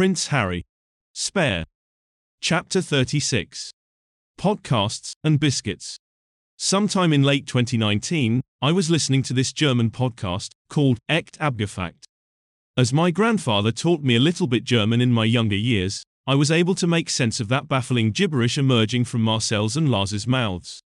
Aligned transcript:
Prince 0.00 0.28
Harry. 0.28 0.64
Spare. 1.12 1.66
Chapter 2.40 2.80
36. 2.80 3.70
Podcasts 4.40 5.12
and 5.22 5.38
Biscuits. 5.38 5.98
Sometime 6.56 7.12
in 7.12 7.22
late 7.22 7.46
2019, 7.46 8.40
I 8.62 8.72
was 8.72 8.88
listening 8.88 9.22
to 9.24 9.34
this 9.34 9.52
German 9.52 9.90
podcast 9.90 10.52
called 10.70 11.00
Echt 11.10 11.36
Abgefuckt. 11.36 12.04
As 12.78 12.94
my 12.94 13.10
grandfather 13.10 13.70
taught 13.70 14.00
me 14.00 14.16
a 14.16 14.20
little 14.20 14.46
bit 14.46 14.64
German 14.64 15.02
in 15.02 15.12
my 15.12 15.26
younger 15.26 15.54
years, 15.54 16.02
I 16.26 16.34
was 16.34 16.50
able 16.50 16.74
to 16.76 16.86
make 16.86 17.10
sense 17.10 17.38
of 17.38 17.48
that 17.48 17.68
baffling 17.68 18.10
gibberish 18.10 18.56
emerging 18.56 19.04
from 19.04 19.20
Marcel's 19.20 19.76
and 19.76 19.90
Lars's 19.90 20.26
mouths. 20.26 20.80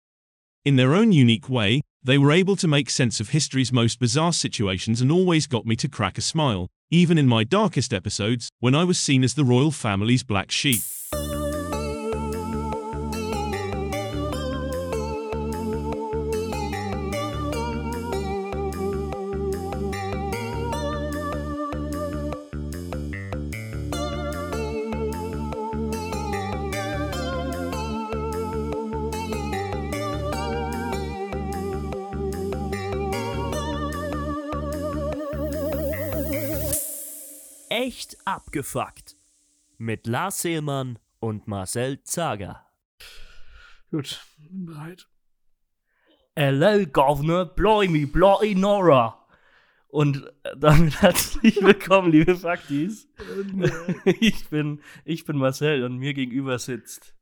In 0.65 0.77
their 0.77 0.95
own 0.95 1.13
unique 1.13 1.51
way, 1.51 1.83
they 2.03 2.17
were 2.17 2.33
able 2.33 2.57
to 2.57 2.67
make 2.67 2.89
sense 2.89 3.21
of 3.21 3.29
history's 3.29 3.75
most 3.75 3.99
bizarre 4.01 4.33
situations 4.33 5.03
and 5.03 5.13
always 5.13 5.47
got 5.47 5.67
me 5.67 5.77
to 5.77 5.87
crack 5.87 6.17
a 6.17 6.23
smile, 6.23 6.69
even 6.93 7.17
in 7.17 7.27
my 7.27 7.43
darkest 7.43 7.95
episodes, 7.95 8.51
when 8.61 8.75
I 8.75 8.85
was 8.85 8.99
seen 8.99 9.25
as 9.25 9.33
the 9.33 9.45
royal 9.45 9.71
family's 9.71 10.23
black 10.23 10.51
sheep. 10.51 10.83
Abgefuckt. 38.25 39.17
Mit 39.79 40.07
Lars 40.07 40.43
Seelmann 40.43 40.99
und 41.21 41.47
Marcel 41.47 42.03
Zager. 42.05 42.67
Gut, 43.91 44.21
bin 44.39 44.67
bereit. 44.67 45.09
Hello, 46.35 46.87
Governor, 46.87 47.45
blimey, 47.45 48.07
bloody 48.07 48.55
Nora. 48.55 49.19
Und 49.89 50.33
damit 50.57 51.03
herzlich 51.03 51.63
willkommen, 51.63 52.11
liebe 52.11 52.35
Faktis. 52.37 53.09
Ich 54.21 54.49
bin, 54.49 54.81
ich 55.05 55.25
bin 55.25 55.37
Marcel 55.37 55.85
und 55.85 55.99
mir 55.99 56.15
gegenüber 56.15 56.59
sitzt. 56.59 57.15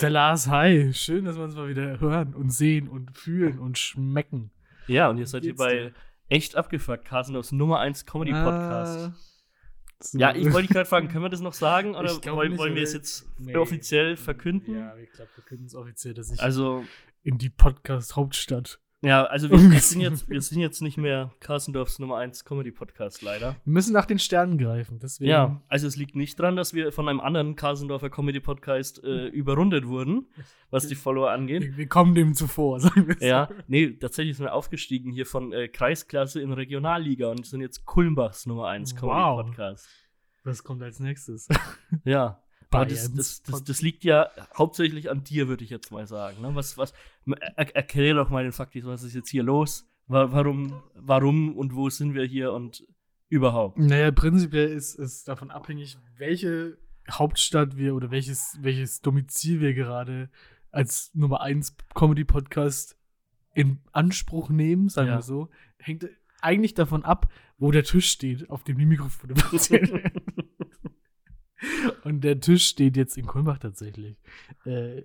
Der 0.00 0.10
Lars, 0.10 0.46
hi. 0.46 0.92
Schön, 0.94 1.24
dass 1.24 1.36
wir 1.36 1.44
uns 1.44 1.56
mal 1.56 1.68
wieder 1.68 1.98
hören 1.98 2.34
und 2.34 2.50
sehen 2.50 2.88
und 2.88 3.16
fühlen 3.16 3.58
und 3.58 3.78
schmecken. 3.78 4.50
Ja, 4.86 5.10
und 5.10 5.18
ihr 5.18 5.26
seid 5.26 5.42
hier 5.42 5.52
geht's 5.52 5.58
bei? 5.58 5.92
Echt 6.28 6.56
abgefuckt, 6.56 7.04
Carsten 7.04 7.36
aus 7.36 7.52
Nummer 7.52 7.80
1 7.80 8.06
Comedy 8.06 8.32
Podcast. 8.32 8.98
Ah. 8.98 9.37
Ja, 10.12 10.34
ich 10.34 10.44
wollte 10.52 10.62
dich 10.68 10.70
gerade 10.70 10.88
fragen, 10.88 11.08
können 11.08 11.24
wir 11.24 11.28
das 11.28 11.40
noch 11.40 11.54
sagen 11.54 11.94
oder 11.94 12.10
wollen, 12.26 12.50
nicht, 12.52 12.58
wollen 12.58 12.74
wir 12.74 12.82
es 12.82 12.92
jetzt 12.92 13.26
Nee. 13.38 13.56
offiziell 13.56 14.16
verkünden? 14.16 14.74
Ja, 14.76 14.96
ich 14.96 15.10
glaube, 15.12 15.30
wir 15.34 15.44
können 15.44 15.64
es 15.66 15.74
offiziell, 15.74 16.14
dass 16.14 16.30
ich 16.30 16.40
Also, 16.40 16.84
in 17.22 17.38
die 17.38 17.50
Podcast-Hauptstadt. 17.50 18.80
Ja, 19.00 19.24
also 19.24 19.48
wir, 19.50 19.58
wir, 19.70 19.80
sind 19.80 20.00
jetzt, 20.00 20.28
wir 20.28 20.40
sind 20.40 20.60
jetzt 20.60 20.80
nicht 20.82 20.96
mehr 20.96 21.30
Carstendorfs 21.40 21.98
Nummer 21.98 22.16
1 22.16 22.44
Comedy 22.44 22.72
Podcast, 22.72 23.22
leider. 23.22 23.56
Wir 23.64 23.72
müssen 23.72 23.92
nach 23.92 24.06
den 24.06 24.18
Sternen 24.18 24.58
greifen. 24.58 24.98
Deswegen. 24.98 25.30
Ja, 25.30 25.62
also 25.68 25.86
es 25.86 25.96
liegt 25.96 26.16
nicht 26.16 26.38
dran, 26.38 26.56
dass 26.56 26.74
wir 26.74 26.90
von 26.90 27.08
einem 27.08 27.20
anderen 27.20 27.54
Carstendorfer 27.54 28.10
Comedy 28.10 28.40
Podcast 28.40 29.02
äh, 29.04 29.26
überrundet 29.28 29.86
wurden, 29.86 30.26
was 30.70 30.88
die 30.88 30.96
Follower 30.96 31.30
angeht. 31.30 31.62
Wir, 31.62 31.76
wir 31.76 31.88
kommen 31.88 32.14
dem 32.14 32.34
zuvor, 32.34 32.80
sagen 32.80 33.08
wir 33.08 33.26
Ja, 33.26 33.48
nee, 33.68 33.90
tatsächlich 33.92 34.36
sind 34.36 34.46
wir 34.46 34.54
aufgestiegen 34.54 35.12
hier 35.12 35.26
von 35.26 35.52
äh, 35.52 35.68
Kreisklasse 35.68 36.40
in 36.40 36.52
Regionalliga 36.52 37.30
und 37.30 37.46
sind 37.46 37.60
jetzt 37.60 37.84
Kulmbachs 37.84 38.46
Nummer 38.46 38.68
1 38.68 38.96
Comedy 38.96 39.18
Wow. 39.18 39.46
Podcast. 39.46 39.88
Was 40.44 40.64
kommt 40.64 40.82
als 40.82 40.98
nächstes? 40.98 41.48
Ja. 42.04 42.42
Aber 42.70 42.86
das, 42.86 43.12
das, 43.14 43.42
das, 43.42 43.64
das 43.64 43.82
liegt 43.82 44.04
ja 44.04 44.28
hauptsächlich 44.56 45.10
an 45.10 45.24
dir, 45.24 45.48
würde 45.48 45.64
ich 45.64 45.70
jetzt 45.70 45.90
mal 45.90 46.06
sagen. 46.06 46.40
Ne? 46.42 46.54
Was, 46.54 46.76
was, 46.76 46.92
er, 47.56 47.74
erklär 47.76 48.14
doch 48.14 48.28
mal 48.30 48.42
den 48.42 48.52
Faktis, 48.52 48.84
was 48.84 49.02
ist 49.02 49.14
jetzt 49.14 49.30
hier 49.30 49.42
los? 49.42 49.86
Wa- 50.06 50.32
Warum, 50.32 50.82
warum 50.94 51.56
und 51.56 51.74
wo 51.74 51.88
sind 51.90 52.14
wir 52.14 52.24
hier 52.24 52.52
und 52.52 52.86
überhaupt? 53.28 53.78
Naja, 53.78 54.10
prinzipiell 54.10 54.68
ist 54.70 54.98
es 54.98 55.24
davon 55.24 55.50
abhängig, 55.50 55.98
welche 56.16 56.78
Hauptstadt 57.10 57.76
wir 57.76 57.94
oder 57.94 58.10
welches, 58.10 58.58
welches 58.60 59.00
Domizil 59.00 59.60
wir 59.60 59.72
gerade 59.74 60.28
als 60.70 61.10
Nummer 61.14 61.40
1 61.40 61.74
Comedy-Podcast 61.94 62.96
in 63.54 63.78
Anspruch 63.92 64.50
nehmen, 64.50 64.88
sagen 64.90 65.08
Ja. 65.08 65.16
wir 65.16 65.22
so. 65.22 65.48
Hängt 65.78 66.06
eigentlich 66.42 66.74
davon 66.74 67.04
ab, 67.04 67.32
wo 67.56 67.70
der 67.70 67.82
Tisch 67.82 68.08
steht, 68.10 68.48
auf 68.50 68.62
dem 68.62 68.78
die 68.78 68.86
Mikrofone 68.86 69.34
werden. 69.36 70.17
Und 72.04 72.22
der 72.22 72.40
Tisch 72.40 72.66
steht 72.66 72.96
jetzt 72.96 73.16
in 73.16 73.26
Kulmbach 73.26 73.58
tatsächlich. 73.58 74.16
Äh, 74.64 75.02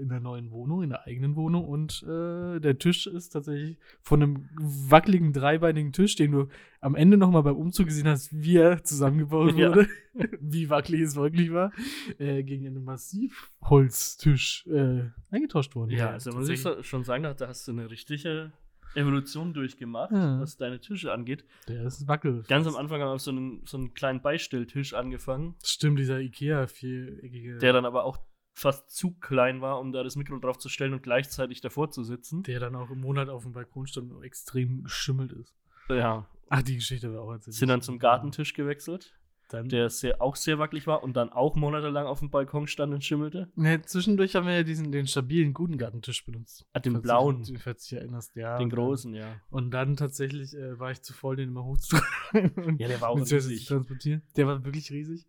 in 0.00 0.08
der 0.08 0.20
neuen 0.20 0.50
Wohnung, 0.50 0.82
in 0.82 0.90
der 0.90 1.06
eigenen 1.06 1.36
Wohnung. 1.36 1.64
Und 1.66 2.02
äh, 2.04 2.60
der 2.60 2.78
Tisch 2.78 3.06
ist 3.06 3.30
tatsächlich 3.30 3.78
von 4.02 4.22
einem 4.22 4.48
wackeligen, 4.58 5.32
dreibeinigen 5.32 5.92
Tisch, 5.92 6.16
den 6.16 6.32
du 6.32 6.48
am 6.80 6.94
Ende 6.94 7.16
nochmal 7.16 7.42
beim 7.42 7.56
Umzug 7.56 7.86
gesehen 7.86 8.06
hast, 8.08 8.30
wie 8.32 8.56
er 8.56 8.82
zusammengebaut 8.84 9.56
Ja. 9.56 9.68
wurde. 9.70 9.88
wie 10.40 10.68
wackelig 10.70 11.00
es 11.02 11.16
wirklich 11.16 11.52
war. 11.52 11.72
Äh, 12.18 12.42
gegen 12.42 12.66
einen 12.66 12.84
Massivholztisch 12.84 14.66
äh, 14.66 15.02
eingetauscht 15.30 15.74
worden. 15.74 15.90
Ja, 15.90 15.96
Der 16.06 16.12
also 16.14 16.32
muss 16.32 16.48
ich 16.48 16.64
schon 16.82 17.04
sagen, 17.04 17.22
da 17.22 17.34
hast 17.46 17.66
du 17.68 17.72
eine 17.72 17.90
richtige 17.90 18.52
Evolution 18.98 19.54
durchgemacht, 19.54 20.12
Ja. 20.12 20.40
was 20.40 20.56
deine 20.56 20.80
Tische 20.80 21.12
angeht. 21.12 21.44
Der 21.68 21.84
ist 21.84 22.06
wackel. 22.08 22.42
Ganz 22.48 22.66
am 22.66 22.76
Anfang 22.76 23.00
haben 23.00 23.08
wir 23.08 23.14
auf 23.14 23.20
so 23.20 23.30
einen, 23.30 23.62
so 23.66 23.76
einen 23.78 23.94
kleinen 23.94 24.20
Beistelltisch 24.20 24.94
angefangen, 24.94 25.54
Stimmt, 25.64 25.98
dieser 25.98 26.20
Ikea-viereckige. 26.20 27.58
der 27.58 27.72
dann 27.72 27.84
aber 27.84 28.04
auch 28.04 28.18
fast 28.54 28.90
zu 28.90 29.12
klein 29.20 29.60
war, 29.60 29.78
um 29.80 29.92
da 29.92 30.02
das 30.02 30.16
Mikro 30.16 30.36
drauf 30.38 30.58
zu 30.58 30.68
stellen 30.68 30.92
und 30.92 31.02
gleichzeitig 31.02 31.60
davor 31.60 31.90
zu 31.90 32.02
sitzen. 32.02 32.42
der 32.42 32.58
dann 32.60 32.74
auch 32.74 32.90
im 32.90 33.00
Monat 33.00 33.28
auf 33.28 33.44
dem 33.44 33.52
Balkon 33.52 33.86
stand 33.86 34.10
und 34.12 34.22
extrem 34.24 34.82
geschimmelt 34.84 35.32
ist. 35.32 35.54
Ja, 35.88 36.28
Ach, 36.50 36.62
die 36.62 36.76
Geschichte 36.76 37.12
war 37.14 37.22
auch 37.22 37.32
erzählt. 37.32 37.54
sind 37.54 37.68
dann 37.68 37.82
zum 37.82 37.98
Gartentisch 37.98 38.54
gewechselt, 38.54 39.14
Dann, 39.48 39.68
der 39.68 39.88
sehr, 39.88 40.20
auch 40.20 40.36
sehr 40.36 40.58
wackelig 40.58 40.86
war 40.86 41.02
und 41.02 41.16
dann 41.16 41.30
auch 41.30 41.56
monatelang 41.56 42.06
auf 42.06 42.18
dem 42.18 42.28
Balkon 42.30 42.66
stand 42.66 42.92
und 42.92 43.02
schimmelte. 43.02 43.48
ne, 43.56 43.80
zwischendurch 43.82 44.34
haben 44.36 44.46
wir 44.46 44.54
ja 44.54 44.62
diesen, 44.62 44.92
den 44.92 45.06
stabilen, 45.06 45.54
guten 45.54 45.78
Gartentisch 45.78 46.24
benutzt. 46.24 46.66
Ah, 46.74 46.80
den 46.80 47.00
blauen. 47.00 47.42
Du, 47.44 47.58
falls 47.58 47.86
du 47.88 47.94
dich 47.94 48.02
erinnerst, 48.02 48.36
ja. 48.36 48.58
Den 48.58 48.68
großen, 48.68 49.14
ja. 49.14 49.40
Und 49.50 49.70
dann 49.70 49.96
tatsächlich 49.96 50.54
äh, 50.54 50.78
war 50.78 50.90
ich 50.90 51.00
zu 51.02 51.14
voll, 51.14 51.36
den 51.36 51.48
immer 51.48 51.64
hochzutragen. 51.64 52.08
Ja, 52.78 52.88
der 52.88 53.00
war 53.00 53.08
auch 53.08 53.18
riesig. 53.20 53.64
zu 53.66 53.74
transportieren. 53.74 54.20
Der 54.36 54.46
war 54.46 54.62
wirklich 54.64 54.90
riesig. 54.92 55.26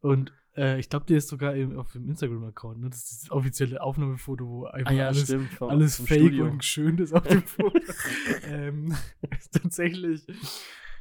Und 0.00 0.32
äh, 0.56 0.80
ich 0.80 0.88
glaube, 0.88 1.04
der 1.04 1.18
ist 1.18 1.28
sogar 1.28 1.54
im, 1.54 1.78
auf 1.78 1.92
dem 1.92 2.08
Instagram-Account. 2.08 2.80
Ne? 2.80 2.88
Das 2.88 3.10
ist 3.12 3.24
das 3.24 3.30
offizielle 3.30 3.82
Aufnahmefoto, 3.82 4.48
wo 4.48 4.64
einfach 4.64 4.90
alles, 4.90 5.20
Ah 5.22 5.24
stimmt. 5.26 5.50
vom- 5.52 5.68
alles 5.68 5.96
vom 5.96 6.06
fake 6.06 6.18
Studio. 6.20 6.44
und 6.46 6.64
schön 6.64 6.96
ist 6.96 7.12
auf 7.12 7.26
dem 7.26 7.42
Foto. 7.46 7.78
ähm, 8.48 8.94
tatsächlich. 9.52 10.26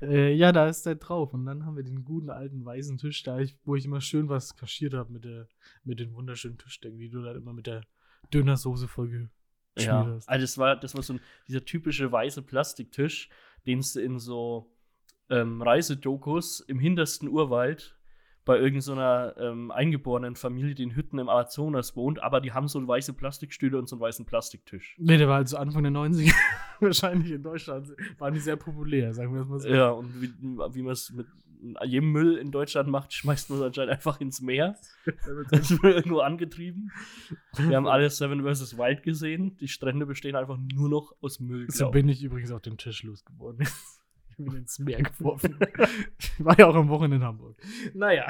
Äh, 0.01 0.33
ja, 0.33 0.51
da 0.51 0.67
ist 0.67 0.85
der 0.85 0.95
drauf. 0.95 1.33
Und 1.33 1.45
dann 1.45 1.65
haben 1.65 1.75
wir 1.75 1.83
den 1.83 2.05
guten 2.05 2.29
alten 2.29 2.63
weißen 2.63 2.97
Tisch 2.97 3.23
da, 3.23 3.39
ich, 3.39 3.57
wo 3.65 3.75
ich 3.75 3.85
immer 3.85 4.01
schön 4.01 4.29
was 4.29 4.55
kaschiert 4.55 4.93
habe 4.93 5.11
mit, 5.11 5.25
der- 5.25 5.47
mit 5.83 5.99
den 5.99 6.13
wunderschönen 6.13 6.57
Tischdecken, 6.57 6.97
die 6.99 7.09
du 7.09 7.21
dann 7.21 7.35
immer 7.35 7.53
mit 7.53 7.67
der 7.67 7.83
Dönersoße 8.33 8.87
voll 8.87 9.29
Ja, 9.77 10.05
hast. 10.05 10.29
also 10.29 10.43
das 10.43 10.57
war, 10.57 10.75
das 10.79 10.95
war 10.95 11.03
so 11.03 11.13
ein, 11.13 11.19
dieser 11.47 11.63
typische 11.65 12.11
weiße 12.11 12.41
Plastiktisch, 12.41 13.29
den 13.65 13.79
es 13.79 13.95
in 13.95 14.19
so 14.19 14.73
ähm, 15.29 15.61
Reisedokus 15.61 16.59
im 16.61 16.79
hintersten 16.79 17.27
Urwald 17.27 17.98
bei 18.49 18.57
irgendeiner 18.57 19.35
ähm, 19.37 19.69
eingeborenen 19.69 20.35
Familie, 20.35 20.73
die 20.73 20.81
in 20.81 20.95
Hütten 20.95 21.19
im 21.19 21.29
Amazonas 21.29 21.95
wohnt, 21.95 22.23
aber 22.23 22.41
die 22.41 22.51
haben 22.51 22.67
so 22.67 22.79
weiße 22.87 23.13
Plastikstühle 23.13 23.77
und 23.77 23.87
so 23.87 23.95
einen 23.95 24.01
weißen 24.01 24.25
Plastiktisch. 24.25 24.95
Nee, 24.97 25.17
der 25.17 25.27
war 25.27 25.35
also 25.35 25.57
Anfang 25.57 25.83
der 25.83 25.91
90er. 25.91 26.33
Wahrscheinlich 26.79 27.31
in 27.31 27.43
Deutschland 27.43 27.89
waren 28.17 28.33
die 28.33 28.39
sehr 28.39 28.55
populär, 28.55 29.13
sagen 29.13 29.35
wir 29.35 29.41
es 29.41 29.47
mal 29.47 29.59
so. 29.59 29.69
Ja, 29.69 29.91
und 29.91 30.19
wie, 30.19 30.33
wie 30.73 30.81
man 30.81 30.93
es 30.93 31.11
mit 31.11 31.27
jedem 31.85 32.11
Müll 32.11 32.37
in 32.37 32.49
Deutschland 32.49 32.89
macht, 32.89 33.13
schmeißt 33.13 33.51
man 33.51 33.59
es 33.59 33.65
anscheinend 33.65 33.91
einfach 33.91 34.19
ins 34.19 34.41
Meer. 34.41 34.75
Das 35.51 35.69
wird 35.69 35.83
irgendwo 35.83 36.21
angetrieben. 36.21 36.91
Wir 37.55 37.77
haben 37.77 37.85
alle 37.85 38.09
Seven 38.09 38.41
vs. 38.43 38.79
Wild 38.79 39.03
gesehen. 39.03 39.57
Die 39.57 39.67
Strände 39.67 40.07
bestehen 40.07 40.35
einfach 40.35 40.57
nur 40.73 40.89
noch 40.89 41.13
aus 41.21 41.39
Müll. 41.39 41.67
So 41.69 41.91
bin 41.91 42.09
ich 42.09 42.23
übrigens 42.23 42.51
auf 42.51 42.61
dem 42.61 42.77
Tisch 42.77 43.03
losgeworden. 43.03 43.67
Ich 44.39 44.45
bin 44.51 44.61
ins 44.61 44.79
Meer 44.79 45.01
geworfen. 45.03 45.57
ich 46.17 46.43
war 46.43 46.57
ja 46.57 46.67
auch 46.67 46.75
am 46.75 46.89
Wochenende 46.89 47.17
in 47.17 47.23
Hamburg. 47.23 47.57
Naja. 47.93 48.27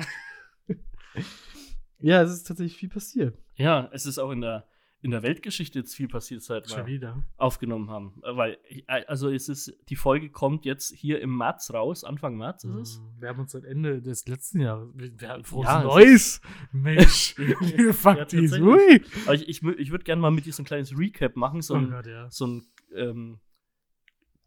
ja, 1.99 2.21
es 2.21 2.31
ist 2.31 2.43
tatsächlich 2.47 2.77
viel 2.77 2.89
passiert. 2.89 3.37
Ja, 3.55 3.89
es 3.91 4.05
ist 4.05 4.19
auch 4.19 4.31
in 4.31 4.41
der, 4.41 4.65
in 5.01 5.11
der 5.11 5.21
Weltgeschichte 5.23 5.79
jetzt 5.79 5.95
viel 5.95 6.07
passiert, 6.07 6.41
seit 6.41 6.69
Schon 6.69 6.79
wir 6.79 6.85
wieder. 6.87 7.23
aufgenommen 7.37 7.89
haben. 7.89 8.21
Weil, 8.21 8.57
äh, 8.87 9.05
also 9.05 9.29
es 9.29 9.49
ist, 9.49 9.73
die 9.89 9.95
Folge 9.95 10.29
kommt 10.29 10.65
jetzt 10.65 10.93
hier 10.95 11.21
im 11.21 11.37
März 11.37 11.71
raus, 11.73 12.03
Anfang 12.03 12.37
März 12.37 12.63
ist 12.63 12.75
es. 12.75 13.01
Wir 13.19 13.29
haben 13.29 13.39
uns 13.39 13.51
seit 13.51 13.65
Ende 13.65 14.01
des 14.01 14.27
letzten 14.27 14.61
Jahres. 14.61 14.89
Wir, 14.95 15.11
wir 15.19 15.29
haben 15.29 15.43
frohes 15.43 15.67
Ja, 15.67 15.79
es 15.79 15.85
Neues. 15.85 16.41
Mensch. 16.71 17.35
Faktis. 17.93 18.51
tatsächlich. 18.51 18.61
Ui. 18.61 19.01
Aber 19.25 19.35
ich, 19.35 19.47
ich, 19.49 19.63
ich 19.63 19.91
würde 19.91 20.03
gerne 20.03 20.21
mal 20.21 20.31
mit 20.31 20.45
dir 20.45 20.53
so 20.53 20.63
ein 20.63 20.65
kleines 20.65 20.97
Recap 20.97 21.35
machen, 21.35 21.61
so 21.61 21.73
Oh 21.75 21.77
ein, 21.77 21.89
Gott, 21.91 22.07
ja. 22.07 22.29
so 22.29 22.47
ein 22.47 22.67
ähm, 22.95 23.39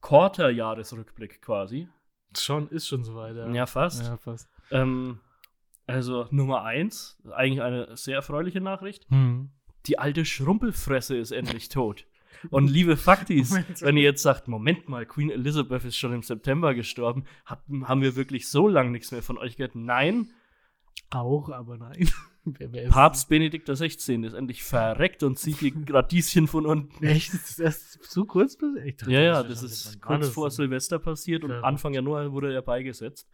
Quarter-Jahresrückblick 0.02 1.40
quasi. 1.40 1.88
Schon, 2.36 2.68
ist 2.68 2.88
schon 2.88 3.04
soweit. 3.04 3.36
Ja, 3.36 3.48
Ja, 3.50 3.66
fast. 3.66 4.02
Ja, 4.02 4.16
fast. 4.18 4.48
Ähm, 4.70 5.20
Also 5.86 6.26
Nummer 6.30 6.62
eins, 6.64 7.20
eigentlich 7.34 7.62
eine 7.62 7.96
sehr 7.96 8.16
erfreuliche 8.16 8.60
Nachricht. 8.60 9.06
Hm. 9.10 9.50
Die 9.86 9.98
alte 9.98 10.24
Schrumpelfresse 10.24 11.16
ist 11.16 11.32
endlich 11.32 11.68
tot. 11.68 12.06
Und 12.50 12.68
liebe 12.68 12.96
Faktis, 12.96 13.52
wenn 13.80 13.96
ihr 13.96 14.02
jetzt 14.04 14.22
sagt, 14.22 14.48
Moment 14.48 14.88
mal, 14.88 15.06
Queen 15.06 15.30
Elizabeth 15.30 15.84
ist 15.84 15.96
schon 15.96 16.12
im 16.12 16.22
September 16.22 16.74
gestorben, 16.74 17.24
hab, 17.44 17.64
haben 17.84 18.00
wir 18.00 18.16
wirklich 18.16 18.48
so 18.48 18.68
lange 18.68 18.90
nichts 18.90 19.10
mehr 19.12 19.22
von 19.22 19.38
euch 19.38 19.56
gehört? 19.56 19.74
Nein, 19.74 20.30
Auch, 21.10 21.50
aber 21.50 21.76
nein. 21.76 22.08
wer, 22.72 22.88
Papst 22.88 23.28
Benedikt 23.28 23.68
XVI. 23.68 23.86
ist 24.24 24.34
endlich 24.34 24.62
verreckt 24.62 25.22
und 25.22 25.38
zieht 25.38 25.58
hier 25.58 25.72
Radieschen 25.88 26.46
von 26.48 26.66
unten. 26.66 27.04
Echt? 27.04 27.32
Ist 27.34 27.50
das 27.50 27.58
erst 27.58 28.10
so 28.10 28.24
kurz? 28.24 28.56
Dachte, 28.56 28.82
Ja, 29.06 29.20
ja, 29.20 29.42
das 29.42 29.58
schon 29.60 29.68
ist 29.68 30.00
kurz 30.02 30.28
vor. 30.28 30.50
Silvester 30.50 30.98
passiert 30.98 31.44
und. 31.44 31.52
Anfang 31.52 31.94
Januar 31.94 32.32
wurde 32.32 32.52
er 32.52 32.62
beigesetzt. 32.62 33.28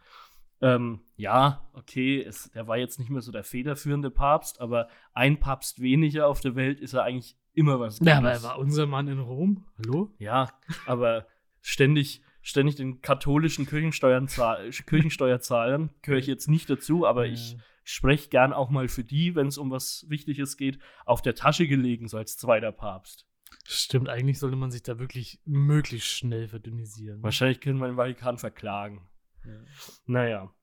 Ähm, 0.61 0.99
ja, 1.15 1.69
okay, 1.73 2.21
es, 2.21 2.47
er 2.53 2.67
war 2.67 2.77
jetzt 2.77 2.99
nicht 2.99 3.09
mehr 3.09 3.21
so 3.21 3.31
der 3.31 3.45
federführende 3.45 4.11
Papst, 4.11 4.59
aber 4.59 4.89
ein 5.13 5.39
Papst 5.39 5.81
weniger 5.81 6.27
auf 6.27 6.41
der 6.41 6.55
Welt 6.55 6.81
ist 6.81 6.93
er 6.93 7.03
eigentlich 7.03 7.37
immer 7.53 7.79
was 7.79 7.99
Ja, 8.01 8.17
aber 8.17 8.31
er 8.31 8.43
war 8.43 8.59
unser 8.59 8.85
Mann 8.85 9.07
in 9.07 9.19
Rom. 9.19 9.65
Hallo? 9.77 10.13
Ja, 10.19 10.49
aber 10.85 11.27
ständig, 11.61 12.21
ständig 12.41 12.75
den 12.75 13.01
katholischen 13.01 13.65
Kirchensteuern 13.67 14.27
zahl- 14.27 14.69
Kirchensteuer 14.85 15.39
zahlen, 15.39 15.91
gehöre 16.01 16.19
ich 16.19 16.27
jetzt 16.27 16.49
nicht 16.49 16.69
dazu, 16.69 17.07
aber 17.07 17.25
ich 17.27 17.55
Ja. 17.89 17.93
spreche 17.93 18.29
gern 18.29 18.53
auch 18.53 18.69
mal 18.69 18.87
für 18.87 19.03
die, 19.03 19.35
wenn 19.35 19.47
es 19.47 19.57
um 19.57 19.71
was 19.71 20.05
Wichtiges 20.09 20.57
geht, 20.57 20.79
auf 21.05 21.21
der 21.21 21.35
Tasche 21.35 21.67
gelegen, 21.67 22.07
so 22.07 22.17
als 22.17 22.37
zweiter 22.37 22.71
Papst. 22.71 23.27
Stimmt, 23.65 24.09
eigentlich 24.09 24.39
sollte 24.39 24.55
man 24.55 24.71
sich 24.71 24.83
da 24.83 24.99
wirklich 24.99 25.41
möglichst 25.45 26.09
schnell 26.09 26.47
verdünnisieren. 26.47 27.21
Wahrscheinlich 27.23 27.59
können 27.59 27.79
wir 27.79 27.87
den 27.87 27.97
Vatikan 27.97 28.37
verklagen. 28.37 29.07
Naja. 30.05 30.53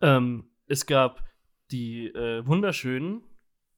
Ähm, 0.00 0.50
es 0.66 0.86
gab 0.86 1.24
die 1.70 2.06
äh, 2.08 2.46
wunderschönen 2.46 3.22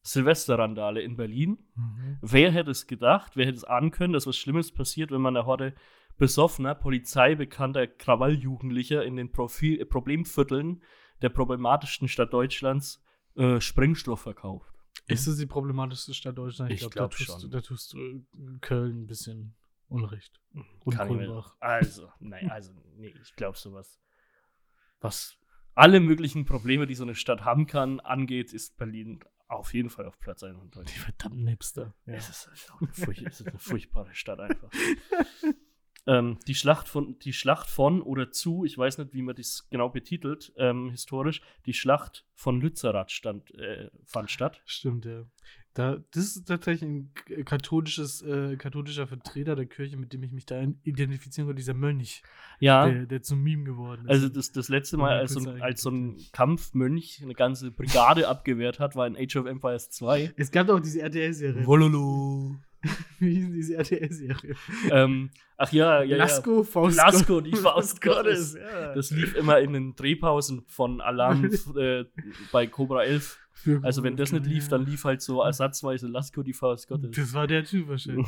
Silvesterrandale 0.03 1.01
in 1.01 1.17
Berlin. 1.17 1.57
Mhm. 1.75 2.17
Wer 2.21 2.51
hätte 2.51 2.71
es 2.71 2.87
gedacht, 2.87 3.35
wer 3.35 3.45
hätte 3.45 3.57
es 3.57 3.63
ahnen 3.63 3.91
können, 3.91 4.13
dass 4.13 4.27
was 4.27 4.37
Schlimmes 4.37 4.73
passiert, 4.73 5.11
wenn 5.11 5.21
man 5.21 5.35
einer 5.35 5.45
Horde 5.45 5.75
besoffener, 6.17 6.75
polizeibekannter 6.75 7.87
Krawalljugendlicher 7.87 9.03
in 9.03 9.15
den 9.15 9.31
Profil 9.31 9.79
äh, 9.79 9.85
Problemvierteln 9.85 10.81
der 11.21 11.29
problematischsten 11.29 12.07
Stadt 12.07 12.33
Deutschlands 12.33 13.01
äh, 13.35 13.59
Sprengstoff 13.61 14.21
verkauft. 14.21 14.73
Ist 15.07 15.27
es 15.27 15.37
die 15.37 15.45
problematischste 15.45 16.13
Stadt 16.13 16.37
Deutschlands? 16.37 16.73
Ich 16.73 16.79
glaub, 16.81 16.91
glaub 16.91 17.11
da 17.11 17.17
tust, 17.17 17.41
schon. 17.41 17.51
Da 17.51 17.61
tust 17.61 17.93
du 17.93 17.97
äh, 17.99 18.59
Köln 18.61 19.03
ein 19.03 19.07
bisschen 19.07 19.55
Unrecht. 19.87 20.41
Und 20.83 20.95
Kann 20.95 21.07
ich 21.09 21.15
mir- 21.17 21.25
Kulmbach. 21.27 21.55
Also, 21.59 22.11
nein, 22.19 22.49
also, 22.51 22.73
nee, 22.95 23.13
ich 23.21 23.33
glaube 23.35 23.57
sowas. 23.57 23.99
Was 24.99 25.37
alle 25.75 25.99
möglichen 25.99 26.45
Probleme, 26.45 26.87
die 26.87 26.95
so 26.95 27.03
eine 27.03 27.15
Stadt 27.15 27.45
haben 27.45 27.67
kann, 27.67 27.99
angeht, 27.99 28.51
ist 28.53 28.77
Berlin 28.77 29.19
auf 29.47 29.73
jeden 29.73 29.89
Fall 29.89 30.05
auf 30.07 30.19
Platz 30.19 30.43
1 30.43 30.57
in 30.57 30.63
Die 30.65 30.71
Deutschland. 30.71 30.99
verdammten 30.99 31.47
Hipster. 31.47 31.93
Ja. 32.05 32.15
Es 32.15 32.27
ist, 32.29 32.71
auch 32.71 32.81
eine, 32.81 32.91
furch 32.91 33.21
es 33.21 33.39
ist 33.39 33.47
eine 33.47 33.59
furchtbare 33.59 34.13
Stadt 34.13 34.39
einfach. 34.39 34.69
ähm, 36.07 36.39
die, 36.47 36.55
Schlacht 36.55 36.87
von, 36.87 37.19
die 37.19 37.33
Schlacht 37.33 37.69
von 37.69 38.01
oder 38.01 38.31
zu, 38.31 38.63
ich 38.65 38.77
weiß 38.77 38.97
nicht, 38.97 39.13
wie 39.13 39.21
man 39.21 39.35
das 39.35 39.67
genau 39.69 39.89
betitelt, 39.89 40.53
ähm, 40.57 40.89
historisch, 40.89 41.41
die 41.65 41.73
Schlacht 41.73 42.25
von 42.33 42.59
Lützerath 42.61 43.11
stand, 43.11 43.53
äh, 43.55 43.89
fand 44.05 44.31
statt. 44.31 44.61
Stimmt, 44.65 45.05
ja. 45.05 45.25
Da, 45.73 46.03
das 46.09 46.23
ist 46.35 46.47
tatsächlich 46.47 46.89
ein 46.89 47.11
katholisches, 47.45 48.23
äh, 48.23 48.55
katholischer 48.55 49.05
Vertreter 49.05 49.55
der 49.55 49.67
Kirche, 49.67 49.95
mit 49.95 50.11
dem 50.11 50.23
ich 50.23 50.31
mich 50.31 50.47
da 50.47 50.59
identifizieren 50.83 51.45
konnte, 51.45 51.59
dieser 51.59 51.75
Mönch, 51.75 52.23
Ja, 52.59 52.89
der, 52.89 53.05
der 53.05 53.21
zum 53.21 53.43
Meme 53.43 53.63
geworden 53.63 54.05
ist. 54.05 54.09
also 54.09 54.29
das, 54.29 54.51
das 54.51 54.69
letzte 54.69 54.97
Mal, 54.97 55.19
als 55.19 55.33
so, 55.33 55.47
ein, 55.47 55.61
als 55.61 55.83
so 55.83 55.91
ein. 55.91 56.17
Kampfmönch 56.31 57.19
eine 57.21 57.35
ganze 57.35 57.69
Brigade 57.69 58.27
abgewehrt 58.27 58.79
hat, 58.79 58.95
war 58.95 59.05
in 59.05 59.15
Age 59.15 59.35
of 59.35 59.45
Empires 59.45 59.91
2. 59.91 60.33
es 60.35 60.49
gab 60.49 60.65
doch 60.65 60.79
diese 60.79 61.01
RTL-Serie. 61.01 61.67
Wololo. 61.67 62.55
Wie 63.19 63.35
hieß 63.35 63.51
diese 63.51 63.75
RTL-Serie? 63.77 64.55
ähm, 64.91 65.29
ach 65.57 65.71
ja, 65.71 66.01
ja, 66.03 66.03
ja. 66.03 66.17
Lasko, 66.17 66.63
Faust 66.63 66.97
Lasko, 66.97 67.41
die 67.41 67.55
Faust 67.55 68.01
Gottes. 68.01 68.53
Gottes. 68.55 68.71
Ja. 68.71 68.93
Das 68.93 69.11
lief 69.11 69.35
immer 69.35 69.59
in 69.59 69.73
den 69.73 69.95
Drehpausen 69.95 70.63
von 70.67 71.01
Alarm 71.01 71.45
äh, 71.77 72.05
bei 72.51 72.67
Cobra 72.67 73.03
11. 73.03 73.39
Für- 73.53 73.81
Also 73.83 74.03
wenn 74.03 74.15
das 74.17 74.31
nicht 74.31 74.45
lief, 74.45 74.67
dann 74.69 74.85
lief 74.85 75.03
halt 75.03 75.21
so 75.21 75.41
ersatzweise 75.41 76.07
Lasko, 76.07 76.43
die 76.43 76.53
Faust 76.53 76.87
Gottes. 76.87 77.11
Das 77.15 77.33
war 77.33 77.47
der 77.47 77.63
Typ 77.63 77.87
wahrscheinlich. 77.89 78.27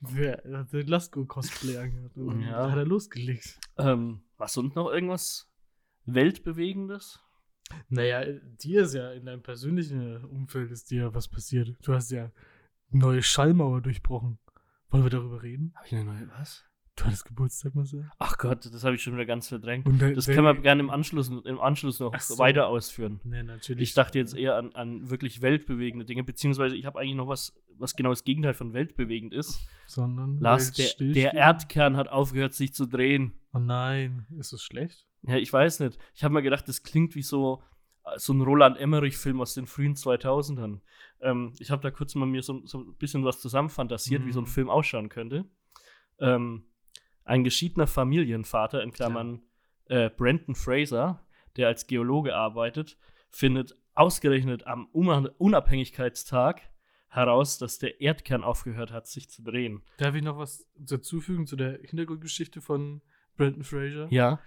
Wer 0.00 0.42
hat 0.52 0.72
den 0.72 0.86
Lasko-Cosplay 0.86 1.76
angehört? 1.76 2.16
Und 2.16 2.40
Ja. 2.42 2.64
Da 2.66 2.70
hat 2.72 2.78
er 2.78 2.86
losgelegt. 2.86 3.60
Ähm, 3.78 4.22
was 4.38 4.54
sonst 4.54 4.74
noch 4.74 4.90
irgendwas 4.90 5.48
Weltbewegendes? 6.06 7.20
Naja, 7.88 8.24
dir 8.62 8.82
ist 8.82 8.94
ja 8.94 9.12
in 9.12 9.26
deinem 9.26 9.42
persönlichen 9.42 10.24
Umfeld 10.24 10.72
ist 10.72 10.90
dir 10.90 11.14
was 11.14 11.28
passiert. 11.28 11.76
Du 11.84 11.94
hast 11.94 12.10
ja 12.10 12.32
neue 12.90 13.22
Schallmauer 13.22 13.80
durchbrochen. 13.80 14.38
Wollen 14.90 15.04
wir 15.04 15.10
darüber 15.10 15.42
reden? 15.42 15.72
Habe 15.76 15.86
ich 15.86 15.94
eine 15.94 16.04
neue 16.04 16.28
was? 16.38 16.64
Du 16.96 17.04
hattest 17.06 17.24
Geburtstag, 17.24 17.74
Marcel. 17.74 18.10
Ach 18.18 18.36
Gott, 18.36 18.66
das 18.66 18.84
habe 18.84 18.94
ich 18.96 19.02
schon 19.02 19.14
wieder 19.14 19.24
ganz 19.24 19.48
verdrängt. 19.48 19.86
Und 19.86 20.02
da- 20.02 20.10
Das 20.10 20.26
da- 20.26 20.34
können 20.34 20.44
wir 20.44 20.54
gerne 20.60 20.82
im 20.82 20.90
Anschluss, 20.90 21.28
im 21.30 21.60
Anschluss 21.60 21.98
noch 22.00 22.18
so. 22.20 22.36
weiter 22.38 22.66
ausführen. 22.66 23.20
Nee, 23.24 23.42
natürlich. 23.42 23.90
Ich 23.90 23.94
dachte 23.94 24.18
jetzt 24.18 24.34
eher 24.34 24.56
an, 24.56 24.72
an 24.74 25.08
wirklich 25.08 25.40
weltbewegende 25.40 26.04
Dinge, 26.04 26.24
beziehungsweise 26.24 26.76
ich 26.76 26.84
habe 26.84 26.98
eigentlich 27.00 27.14
noch 27.16 27.28
was, 27.28 27.54
was 27.78 27.94
genau 27.96 28.10
das 28.10 28.24
Gegenteil 28.24 28.52
von 28.52 28.74
weltbewegend 28.74 29.32
ist. 29.32 29.60
Sondern 29.86 30.38
Lars, 30.40 30.72
der, 30.72 30.90
der 30.98 31.32
Erdkern 31.32 31.96
hat 31.96 32.08
aufgehört, 32.08 32.52
sich 32.52 32.74
zu 32.74 32.84
drehen. 32.86 33.32
Oh 33.54 33.58
nein, 33.60 34.26
ist 34.38 34.52
das 34.52 34.62
schlecht? 34.62 35.06
Ja, 35.22 35.36
ich 35.36 35.50
weiß 35.52 35.80
nicht. 35.80 35.96
Ich 36.14 36.22
habe 36.24 36.34
mir 36.34 36.42
gedacht, 36.42 36.68
das 36.68 36.82
klingt 36.82 37.14
wie 37.14 37.22
so, 37.22 37.62
so 38.16 38.32
ein 38.32 38.40
Roland 38.40 38.78
Emmerich-Film 38.78 39.40
aus 39.40 39.54
den 39.54 39.66
frühen 39.66 39.94
2000ern. 39.94 40.80
Ähm, 41.20 41.52
ich 41.58 41.70
habe 41.70 41.82
da 41.82 41.90
kurz 41.90 42.14
mal 42.14 42.26
mir 42.26 42.42
so, 42.42 42.64
so 42.66 42.78
ein 42.80 42.94
bisschen 42.96 43.24
was 43.24 43.40
zusammenfantasiert, 43.40 44.24
wie 44.26 44.32
so 44.32 44.40
ein 44.40 44.44
Mhm. 44.44 44.48
Film 44.48 44.70
ausschauen 44.70 45.08
könnte. 45.08 45.44
Ähm, 46.18 46.64
ein 47.24 47.44
geschiedener 47.44 47.86
Familienvater, 47.86 48.82
in 48.82 48.92
Klammern 48.92 49.42
äh, 49.86 50.10
Brandon 50.10 50.54
Fraser, 50.54 51.24
der 51.56 51.68
als 51.68 51.86
Geologe 51.86 52.34
arbeitet, 52.34 52.96
findet 53.30 53.76
ausgerechnet 53.94 54.66
am 54.66 54.88
Una- 54.92 55.30
Unabhängigkeitstag 55.38 56.62
heraus, 57.08 57.58
dass 57.58 57.78
der 57.78 58.00
Erdkern 58.00 58.44
aufgehört 58.44 58.92
hat, 58.92 59.06
sich 59.06 59.28
zu 59.30 59.42
drehen. 59.42 59.82
Darf 59.98 60.14
ich 60.14 60.22
noch 60.22 60.38
was 60.38 60.66
dazufügen 60.78 61.46
zu 61.46 61.56
der 61.56 61.78
Hintergrundgeschichte 61.82 62.60
von 62.60 63.02
Brandon 63.36 63.64
Fraser? 63.64 64.06
Ja. 64.10 64.40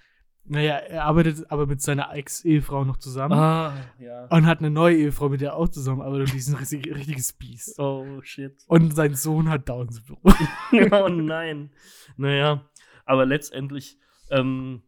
Naja, 0.45 0.75
er 0.75 1.05
arbeitet 1.05 1.49
aber 1.49 1.65
mit 1.67 1.81
seiner 1.81 2.13
Ex-Ehefrau 2.13 2.83
noch 2.83 2.97
zusammen. 2.97 3.33
Ah, 3.33 3.73
ja. 3.97 4.25
Und 4.27 4.45
hat 4.45 4.59
eine 4.59 4.69
neue 4.71 4.97
Ehefrau, 4.97 5.29
mit 5.29 5.39
der 5.39 5.51
er 5.51 5.55
auch 5.55 5.69
zusammenarbeitet. 5.69 6.27
Und 6.27 6.33
die 6.33 6.37
ist 6.39 6.49
ein 6.49 6.55
richtig- 6.55 6.93
richtiges 6.93 7.31
Biest. 7.33 7.79
Oh, 7.79 8.21
shit. 8.21 8.61
Und 8.67 8.93
sein 8.93 9.15
Sohn 9.15 9.49
hat 9.49 9.69
Down-Syndrom. 9.69 10.19
oh 10.91 11.07
nein. 11.09 11.71
Naja, 12.17 12.69
aber 13.05 13.25
letztendlich 13.25 13.97
ähm, 14.31 14.83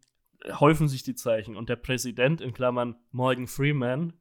häufen 0.60 0.88
sich 0.89 1.03
die 1.03 1.15
Zeichen 1.15 1.56
und 1.56 1.70
der 1.70 1.77
Präsident 1.77 2.41
in 2.41 2.53
Klammern 2.53 2.96
Morgan 3.12 3.48
Freeman 3.48 4.13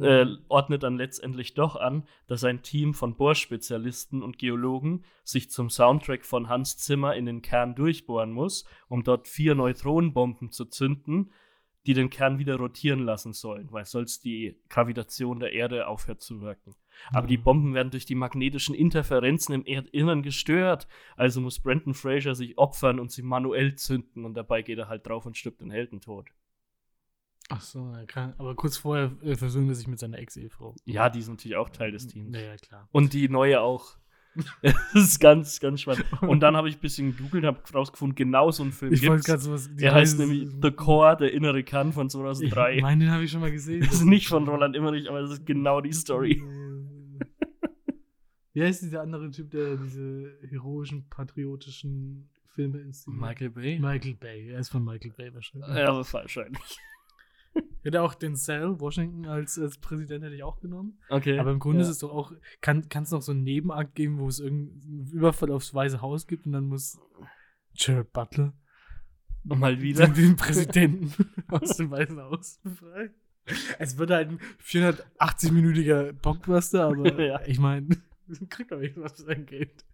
äh, 0.00 0.26
ordnet 0.48 0.82
dann 0.82 0.96
letztendlich 0.96 1.54
doch 1.54 1.76
an, 1.76 2.04
dass 2.26 2.44
ein 2.44 2.62
Team 2.62 2.94
von 2.94 3.16
Bohrspezialisten 3.16 4.22
und 4.22 4.38
Geologen 4.38 5.04
sich 5.24 5.50
zum 5.50 5.70
Soundtrack 5.70 6.24
von 6.24 6.48
Hans 6.48 6.76
Zimmer 6.76 7.14
in 7.14 7.26
den 7.26 7.42
Kern 7.42 7.74
durchbohren 7.74 8.32
muss, 8.32 8.64
um 8.88 9.04
dort 9.04 9.28
vier 9.28 9.54
Neutronenbomben 9.54 10.50
zu 10.50 10.64
zünden, 10.66 11.32
die 11.86 11.94
den 11.94 12.10
Kern 12.10 12.38
wieder 12.38 12.56
rotieren 12.56 13.00
lassen 13.00 13.32
sollen, 13.32 13.68
weil 13.70 13.86
sonst 13.86 14.24
die 14.24 14.60
Gravitation 14.68 15.40
der 15.40 15.52
Erde 15.52 15.86
aufhört 15.86 16.20
zu 16.20 16.40
wirken. 16.40 16.74
Aber 17.12 17.26
die 17.26 17.38
Mhm. 17.38 17.44
Bomben 17.44 17.74
werden 17.74 17.90
durch 17.90 18.04
die 18.04 18.14
magnetischen 18.14 18.74
Interferenzen 18.74 19.54
im 19.54 19.64
Erdinnern 19.64 20.22
gestört. 20.22 20.86
Also 21.16 21.40
muss 21.40 21.60
Brandon 21.60 21.94
Fraser 21.94 22.34
sich 22.34 22.58
opfern 22.58 23.00
und 23.00 23.10
sie 23.10 23.22
manuell 23.22 23.76
zünden 23.76 24.24
und 24.24 24.34
dabei 24.34 24.62
geht 24.62 24.78
er 24.78 24.88
halt 24.88 25.06
drauf 25.06 25.24
und 25.24 25.36
stirbt 25.36 25.60
den 25.60 25.70
Heldentod. 25.70 26.28
Ach 27.50 27.60
so, 27.62 27.90
er 27.92 28.04
kann, 28.06 28.34
aber 28.36 28.54
kurz 28.54 28.76
vorher 28.76 29.10
äh, 29.22 29.34
versöhnt 29.34 29.70
er 29.70 29.74
sich 29.74 29.86
mit 29.88 29.98
seiner 29.98 30.18
Ex-Ehefrau. 30.18 30.74
Ja, 30.84 31.08
die 31.08 31.20
ist 31.20 31.28
natürlich 31.28 31.56
auch 31.56 31.70
Teil 31.70 31.92
des 31.92 32.06
Teams. 32.06 32.36
Ja, 32.36 32.42
ja, 32.42 32.56
klar. 32.56 32.88
Und 32.92 33.14
die 33.14 33.28
neue 33.28 33.60
auch. 33.62 33.96
das 34.62 34.74
ist 34.94 35.18
ganz, 35.18 35.58
ganz 35.58 35.80
spannend. 35.80 36.04
Und 36.22 36.40
dann 36.40 36.56
habe 36.56 36.68
ich 36.68 36.76
ein 36.76 36.80
bisschen 36.80 37.16
gegoogelt 37.16 37.44
und 37.44 37.48
habe 37.56 37.62
rausgefunden, 37.72 38.14
genau 38.14 38.50
so 38.50 38.62
einen 38.62 38.72
Film 38.72 38.92
Ich 38.92 39.00
wollte 39.00 39.14
gibt's. 39.14 39.26
gerade 39.26 39.40
sowas. 39.40 39.70
Der 39.74 39.94
heißt 39.94 40.18
nämlich 40.18 40.48
The 40.62 40.70
Core, 40.70 41.16
der 41.16 41.32
innere 41.32 41.64
Kern 41.64 41.92
von 41.92 42.10
2003. 42.10 42.76
Ich 42.76 42.82
meine, 42.82 43.06
den 43.06 43.12
habe 43.12 43.24
ich 43.24 43.30
schon 43.30 43.40
mal 43.40 43.50
gesehen. 43.50 43.80
das 43.80 43.94
ist 43.94 44.04
nicht 44.04 44.28
von 44.28 44.46
Roland 44.46 44.76
Emmerich, 44.76 45.08
aber 45.08 45.22
das 45.22 45.30
ist 45.30 45.46
genau 45.46 45.80
die 45.80 45.92
Story. 45.92 46.42
Wie 48.52 48.62
heißt 48.62 48.82
dieser 48.82 49.00
andere 49.00 49.30
Typ, 49.30 49.50
der 49.50 49.76
diese 49.76 50.38
heroischen, 50.48 51.08
patriotischen 51.08 52.28
Filme 52.54 52.78
inszeniert? 52.80 53.22
Michael 53.22 53.50
Bay? 53.50 53.78
Michael 53.78 54.14
Bay. 54.14 54.50
Er 54.50 54.60
ist 54.60 54.68
von 54.68 54.84
Michael 54.84 55.12
Bay 55.16 55.32
wahrscheinlich. 55.34 55.68
Ja, 55.70 55.94
wahrscheinlich. 56.12 56.78
Hätte 57.82 58.02
auch 58.02 58.14
den 58.14 58.36
Cell, 58.36 58.80
Washington, 58.80 59.26
als, 59.26 59.58
als 59.58 59.78
Präsident 59.78 60.24
hätte 60.24 60.34
ich 60.34 60.42
auch 60.42 60.60
genommen. 60.60 60.98
Okay. 61.08 61.38
Aber 61.38 61.52
im 61.52 61.58
Grunde 61.58 61.78
ja. 61.78 61.84
ist 61.84 61.90
es 61.90 61.98
doch 61.98 62.10
auch, 62.10 62.32
kann 62.60 62.84
es 62.92 63.10
noch 63.10 63.22
so 63.22 63.32
einen 63.32 63.44
Nebenakt 63.44 63.94
geben, 63.94 64.18
wo 64.18 64.28
es 64.28 64.40
irgendeinen 64.40 65.06
Überfall 65.12 65.50
aufs 65.52 65.72
Weiße 65.72 66.02
Haus 66.02 66.26
gibt 66.26 66.44
und 66.44 66.52
dann 66.52 66.66
muss 66.66 66.98
Jared 67.74 68.12
Butler 68.12 68.52
Mal 69.44 69.80
wieder. 69.80 70.06
den, 70.06 70.14
den 70.14 70.36
Präsidenten 70.36 71.12
aus 71.48 71.76
dem 71.76 71.90
Weißen 71.90 72.20
Haus 72.20 72.58
befreien. 72.62 73.14
Es 73.78 73.96
wird 73.96 74.10
halt 74.10 74.28
ein 74.30 74.40
480-minütiger 74.62 76.12
Blockbuster, 76.12 76.84
aber 76.88 77.20
Ja. 77.22 77.40
ich 77.46 77.58
meine, 77.58 77.88
kriegt 78.50 78.72
doch 78.72 78.80
irgendwas 78.80 79.12
für 79.12 79.22
sein 79.22 79.46
Geld. 79.46 79.84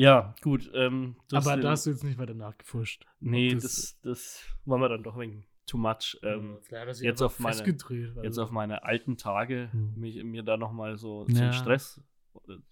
Ja, 0.00 0.34
gut. 0.40 0.70
Ähm, 0.72 1.16
du 1.28 1.36
Aber 1.36 1.56
da 1.58 1.70
hast 1.72 1.84
du 1.84 1.90
jetzt 1.90 2.04
nicht 2.04 2.18
weiter 2.18 2.32
nachgefuscht. 2.34 3.04
Nee, 3.20 3.52
das- 3.54 3.62
das, 3.62 4.00
das 4.02 4.44
wollen 4.64 4.80
wir 4.80 4.88
dann 4.88 5.02
doch 5.02 5.18
wegen 5.18 5.44
too 5.66 5.76
much. 5.76 6.18
Ähm, 6.22 6.56
hat 6.72 6.94
sich 6.94 7.04
jetzt 7.04 7.20
auf 7.20 7.38
meine- 7.38 7.54
festgedreht, 7.54 8.14
jetzt 8.16 8.24
also. 8.26 8.44
auf 8.44 8.50
meine 8.50 8.82
alten 8.84 9.18
Tage 9.18 9.68
Hm. 9.72 9.94
mich, 9.96 10.22
mir 10.24 10.42
da 10.42 10.56
nochmal 10.56 10.96
so, 10.96 11.26
Ja. 11.28 11.34
so 11.34 11.42
einen 11.42 11.52
Stress, 11.52 12.00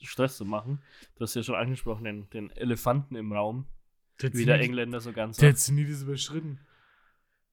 Stress 0.00 0.37
zu 0.38 0.44
machen. 0.47 0.80
Du 1.16 1.20
hast 1.23 1.35
ja 1.35 1.42
schon 1.42 1.54
angesprochen, 1.54 2.04
den, 2.04 2.30
den 2.30 2.50
Elefanten 2.52 3.14
im 3.14 3.32
Raum, 3.32 3.66
Der 4.23 4.32
wie 4.32 4.47
der 4.47 4.61
Engländer 4.61 5.00
so 5.00 5.12
ganz 5.12 5.37
Der 5.37 5.50
sagt. 5.50 5.58
Zenit 5.61 5.88
ist 5.90 6.02
überschritten. 6.04 6.61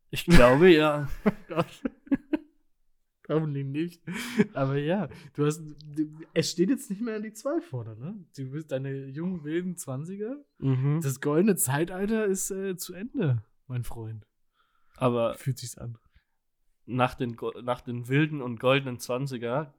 Ich 0.10 0.24
glaube 0.26 0.70
ja. 0.72 1.10
Hoffentlich 3.30 3.66
nicht. 3.66 4.02
Aber 4.54 4.78
ja, 4.78 5.08
du 5.34 5.46
hast. 5.46 5.62
Es 6.34 6.52
steht 6.52 6.70
jetzt 6.70 6.90
nicht 6.90 7.02
mehr 7.02 7.16
an 7.16 7.24
die 7.24 7.34
zwei 7.34 7.60
vorne, 7.62 7.96
ne? 7.98 8.16
Du 8.38 8.52
bist 8.52 8.72
deine 8.72 9.08
jungen, 9.08 9.44
wilden 9.44 9.76
20er. 9.76 10.36
Mhm. 10.60 11.02
Das 11.02 11.20
goldene 11.22 11.56
Zeitalter 11.56 12.26
ist 12.26 12.52
äh, 12.52 12.78
zu 12.78 12.94
Ende, 12.94 13.44
mein 13.68 13.84
Freund. 13.84 14.28
Aber 14.98 15.34
Fühlt 15.36 15.58
sich's 15.58 15.78
an. 15.78 15.98
nach 16.86 17.16
den, 17.16 17.36
nach 17.64 17.82
den 17.82 18.08
wilden 18.08 18.42
und 18.42 18.60
goldenen 18.60 18.98
20er 18.98 19.72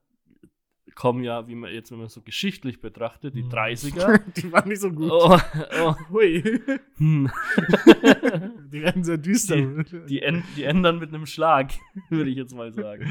kommen 0.96 1.22
ja, 1.22 1.46
wie 1.46 1.54
man 1.54 1.72
jetzt, 1.72 1.92
wenn 1.92 1.98
man 1.98 2.08
so 2.08 2.22
geschichtlich 2.22 2.80
betrachtet, 2.80 3.34
die 3.36 3.42
Hm. 3.42 3.50
30er. 3.50 4.18
die 4.36 4.50
waren 4.50 4.68
nicht 4.68 4.80
so 4.80 4.90
gut. 4.90 5.10
oh, 5.12 5.38
oh, 5.82 5.94
Hui. 6.10 6.42
hm. 6.96 7.30
die 8.72 8.82
werden 8.82 9.04
sehr 9.04 9.18
düster. 9.18 9.56
die, 9.84 10.42
die 10.56 10.62
ändern 10.64 10.98
mit 10.98 11.10
einem 11.14 11.26
Schlag, 11.26 11.72
würde 12.10 12.30
ich 12.30 12.36
jetzt 12.36 12.54
mal 12.54 12.72
sagen. 12.72 13.08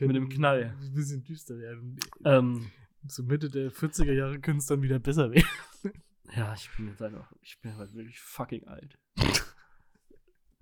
Mit 0.00 0.16
dem 0.16 0.28
Knall. 0.28 0.74
Ein 0.80 0.94
bisschen 0.94 1.22
düster 1.22 1.58
werden. 1.58 1.98
Ähm, 2.24 2.70
So 3.06 3.22
Mitte 3.22 3.48
der 3.48 3.70
40er 3.70 4.12
Jahre 4.12 4.40
können 4.40 4.58
es 4.58 4.66
dann 4.66 4.82
wieder 4.82 4.98
besser 4.98 5.30
werden. 5.30 5.46
ja, 6.34 6.52
ich 6.54 6.68
bin 6.76 6.88
jetzt 6.88 7.02
einfach, 7.02 7.30
ich 7.42 7.60
bin 7.60 7.76
halt 7.76 7.94
wirklich 7.94 8.18
fucking 8.20 8.66
alt. 8.66 8.98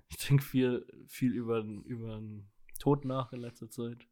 ich 0.08 0.16
denke 0.28 0.42
viel, 0.44 0.84
viel 1.06 1.32
über, 1.32 1.62
den- 1.62 1.82
über 1.84 2.16
den 2.16 2.48
Tod 2.78 3.04
nach 3.04 3.32
in 3.32 3.40
letzter 3.40 3.70
Zeit. 3.70 4.06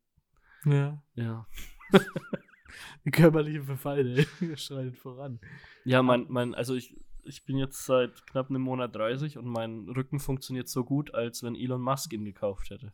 Ja. 0.65 1.03
Ja. 1.15 1.47
Der 3.05 3.13
körperliche 3.13 3.63
Verfall, 3.63 4.15
der 4.15 4.27
schreitet 4.57 4.97
voran. 4.97 5.39
Ja, 5.85 6.03
mein, 6.03 6.27
mein, 6.29 6.55
also 6.55 6.75
ich, 6.75 6.97
ich 7.25 7.45
bin 7.45 7.59
jetzt 7.59 7.85
seit 7.85 8.27
knapp 8.27 8.49
einem 8.49 8.63
Monat 8.63 8.95
30 8.97 9.39
und 9.39 9.47
mein 9.47 9.89
Rücken 9.89 10.19
funktioniert 10.19 10.69
so 10.69 10.85
gut, 10.85 11.15
als 11.15 11.43
wenn 11.43 11.55
Elon 11.55 11.83
Musk 11.83 12.13
ihn 12.13 12.25
gekauft 12.25 12.71
hätte. 12.71 12.93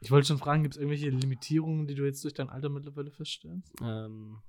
Ich 0.00 0.10
wollte 0.10 0.28
schon 0.28 0.38
fragen, 0.38 0.62
gibt 0.62 0.74
es 0.74 0.80
irgendwelche 0.80 1.10
Limitierungen, 1.10 1.86
die 1.86 1.94
du 1.94 2.04
jetzt 2.04 2.24
durch 2.24 2.34
dein 2.34 2.50
Alter 2.50 2.68
mittlerweile 2.68 3.10
feststellst? 3.10 3.72
Ähm, 3.82 4.42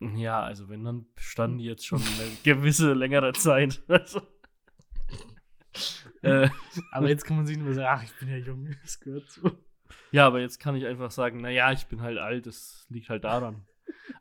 ja, 0.00 0.42
also 0.42 0.68
wenn, 0.68 0.84
dann 0.84 1.06
bestanden 1.14 1.58
die 1.58 1.64
jetzt 1.64 1.86
schon 1.86 2.00
eine 2.00 2.30
gewisse 2.44 2.92
längere 2.92 3.32
Zeit. 3.32 3.82
Also, 3.88 4.20
äh, 6.22 6.48
Aber 6.92 7.08
jetzt 7.08 7.24
kann 7.24 7.36
man 7.36 7.46
sich 7.46 7.56
nur 7.56 7.72
sagen, 7.74 7.88
ach, 7.88 8.02
ich 8.02 8.18
bin 8.18 8.28
ja 8.28 8.36
jung, 8.36 8.68
das 8.82 9.00
gehört 9.00 9.30
so. 9.30 9.50
Ja, 10.12 10.26
aber 10.26 10.40
jetzt 10.40 10.58
kann 10.58 10.76
ich 10.76 10.86
einfach 10.86 11.10
sagen, 11.10 11.40
naja, 11.40 11.72
ich 11.72 11.86
bin 11.86 12.00
halt 12.02 12.18
alt, 12.18 12.46
das 12.46 12.86
liegt 12.88 13.08
halt 13.08 13.24
daran. 13.24 13.66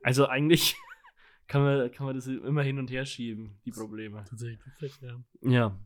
Also 0.01 0.27
eigentlich 0.27 0.75
kann 1.47 1.63
man, 1.63 1.91
kann 1.91 2.05
man 2.05 2.15
das 2.15 2.27
immer 2.27 2.63
hin 2.63 2.79
und 2.79 2.89
her 2.91 3.05
schieben, 3.05 3.59
die 3.65 3.71
Probleme. 3.71 4.23
Tatsächlich 4.27 4.59
perfekt, 4.59 4.99
ja. 5.01 5.21
Ja. 5.41 5.79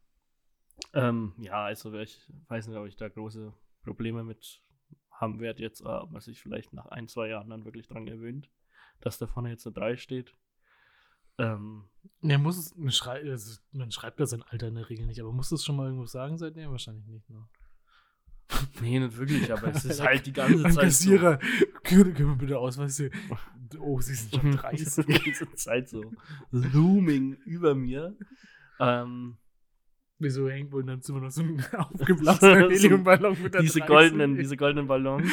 Ähm, 0.93 1.33
ja, 1.37 1.65
also 1.65 1.93
ich 1.95 2.21
weiß 2.47 2.67
nicht, 2.67 2.77
ob 2.77 2.87
ich 2.87 2.95
da 2.95 3.09
große 3.09 3.53
Probleme 3.83 4.23
mit 4.23 4.61
haben 5.11 5.39
werde 5.39 5.61
jetzt, 5.61 5.81
ob 5.81 6.11
man 6.11 6.21
sich 6.21 6.41
vielleicht 6.41 6.73
nach 6.73 6.87
ein, 6.87 7.07
zwei 7.07 7.27
Jahren 7.27 7.49
dann 7.49 7.65
wirklich 7.65 7.87
dran 7.87 8.05
gewöhnt, 8.05 8.49
dass 9.01 9.17
da 9.17 9.27
vorne 9.27 9.49
jetzt 9.49 9.67
eine 9.67 9.73
3 9.73 9.97
steht. 9.97 10.33
Ähm, 11.37 11.85
Ja, 12.21 12.37
muss 12.37 12.57
es, 12.57 12.75
man, 12.75 12.91
schrei 12.91 13.21
also, 13.29 13.59
man 13.71 13.91
schreibt 13.91 14.19
ja 14.19 14.25
sein 14.25 14.43
Alter 14.43 14.67
in 14.67 14.75
der 14.75 14.89
Regel 14.89 15.05
nicht, 15.05 15.19
aber 15.19 15.31
muss 15.31 15.51
es 15.51 15.63
schon 15.63 15.75
mal 15.75 15.85
irgendwo 15.85 16.05
sagen 16.05 16.37
seitdem? 16.37 16.71
Wahrscheinlich 16.71 17.05
nicht, 17.07 17.29
ne? 17.29 17.47
nee, 18.81 18.99
nicht 18.99 19.17
wirklich, 19.17 19.51
aber 19.51 19.67
es 19.69 19.85
ist 19.85 20.01
halt 20.01 20.25
die 20.25 20.33
ganze 20.33 20.63
Zeit 20.63 20.85
Kassierer, 20.85 21.39
können, 21.83 22.13
können 22.13 22.29
wir 22.29 22.37
bitte 22.37 22.57
Ausweis 22.59 22.95
sehen? 22.95 23.11
Oh, 23.79 24.01
sie 24.01 24.15
sind 24.15 24.31
so. 24.31 24.39
schon 24.39 24.51
die 24.51 24.57
30. 24.57 25.05
ganze 25.05 25.55
Zeit 25.55 25.89
so 25.89 26.03
looming 26.51 27.33
über 27.45 27.75
mir. 27.75 28.15
Ähm, 28.79 29.37
Wieso 30.21 30.49
hängt 30.49 30.71
wohl 30.73 30.81
in 30.81 30.87
deinem 30.87 31.01
Zimmer 31.01 31.21
noch 31.21 31.31
so 31.31 31.41
ein 31.41 31.63
aufgeblasener 31.77 32.55
Heliumballon 32.69 33.41
mit 33.41 33.53
der 33.53 33.61
diese 33.61 33.79
30? 33.79 33.87
goldenen, 33.87 34.35
diese 34.37 34.57
goldenen 34.57 34.87
Ballons. 34.87 35.31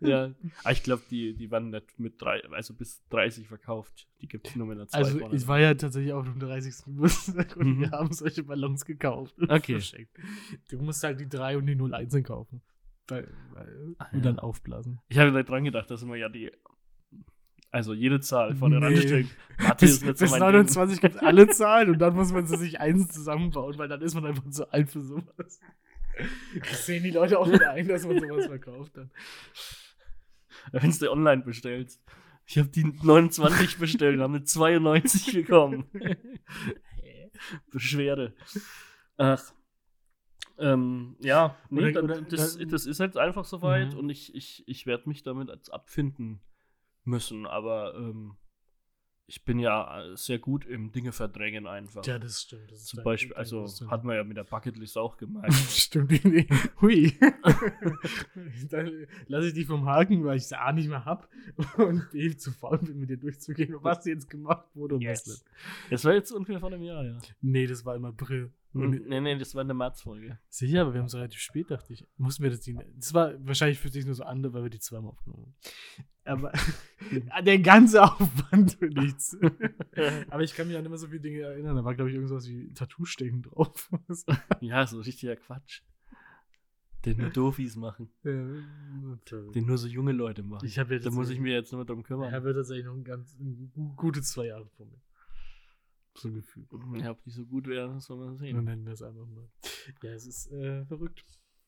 ja. 0.00 0.32
Aber 0.62 0.72
ich 0.72 0.82
glaube, 0.82 1.02
die, 1.10 1.34
die 1.34 1.50
waren 1.50 1.68
nicht 1.70 1.98
mit 1.98 2.20
drei, 2.20 2.42
also 2.50 2.72
bis 2.74 3.02
30 3.10 3.46
verkauft. 3.48 4.08
Die 4.22 4.26
gibt 4.28 4.48
es 4.48 4.56
nur 4.56 4.66
mit 4.66 4.78
einer 4.78 4.88
2 4.88 4.96
Also 4.98 5.30
ich 5.30 5.46
war 5.46 5.60
ja 5.60 5.74
tatsächlich 5.74 6.12
auf 6.14 6.24
dem 6.24 6.38
30. 6.40 6.84
Geburtstag 6.86 7.56
und 7.56 7.66
Mhm. 7.76 7.80
wir 7.80 7.90
haben 7.90 8.12
solche 8.12 8.42
Ballons 8.44 8.84
gekauft. 8.86 9.38
und 9.38 9.50
Okay. 9.50 9.72
verschenkt. 9.74 10.16
Du 10.70 10.78
musst 10.78 11.04
halt 11.04 11.20
die 11.20 11.28
3 11.28 11.58
und 11.58 11.66
die 11.66 11.74
01 11.76 12.22
kaufen. 12.24 12.62
Weil, 13.08 13.28
weil, 13.52 13.94
Ah, 13.98 14.06
und 14.12 14.18
ja. 14.20 14.24
dann 14.24 14.38
aufblasen. 14.38 14.98
Ich 15.08 15.18
habe 15.18 15.30
da 15.32 15.42
dran 15.42 15.64
gedacht, 15.64 15.90
dass 15.90 16.02
immer 16.02 16.16
ja 16.16 16.30
die. 16.30 16.50
Also 17.74 17.92
jede 17.92 18.20
Zahl 18.20 18.54
vorne 18.54 18.78
Nee. 18.78 18.84
ran 18.86 18.96
steht. 18.96 19.26
Mathe 19.58 19.84
Bis, 19.86 19.94
ist 19.94 20.04
nicht 20.04 20.16
so 20.18 20.24
bis 20.26 20.30
mein 20.30 20.40
29 20.40 21.00
gibt 21.00 21.20
alle 21.20 21.48
Zahlen 21.48 21.90
und 21.90 21.98
dann 21.98 22.14
muss 22.14 22.30
man 22.32 22.46
sie 22.46 22.56
sich 22.56 22.78
eins 22.78 23.08
zusammenbauen, 23.08 23.76
weil 23.78 23.88
dann 23.88 24.00
ist 24.00 24.14
man 24.14 24.24
einfach 24.26 24.48
zu 24.48 24.72
alt 24.72 24.90
für 24.90 25.00
sowas. 25.00 25.58
Das 26.60 26.86
sehen 26.86 27.02
die 27.02 27.10
Leute 27.10 27.36
auch 27.40 27.50
wieder 27.50 27.70
ein, 27.72 27.88
dass 27.88 28.06
man 28.06 28.20
sowas 28.20 28.46
verkauft 28.46 28.96
dann. 28.96 29.10
Ding. 30.72 30.82
Wenn 30.82 30.90
du 30.92 31.10
online 31.10 31.42
bestellst. 31.42 32.00
Ich 32.46 32.58
habe 32.58 32.68
die 32.68 32.84
29 32.84 33.78
bestellt, 33.78 34.20
haben 34.20 34.34
eine 34.36 34.44
92 34.44 35.32
bekommen. 35.32 35.86
Beschwerde. 37.72 38.34
Ach. 39.16 39.42
Ähm, 40.58 41.16
ja, 41.18 41.56
nee, 41.70 41.88
Oder- 41.90 42.04
oder- 42.04 42.20
das, 42.22 42.56
das 42.56 42.86
ist 42.86 43.00
jetzt 43.00 43.18
einfach 43.18 43.44
soweit 43.44 43.94
Mhm. 43.94 43.98
und 43.98 44.10
ich, 44.10 44.32
ich, 44.36 44.62
ich 44.68 44.86
werde 44.86 45.08
mich 45.08 45.24
damit 45.24 45.50
als 45.50 45.70
abfinden 45.70 46.40
müssen, 47.04 47.46
aber 47.46 47.94
ähm, 47.96 48.36
ich 49.26 49.42
bin 49.44 49.58
ja 49.58 50.02
äh, 50.04 50.16
sehr 50.16 50.38
gut 50.38 50.66
im 50.66 50.92
Dinge 50.92 51.10
verdrängen 51.12 51.66
einfach. 51.66 52.04
Ja, 52.04 52.18
das 52.18 52.42
stimmt. 52.42 52.70
Das 52.70 52.84
Zum 52.84 53.02
Beispiel, 53.02 53.30
dein 53.30 53.38
also 53.38 53.66
hat 53.90 54.04
man 54.04 54.16
ja 54.16 54.24
mit 54.24 54.36
der 54.36 54.44
Bucketlist 54.44 54.98
auch 54.98 55.16
gemerkt. 55.18 55.54
Stimmt. 55.54 56.12
Hui. 56.82 57.16
Dann 58.70 59.06
lasse 59.26 59.48
ich 59.48 59.54
dich 59.54 59.66
vom 59.66 59.86
Haken, 59.86 60.24
weil 60.24 60.36
ich 60.36 60.44
es 60.44 60.52
A 60.52 60.72
nicht 60.72 60.88
mehr 60.88 61.04
hab 61.06 61.28
und 61.78 62.10
B 62.10 62.36
zu 62.36 62.52
faul 62.52 62.78
bin, 62.78 62.98
mit 63.00 63.08
dir 63.10 63.16
durchzugehen, 63.16 63.76
was 63.80 64.04
jetzt 64.04 64.28
gemacht 64.28 64.66
wurde 64.74 64.96
und 64.96 65.00
was 65.06 65.26
Yes. 65.26 65.26
nicht. 65.26 65.44
Das 65.90 66.04
war 66.04 66.12
jetzt 66.12 66.30
ungefähr 66.30 66.60
vor 66.60 66.70
einem 66.70 66.82
Jahr, 66.82 67.04
ja. 67.04 67.18
Nee, 67.40 67.66
das 67.66 67.84
war 67.84 67.96
im 67.96 68.04
April. 68.04 68.52
Und 68.74 69.06
Nee, 69.06 69.20
nee, 69.20 69.38
das 69.38 69.54
war 69.54 69.60
eine 69.62 69.72
März-Folge. 69.72 70.38
Sicher, 70.48 70.82
aber 70.82 70.92
wir 70.94 70.98
haben 71.00 71.06
es 71.06 71.14
relativ 71.14 71.40
spät, 71.40 71.70
dachte 71.70 71.92
ich. 71.92 72.06
Mussten 72.16 72.42
wir 72.42 72.50
das 72.50 72.60
die. 72.60 72.76
Das 72.96 73.14
war 73.14 73.32
wahrscheinlich 73.46 73.78
für 73.78 73.88
dich 73.88 74.04
nur 74.04 74.16
so 74.16 74.24
an, 74.24 74.42
weil 74.52 74.64
wir 74.64 74.70
die 74.70 74.80
zweimal 74.80 75.12
aufgenommen 75.12 75.44
haben. 75.44 76.06
Aber 76.24 76.52
der 77.44 77.58
ganze 77.58 78.02
Aufwand 78.02 78.72
für 78.74 78.86
nichts. 78.88 79.36
aber 80.30 80.42
ich 80.42 80.54
kann 80.54 80.68
mich 80.68 80.76
an 80.76 80.84
immer 80.86 80.96
so 80.96 81.06
viele 81.08 81.20
Dinge 81.20 81.40
erinnern. 81.40 81.76
Da 81.76 81.84
war, 81.84 81.94
glaube 81.94 82.10
ich, 82.10 82.16
irgendwas 82.16 82.48
wie 82.48 82.72
Tattoo-Stecken 82.72 83.42
drauf. 83.42 83.90
ja, 84.60 84.86
so 84.86 85.00
richtiger 85.00 85.36
Quatsch. 85.36 85.82
Den 87.04 87.18
nur 87.18 87.28
Dofis 87.28 87.76
machen. 87.76 88.08
Ja, 88.22 88.32
Den 88.32 89.66
nur 89.66 89.76
so 89.76 89.86
junge 89.86 90.12
Leute 90.12 90.42
machen. 90.42 90.64
ich 90.66 90.76
ja 90.76 90.84
da 90.84 91.10
muss 91.10 91.28
ich 91.28 91.38
mir 91.38 91.52
jetzt 91.52 91.70
nur 91.70 91.84
drum 91.84 92.00
Ich 92.00 92.06
kümmern. 92.06 92.32
habe 92.32 92.48
ja 92.48 92.54
tatsächlich 92.54 92.86
noch 92.86 92.94
ein 92.94 93.04
ganz 93.04 93.38
ein 93.38 93.70
gu- 93.74 93.94
gute 93.94 94.22
zwei 94.22 94.46
Jahre 94.46 94.66
vor 94.70 94.86
mir. 94.86 94.98
So 96.14 96.28
ein 96.28 96.34
Gefühl. 96.36 96.66
Ja, 96.94 97.10
ob 97.10 97.22
die 97.24 97.30
so 97.30 97.44
gut 97.44 97.66
wären, 97.66 98.00
soll 98.00 98.16
man 98.16 98.28
Dann 98.28 98.36
sehen. 98.38 98.64
nennen 98.64 98.86
wir 98.86 98.94
es 98.94 99.02
einfach 99.02 99.26
mal. 99.26 99.46
Ja, 100.02 100.12
es 100.12 100.26
ist 100.26 100.50
äh, 100.52 100.86
verrückt. 100.86 101.24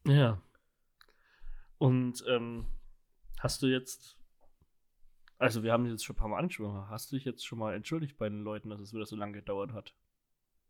Ja. 0.06 0.40
Und 1.78 2.24
ähm, 2.28 2.64
hast 3.38 3.60
du 3.62 3.66
jetzt, 3.66 4.15
also 5.38 5.62
wir 5.62 5.72
haben 5.72 5.86
jetzt 5.86 6.04
schon 6.04 6.14
ein 6.14 6.18
paar 6.18 6.28
Mal 6.28 6.38
angesprochen, 6.38 6.88
hast 6.88 7.10
du 7.10 7.16
dich 7.16 7.24
jetzt 7.24 7.46
schon 7.46 7.58
mal 7.58 7.74
entschuldigt 7.74 8.16
bei 8.16 8.28
den 8.28 8.42
Leuten, 8.42 8.70
dass 8.70 8.80
es 8.80 8.92
wieder 8.92 9.06
so 9.06 9.16
lange 9.16 9.32
gedauert 9.32 9.72
hat? 9.72 9.94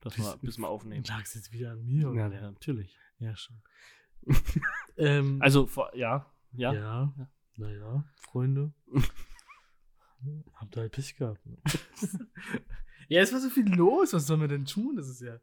Dass 0.01 0.17
wir, 0.19 0.37
bis 0.41 0.59
wir 0.59 0.69
aufnehmen. 0.69 1.05
Lag 1.09 1.23
es 1.23 1.35
jetzt 1.35 1.53
wieder 1.53 1.73
an 1.73 1.85
mir? 1.85 2.03
Ja, 2.03 2.09
oder? 2.27 2.33
ja, 2.33 2.41
natürlich. 2.51 2.99
ja 3.19 3.37
schon. 3.37 3.57
ähm, 4.97 5.41
Also, 5.41 5.69
ja, 5.95 6.27
ja. 6.53 6.73
Ja. 6.73 7.13
Ja. 7.17 7.29
Naja, 7.57 8.05
Freunde. 8.17 8.73
Habt 10.55 10.77
ihr 10.77 10.81
halt 10.83 10.93
Pech 10.93 11.17
gehabt. 11.17 11.45
Ne? 11.47 11.57
ja, 13.09 13.21
es 13.21 13.33
war 13.33 13.41
so 13.41 13.49
viel 13.49 13.69
los. 13.75 14.13
Was 14.13 14.27
sollen 14.27 14.41
wir 14.41 14.49
denn 14.49 14.65
tun? 14.65 14.97
Das 14.97 15.09
ist 15.09 15.21
ja. 15.21 15.39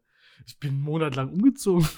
Ich 0.46 0.58
bin 0.58 0.70
einen 0.70 0.80
Monat 0.80 1.16
lang 1.16 1.32
umgezogen. 1.32 1.88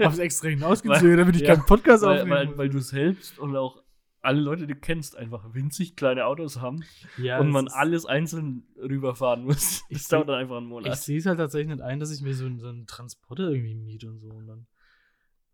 Hab's 0.00 0.18
extra 0.18 0.48
hinausgezogen, 0.48 1.16
damit 1.16 1.36
ich 1.36 1.42
ja, 1.42 1.54
keinen 1.54 1.66
Podcast 1.66 2.02
weil, 2.04 2.20
aufnehmen 2.20 2.50
weil, 2.50 2.58
weil 2.58 2.68
du 2.68 2.80
selbst 2.80 3.38
und 3.38 3.56
auch 3.56 3.79
alle 4.22 4.40
Leute, 4.40 4.66
die 4.66 4.74
du 4.74 4.80
kennst, 4.80 5.16
einfach 5.16 5.54
winzig 5.54 5.96
kleine 5.96 6.26
Autos 6.26 6.60
haben 6.60 6.84
ja, 7.16 7.38
und 7.40 7.50
man 7.50 7.68
alles 7.68 8.04
einzeln 8.06 8.66
rüberfahren 8.76 9.44
muss. 9.44 9.82
Ich 9.88 9.98
Das 9.98 10.08
dauert 10.08 10.28
dann 10.28 10.36
einfach 10.36 10.56
einen 10.58 10.66
Ich 10.66 10.70
Monat. 10.70 10.98
sehe 10.98 11.18
es 11.18 11.26
halt 11.26 11.38
tatsächlich 11.38 11.68
nicht 11.74 11.82
ein, 11.82 12.00
dass 12.00 12.10
ich 12.10 12.20
mir 12.22 12.34
so, 12.34 12.44
einen- 12.46 12.58
so 12.60 12.68
einen 12.68 12.86
Transporter 12.86 13.50
irgendwie 13.50 13.74
miete 13.74 14.08
und 14.10 14.18
so. 14.18 14.28
Und 14.28 14.46
dann, 14.46 14.66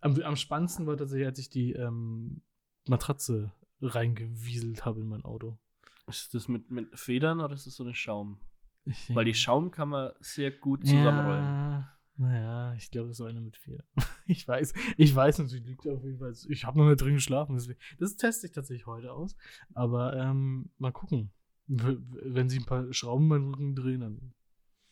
Am, 0.01 0.21
am 0.23 0.37
spannendsten 0.37 0.87
war 0.87 0.97
tatsächlich, 0.97 1.27
als 1.27 1.39
ich 1.39 1.49
die 1.51 1.73
ähm, 1.73 2.43
Matratze 2.89 3.53
reingewieselt 3.81 4.85
habe 4.85 5.01
in 5.01 5.09
mein 5.09 5.25
Auto. 5.25 5.59
Ist 6.07 6.35
das 6.35 6.49
mit, 6.49 6.71
mit 6.71 6.99
Federn 6.99 7.41
oder 7.41 7.55
ist 7.55 7.67
das 7.67 7.75
so 7.77 7.83
eine 7.85 7.95
Schaum? 7.95 8.39
Ich, 8.85 9.13
Weil 9.15 9.25
die 9.25 9.35
Schaum 9.35 9.71
kann 9.73 9.89
man 9.89 10.13
sehr 10.21 10.51
gut 10.53 10.87
zusammenrollen. 10.87 11.45
Ja, 11.45 11.96
naja, 12.19 12.75
ich 12.75 12.91
glaube, 12.91 13.13
so 13.15 13.25
eine 13.25 13.41
mit 13.41 13.57
vier. 13.57 13.83
Ich 14.29 14.49
weiß, 14.49 14.75
ich 14.97 15.15
weiß 15.15 15.39
natürlich, 15.39 15.65
liegt 15.67 15.87
auf 15.87 16.03
jeden 16.03 16.19
Fall. 16.19 16.35
Ich 16.49 16.65
habe 16.65 16.79
noch 16.79 16.89
nicht 16.89 17.01
drin 17.01 17.15
geschlafen. 17.15 17.55
Deswegen, 17.55 17.79
das 18.01 18.17
teste 18.17 18.49
ich 18.49 18.53
tatsächlich 18.53 18.85
heute 18.87 19.13
aus. 19.13 19.37
Aber 19.73 20.17
ähm, 20.17 20.71
mal 20.79 20.91
gucken. 20.91 21.31
Wenn 21.69 22.49
sie 22.49 22.59
ein 22.59 22.65
paar 22.65 22.93
Schrauben 22.93 23.29
beim 23.29 23.49
Rücken 23.49 23.77
drehen, 23.77 24.01
dann 24.01 24.33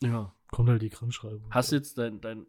Ja. 0.02 0.32
kommt 0.52 0.68
halt 0.68 0.82
die 0.82 0.88
Krankschreibung. 0.90 1.50
Hast 1.50 1.72
du 1.72 1.76
jetzt 1.76 1.98
dein, 1.98 2.20
dein 2.20 2.46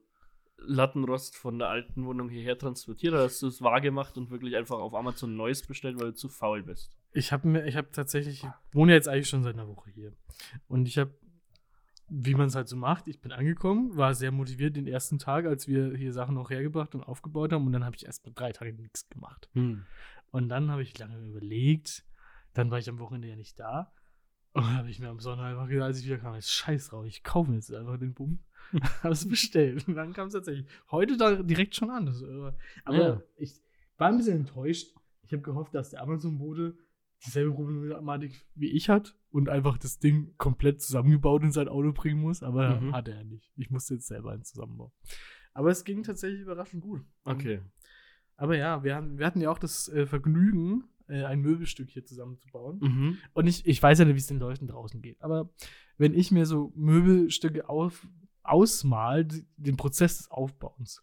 Lattenrost 0.57 1.35
von 1.35 1.57
der 1.59 1.69
alten 1.69 2.05
Wohnung 2.05 2.29
hierher 2.29 2.57
transportiert 2.57 3.13
oder 3.13 3.23
hast 3.23 3.41
du 3.41 3.47
es 3.47 3.61
wahr 3.61 3.81
gemacht 3.81 4.17
und 4.17 4.29
wirklich 4.29 4.55
einfach 4.55 4.77
auf 4.77 4.93
Amazon 4.93 5.35
Neues 5.35 5.65
bestellt, 5.65 5.99
weil 5.99 6.11
du 6.11 6.15
zu 6.15 6.29
faul 6.29 6.63
bist? 6.63 6.95
Ich 7.11 7.31
habe 7.31 7.47
mir, 7.47 7.65
ich 7.65 7.75
habe 7.75 7.89
tatsächlich, 7.91 8.43
ich 8.43 8.49
wohne 8.73 8.93
jetzt 8.93 9.07
eigentlich 9.07 9.29
schon 9.29 9.43
seit 9.43 9.53
einer 9.55 9.67
Woche 9.67 9.89
hier. 9.89 10.13
Und 10.67 10.87
ich 10.87 10.97
habe, 10.97 11.13
wie 12.07 12.35
man 12.35 12.47
es 12.47 12.55
halt 12.55 12.67
so 12.67 12.75
macht, 12.75 13.07
ich 13.07 13.19
bin 13.19 13.31
angekommen, 13.31 13.95
war 13.97 14.13
sehr 14.13 14.31
motiviert 14.31 14.75
den 14.75 14.87
ersten 14.87 15.17
Tag, 15.17 15.45
als 15.45 15.67
wir 15.67 15.95
hier 15.95 16.13
Sachen 16.13 16.35
noch 16.35 16.49
hergebracht 16.49 16.93
und 16.95 17.03
aufgebaut 17.03 17.51
haben. 17.51 17.65
Und 17.65 17.73
dann 17.73 17.83
habe 17.85 17.95
ich 17.95 18.05
erst 18.05 18.25
mal 18.25 18.31
drei 18.35 18.51
Tage 18.51 18.73
nichts 18.73 19.09
gemacht. 19.09 19.49
Und 20.31 20.49
dann 20.49 20.69
habe 20.71 20.83
ich 20.83 20.97
lange 20.99 21.17
überlegt. 21.27 22.05
Dann 22.53 22.69
war 22.71 22.77
ich 22.79 22.89
am 22.89 22.99
Wochenende 22.99 23.27
ja 23.27 23.35
nicht 23.35 23.59
da. 23.59 23.91
Und 24.53 24.63
dann 24.63 24.77
habe 24.77 24.89
ich 24.89 24.99
mir 24.99 25.09
am 25.09 25.19
Sonntag 25.19 25.45
einfach 25.45 25.67
gedacht, 25.67 25.87
als 25.87 25.99
ich 25.99 26.05
wieder 26.05 26.17
kam, 26.19 26.35
jetzt 26.35 26.51
scheiß 26.51 26.89
drauf, 26.89 27.05
ich 27.05 27.23
kaufe 27.23 27.49
mir 27.49 27.57
jetzt 27.57 27.73
einfach 27.73 27.97
den 27.97 28.13
Bumm. 28.13 28.39
habe 29.03 29.13
es 29.13 29.27
bestellt. 29.27 29.87
Und 29.87 29.95
dann 29.95 30.13
kam 30.13 30.27
es 30.27 30.33
tatsächlich 30.33 30.65
heute 30.91 31.17
da 31.17 31.35
direkt 31.41 31.75
schon 31.75 31.89
an. 31.89 32.07
Aber 32.85 32.97
Ja. 32.97 33.21
ich 33.37 33.59
war 33.97 34.09
ein 34.09 34.17
bisschen 34.17 34.37
enttäuscht. 34.37 34.93
Ich 35.23 35.33
habe 35.33 35.41
gehofft, 35.41 35.73
dass 35.73 35.89
der 35.89 36.01
Amazon-Bote 36.03 36.77
dieselbe 37.23 37.53
Problematik 37.53 38.45
wie 38.55 38.71
ich 38.71 38.89
hat 38.89 39.15
und 39.29 39.49
einfach 39.49 39.77
das 39.77 39.99
Ding 39.99 40.33
komplett 40.37 40.81
zusammengebaut 40.81 41.43
in 41.43 41.51
sein 41.51 41.67
Auto 41.67 41.93
bringen 41.93 42.21
muss. 42.21 42.43
Aber 42.43 42.79
Mhm. 42.81 42.93
hat 42.93 43.07
er 43.07 43.23
nicht. 43.23 43.51
Ich 43.55 43.69
musste 43.69 43.93
jetzt 43.95 44.07
selber 44.07 44.31
eins 44.31 44.49
zusammenbauen. 44.51 44.91
Aber 45.53 45.69
es 45.71 45.83
ging 45.85 46.03
tatsächlich 46.03 46.41
überraschend 46.41 46.81
gut. 46.83 47.01
Okay. 47.23 47.61
Aber 48.37 48.57
ja, 48.57 48.83
wir, 48.83 48.95
haben, 48.95 49.17
wir 49.17 49.25
hatten 49.25 49.39
ja 49.41 49.49
auch 49.49 49.59
das 49.59 49.87
äh, 49.87 50.05
Vergnügen, 50.05 50.83
äh, 51.07 51.23
ein 51.23 51.39
Möbelstück 51.39 51.89
hier 51.89 52.03
zusammenzubauen. 52.05 52.79
Mhm. 52.81 53.17
Und 53.33 53.47
ich, 53.47 53.65
ich 53.65 53.81
weiß 53.81 53.99
ja 53.99 54.05
nicht, 54.05 54.15
wie 54.15 54.19
es 54.19 54.27
den 54.27 54.39
Leuten 54.39 54.67
draußen 54.67 55.01
geht. 55.01 55.21
Aber 55.21 55.49
wenn 55.97 56.13
ich 56.13 56.31
mir 56.31 56.45
so 56.45 56.73
Möbelstücke 56.75 57.69
auf, 57.69 58.05
ausmal, 58.43 59.25
den 59.57 59.77
Prozess 59.77 60.17
des 60.17 60.29
Aufbauens. 60.31 60.99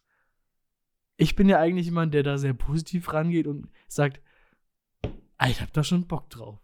Ich 1.17 1.35
bin 1.37 1.49
ja 1.49 1.59
eigentlich 1.59 1.87
jemand, 1.87 2.15
der 2.15 2.23
da 2.23 2.37
sehr 2.39 2.55
positiv 2.55 3.13
rangeht 3.13 3.47
und 3.47 3.69
sagt, 3.89 4.19
"Ah, 4.19 4.29
ich 5.49 5.61
hab 5.61 5.73
da 5.73 5.83
schon 5.85 6.07
Bock 6.07 6.29
drauf. 6.31 6.59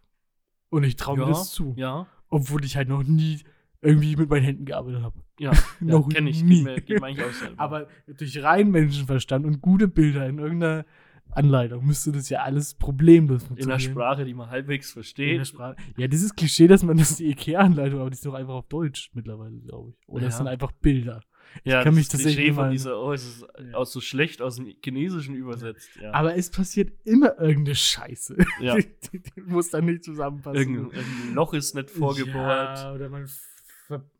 Und 0.69 0.83
ich 0.83 0.95
traue 0.95 1.17
mir 1.17 1.23
Ja, 1.23 1.29
das 1.29 1.51
zu. 1.51 1.73
Ja. 1.77 2.07
Obwohl 2.29 2.63
ich 2.63 2.77
halt 2.77 2.89
noch 2.89 3.03
nie 3.03 3.39
irgendwie 3.81 4.15
mit 4.15 4.29
meinen 4.29 4.43
Händen 4.43 4.65
gearbeitet 4.65 5.01
habe. 5.01 5.19
Ja, 5.39 5.51
ja 5.53 5.59
Noch 5.79 6.09
kenne 6.09 6.29
ich. 6.29 6.43
nie. 6.43 6.57
Geht 6.57 6.63
mir, 6.65 6.81
geht 6.81 6.99
mir 7.01 7.07
eigentlich 7.07 7.25
auch 7.25 7.31
selber. 7.31 7.59
Aber 7.59 7.87
durch 8.07 8.43
rein 8.43 8.69
Menschenverstand 8.71 9.45
und 9.45 9.61
gute 9.61 9.87
Bilder 9.87 10.27
in 10.27 10.37
irgendeiner 10.39 10.85
Anleitung 11.31 11.85
müsste 11.85 12.11
das 12.11 12.27
ja 12.29 12.41
alles 12.41 12.73
problemlos 12.73 13.43
in 13.43 13.47
funktionieren. 13.49 13.71
einer 13.79 13.79
Sprache, 13.91 14.25
die 14.25 14.33
man 14.33 14.49
halbwegs 14.49 14.87
In 14.89 14.89
der 14.89 15.03
versteht. 15.03 15.47
Sprache. 15.47 15.75
Ja, 15.97 16.07
dieses 16.07 16.35
Klischee, 16.35 16.67
dass 16.67 16.83
man 16.83 16.97
das 16.97 17.17
die 17.17 17.27
IKEA-Anleitung, 17.29 17.99
aber 18.01 18.09
die 18.09 18.15
ist 18.15 18.25
doch 18.25 18.33
einfach 18.33 18.55
auf 18.55 18.67
Deutsch 18.67 19.11
mittlerweile, 19.13 19.59
glaube 19.59 19.91
ich. 19.91 20.07
Oder 20.09 20.27
es 20.27 20.33
Ja. 20.33 20.37
sind 20.39 20.47
einfach 20.47 20.71
Bilder. 20.71 21.21
Ja, 21.63 21.83
kann 21.83 21.93
das 21.93 21.95
mich 21.95 22.07
tatsächlich 22.09 22.35
Klischee 22.37 22.53
von 22.53 22.71
dieser, 22.71 23.01
oh, 23.01 23.11
es 23.11 23.25
ist 23.27 23.45
Ja. 23.59 23.73
auch 23.77 23.85
so 23.85 24.01
schlecht 24.01 24.41
aus 24.41 24.55
dem 24.57 24.67
Chinesischen 24.83 25.35
übersetzt. 25.35 25.89
Ja. 26.01 26.13
Aber 26.13 26.35
es 26.35 26.49
passiert 26.49 26.93
immer 27.05 27.39
irgendeine 27.39 27.75
Scheiße. 27.75 28.37
Ja. 28.61 28.75
Die, 29.11 29.19
die, 29.19 29.41
muss 29.41 29.69
dann 29.69 29.85
nicht 29.85 30.03
zusammenpassen. 30.03 30.57
Irgendein, 30.59 30.99
irgendein 30.99 31.33
Loch 31.33 31.53
ist 31.53 31.73
nicht 31.75 31.89
vorgebohrt. 31.89 32.77
Ja, 32.79 32.93
oder 32.93 33.09
man, 33.09 33.27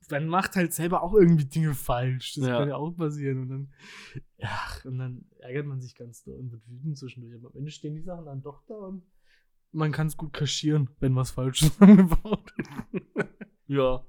man 0.09 0.27
macht 0.27 0.55
halt 0.55 0.73
selber 0.73 1.03
auch 1.03 1.13
irgendwie 1.13 1.45
Dinge 1.45 1.73
falsch. 1.75 2.33
Das 2.35 2.45
Ja. 2.47 2.57
kann 2.59 2.69
ja 2.69 2.75
auch 2.75 2.91
passieren. 2.95 3.41
Und 3.43 3.49
dann, 3.49 3.73
ach, 4.41 4.83
und 4.85 4.97
dann 4.97 5.25
ärgert 5.39 5.65
man 5.67 5.79
sich 5.81 5.95
ganz 5.95 6.23
doll 6.23 6.35
und 6.39 6.51
wird 6.51 6.63
wütend 6.67 6.97
zwischendurch. 6.97 7.35
Aber 7.35 7.49
am 7.49 7.55
Ende 7.57 7.71
stehen 7.71 7.95
die 7.95 8.01
Sachen 8.01 8.25
dann 8.25 8.41
doch 8.41 8.63
da 8.67 8.73
und 8.73 9.03
man 9.71 9.91
kann 9.91 10.07
es 10.07 10.17
gut 10.17 10.33
kaschieren, 10.33 10.89
wenn 10.99 11.15
was 11.15 11.29
falsch 11.31 11.59
zusammengebaut 11.59 12.51
ist. 12.57 13.27
Ja. 13.67 14.03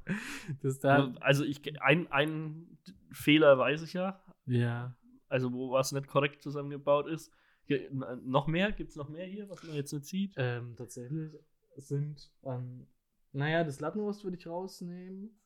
Das 0.62 0.78
da, 0.78 1.12
Also 1.20 1.44
ich 1.44 1.60
ein, 1.82 2.10
ein 2.10 2.69
Fehler 3.12 3.58
weiß 3.58 3.82
ich 3.82 3.92
ja. 3.92 4.22
ja. 4.46 4.96
Also 5.28 5.52
wo 5.52 5.70
was 5.70 5.92
nicht 5.92 6.08
korrekt 6.08 6.42
zusammengebaut 6.42 7.08
ist. 7.08 7.32
Hier, 7.64 7.88
noch 8.24 8.46
mehr? 8.46 8.72
Gibt 8.72 8.90
es 8.90 8.96
noch 8.96 9.08
mehr 9.08 9.26
hier, 9.26 9.48
was 9.48 9.62
man 9.62 9.74
jetzt 9.74 9.92
nicht 9.92 10.06
sieht? 10.06 10.34
Ähm, 10.36 10.74
tatsächlich 10.76 11.32
sind, 11.76 12.32
ähm, 12.42 12.86
naja, 13.32 13.64
das 13.64 13.80
Lattenrost 13.80 14.24
würde 14.24 14.36
ich 14.36 14.46
rausnehmen. 14.46 15.38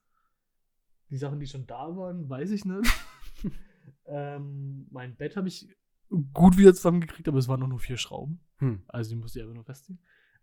Die 1.11 1.18
Sachen, 1.18 1.38
die 1.38 1.46
schon 1.46 1.66
da 1.66 1.94
waren, 1.96 2.29
weiß 2.29 2.50
ich 2.50 2.64
nicht. 2.64 2.90
ähm, 4.07 4.87
mein 4.90 5.16
Bett 5.16 5.37
habe 5.37 5.48
ich 5.48 5.68
gut 6.33 6.57
wieder 6.57 6.74
zusammengekriegt, 6.74 7.29
aber 7.29 7.38
es 7.38 7.48
waren 7.48 7.61
noch 7.61 7.68
nur 7.68 7.79
vier 7.79 7.96
Schrauben. 7.96 8.40
Hm. 8.59 8.83
Also 8.88 9.11
die 9.11 9.16
musste 9.16 9.38
ich 9.38 9.42
einfach 9.42 9.55
nur 9.55 9.64
festziehen. 9.64 9.98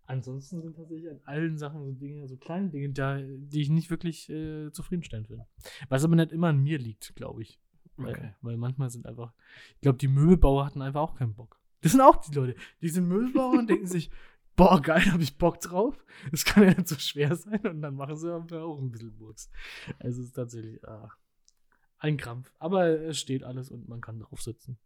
Ansonsten 0.06 0.62
sind 0.62 0.76
tatsächlich 0.76 1.10
an 1.10 1.22
allen 1.26 1.58
Sachen 1.58 1.86
so 1.86 1.92
Dinge, 1.92 2.28
so 2.28 2.36
kleine 2.36 2.70
Dinge, 2.70 2.90
da, 2.90 3.20
die 3.22 3.62
ich 3.62 3.70
nicht 3.70 3.90
wirklich 3.90 4.30
äh, 4.30 4.72
zufriedenstellend 4.72 5.28
finde. 5.28 5.48
Was 5.90 6.04
aber 6.04 6.16
nicht 6.16 6.32
immer 6.32 6.50
an 6.50 6.62
mir 6.62 6.78
liegt, 6.80 7.16
glaube 7.16 7.42
ich. 7.44 7.60
Weil, 7.98 8.14
Okay. 8.16 8.34
weil 8.42 8.58
manchmal 8.58 8.90
sind 8.90 9.06
einfach, 9.06 9.34
ich 9.76 9.82
glaube, 9.82 9.98
die 10.00 10.08
Möbelbauer 10.08 10.66
hatten 10.66 10.82
einfach 10.82 11.02
auch 11.02 11.16
keinen 11.16 11.34
Bock. 11.34 11.60
Das 11.82 11.94
sind 11.94 12.02
auch 12.02 12.18
die 12.18 12.36
Leute, 12.36 12.56
die 12.82 12.90
sind 12.90 13.08
Möbelbauer 13.08 13.58
und 13.58 13.68
denken 13.68 13.88
sich, 13.88 14.12
boah, 14.56 14.80
geil, 14.80 15.12
habe 15.12 15.24
ich 15.24 15.38
Bock 15.40 15.60
drauf. 15.62 16.06
Das 16.30 16.46
kann 16.46 16.64
ja 16.64 16.70
nicht 16.76 16.88
so 16.88 16.96
schwer 16.96 17.36
sein 17.36 17.66
und 17.66 17.82
dann 17.82 17.96
machen 17.96 18.16
sie 18.18 18.32
aber 18.32 18.64
auch 18.64 18.78
ein 18.78 18.92
bisschen 18.92 19.18
Burgs. 19.18 19.50
Also 19.98 20.22
es 20.22 20.28
ist 20.28 20.34
tatsächlich 20.34 20.86
ah, 20.88 21.10
ein 21.98 22.18
Krampf. 22.18 22.54
Aber 22.60 22.86
es 22.88 23.20
steht 23.20 23.44
alles 23.44 23.72
und 23.72 23.90
man 23.90 24.00
kann 24.00 24.20
drauf 24.20 24.42
sitzen. 24.44 24.78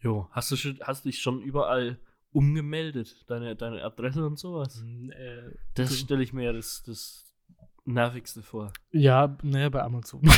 Jo. 0.00 0.28
Hast 0.32 0.50
du 0.50 0.56
schon, 0.56 0.80
hast 0.80 1.04
dich 1.04 1.20
schon 1.20 1.40
überall 1.42 2.00
umgemeldet? 2.32 3.24
Deine, 3.28 3.56
deine 3.56 3.82
Adresse 3.84 4.26
und 4.26 4.38
sowas? 4.38 4.82
Äh, 5.10 5.50
Das 5.74 5.98
stelle 5.98 6.22
ich 6.22 6.32
mir 6.32 6.44
ja 6.44 6.52
das, 6.52 6.82
das 6.84 7.26
Nervigste 7.84 8.42
vor. 8.42 8.72
ja, 8.92 9.36
naja, 9.42 9.68
bei 9.68 9.82
Amazon. 9.82 10.22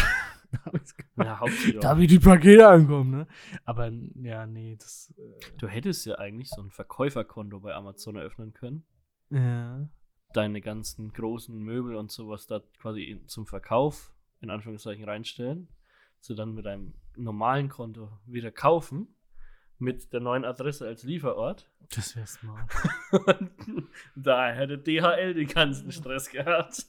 Ja. 1.16 1.40
Da 1.80 1.98
wie 1.98 2.06
die 2.06 2.18
Pakete 2.18 2.68
ankommen, 2.68 3.10
ne? 3.10 3.26
Aber 3.64 3.90
ja, 4.16 4.46
nee, 4.46 4.76
das. 4.78 5.12
Du 5.56 5.66
hättest 5.66 6.04
ja 6.04 6.18
eigentlich 6.18 6.50
so 6.50 6.60
ein 6.60 6.70
Verkäuferkonto 6.70 7.60
bei 7.60 7.74
Amazon 7.74 8.16
eröffnen 8.16 8.52
können. 8.52 8.84
Äh, 9.30 9.38
ja. 9.38 9.88
Deine 10.34 10.60
ganzen 10.60 11.12
großen 11.12 11.56
Möbel 11.58 11.96
und 11.96 12.10
sowas 12.10 12.46
da 12.46 12.60
quasi 12.78 13.22
zum 13.26 13.46
Verkauf, 13.46 14.12
in 14.40 14.50
Anführungszeichen, 14.50 15.04
reinstellen. 15.04 15.68
Sie 16.20 16.34
dann 16.34 16.54
mit 16.54 16.66
einem 16.66 16.94
normalen 17.16 17.68
Konto 17.70 18.10
wieder 18.26 18.50
kaufen. 18.50 19.14
Mit 19.78 20.12
der 20.12 20.20
neuen 20.20 20.44
Adresse 20.44 20.86
als 20.86 21.02
Lieferort. 21.02 21.68
Das 21.94 22.14
wäre 22.16 22.26
smart. 22.26 22.70
Da 24.14 24.50
hätte 24.52 24.78
DHL 24.78 25.34
den 25.34 25.48
ganzen 25.48 25.90
Stress 25.92 26.30
gehabt. 26.30 26.86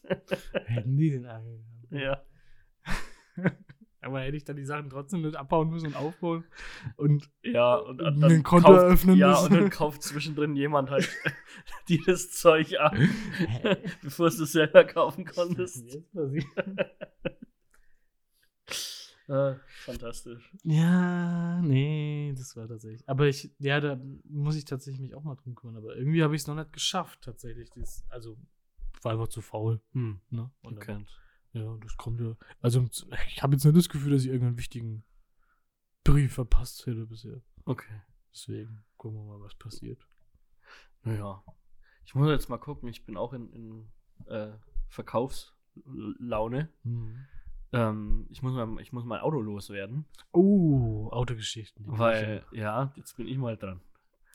Hätten 0.66 0.96
die 0.98 1.10
den 1.12 1.26
angegangen. 1.26 1.66
ja. 1.92 2.22
Aber 4.02 4.20
hätte 4.20 4.36
ich 4.36 4.44
dann 4.44 4.58
die 4.58 4.66
Sachen 4.66 4.90
trotzdem 4.90 5.22
nicht 5.22 5.38
abbauen 5.38 5.70
müssen 5.70 5.88
und 5.88 5.96
aufbauen. 5.96 6.44
Und 6.98 7.32
Ja, 7.42 7.76
und, 7.76 8.02
und 8.02 8.22
Ein 8.24 8.44
Konto 8.44 8.74
eröffnen 8.74 9.18
Ja, 9.18 9.30
müssen. 9.30 9.46
und 9.54 9.62
dann 9.62 9.70
kauft 9.70 10.04
zwischendrin 10.04 10.56
jemand 10.58 10.90
halt 10.92 11.10
dir 11.88 12.00
das 12.06 12.30
Zeug 12.32 12.78
ab, 12.80 12.94
bevor 14.02 14.30
du 14.30 14.44
es 14.44 14.52
selber 14.52 14.84
kaufen 14.84 15.26
was 15.26 15.32
ist 15.32 15.36
konntest. 15.36 15.94
jetzt 15.94 16.14
passiert? 16.14 16.46
Fantastisch. 19.86 20.54
Ja, 20.64 21.62
nee, 21.62 22.34
das 22.38 22.56
war 22.56 22.68
tatsächlich. 22.68 23.08
Aber 23.10 23.28
ich, 23.28 23.52
ja, 23.60 23.80
da 23.80 24.00
muss 24.26 24.56
ich 24.56 24.66
tatsächlich 24.66 25.02
mich 25.02 25.16
auch 25.16 25.24
mal 25.24 25.36
drum 25.36 25.56
kümmern. 25.56 25.78
Aber 25.78 25.96
irgendwie 25.96 26.24
habe 26.24 26.36
ich 26.36 26.42
es 26.42 26.48
noch 26.48 26.56
nicht 26.56 26.74
geschafft, 26.74 27.22
tatsächlich. 27.22 27.70
Das, 27.76 28.04
also, 28.10 28.38
war 29.02 29.14
einfach 29.14 29.28
zu 29.28 29.42
faul. 29.42 29.82
Hm. 29.94 30.20
Ne? 30.30 30.52
Und 30.62 30.76
dann- 30.88 31.04
Okay. 31.04 31.06
Ja, 31.54 31.78
das 31.82 31.96
kommt 31.98 32.20
ja. 32.20 32.36
Also, 32.62 32.84
ich 33.28 33.44
habe 33.44 33.54
jetzt 33.54 33.64
nicht 33.66 33.78
das 33.78 33.90
Gefühl, 33.90 34.12
dass 34.14 34.24
ich 34.24 34.28
irgendeinen 34.30 34.58
wichtigen 34.58 35.04
Brief 36.04 36.34
verpasst 36.34 36.86
hätte 36.86 37.06
bisher. 37.06 37.42
okay. 37.66 38.02
Deswegen 38.34 38.84
gucken 38.98 39.20
wir 39.20 39.26
mal, 39.38 39.42
was 39.42 39.54
passiert. 39.54 40.08
Naja. 41.04 41.44
Ich 42.06 42.16
muss 42.16 42.30
jetzt 42.30 42.50
mal 42.50 42.58
gucken. 42.58 42.90
Ich 42.90 43.06
bin 43.06 43.16
auch 43.16 43.32
in, 43.34 43.54
in 43.54 43.92
äh, 44.26 44.54
Verkaufslaune. 44.90 46.70
Hm. 46.84 47.26
Ähm, 47.74 48.28
ich, 48.30 48.42
muss 48.42 48.54
mal, 48.54 48.80
ich 48.82 48.94
muss 48.94 49.04
mein 49.04 49.20
Auto 49.22 49.42
loswerden. 49.42 50.06
Oh, 50.32 51.10
Autogeschichten. 51.12 51.86
Weil, 51.88 52.44
ja, 52.52 52.94
jetzt 52.96 53.18
bin 53.18 53.28
ich 53.28 53.38
mal 53.38 53.58
dran. 53.58 53.82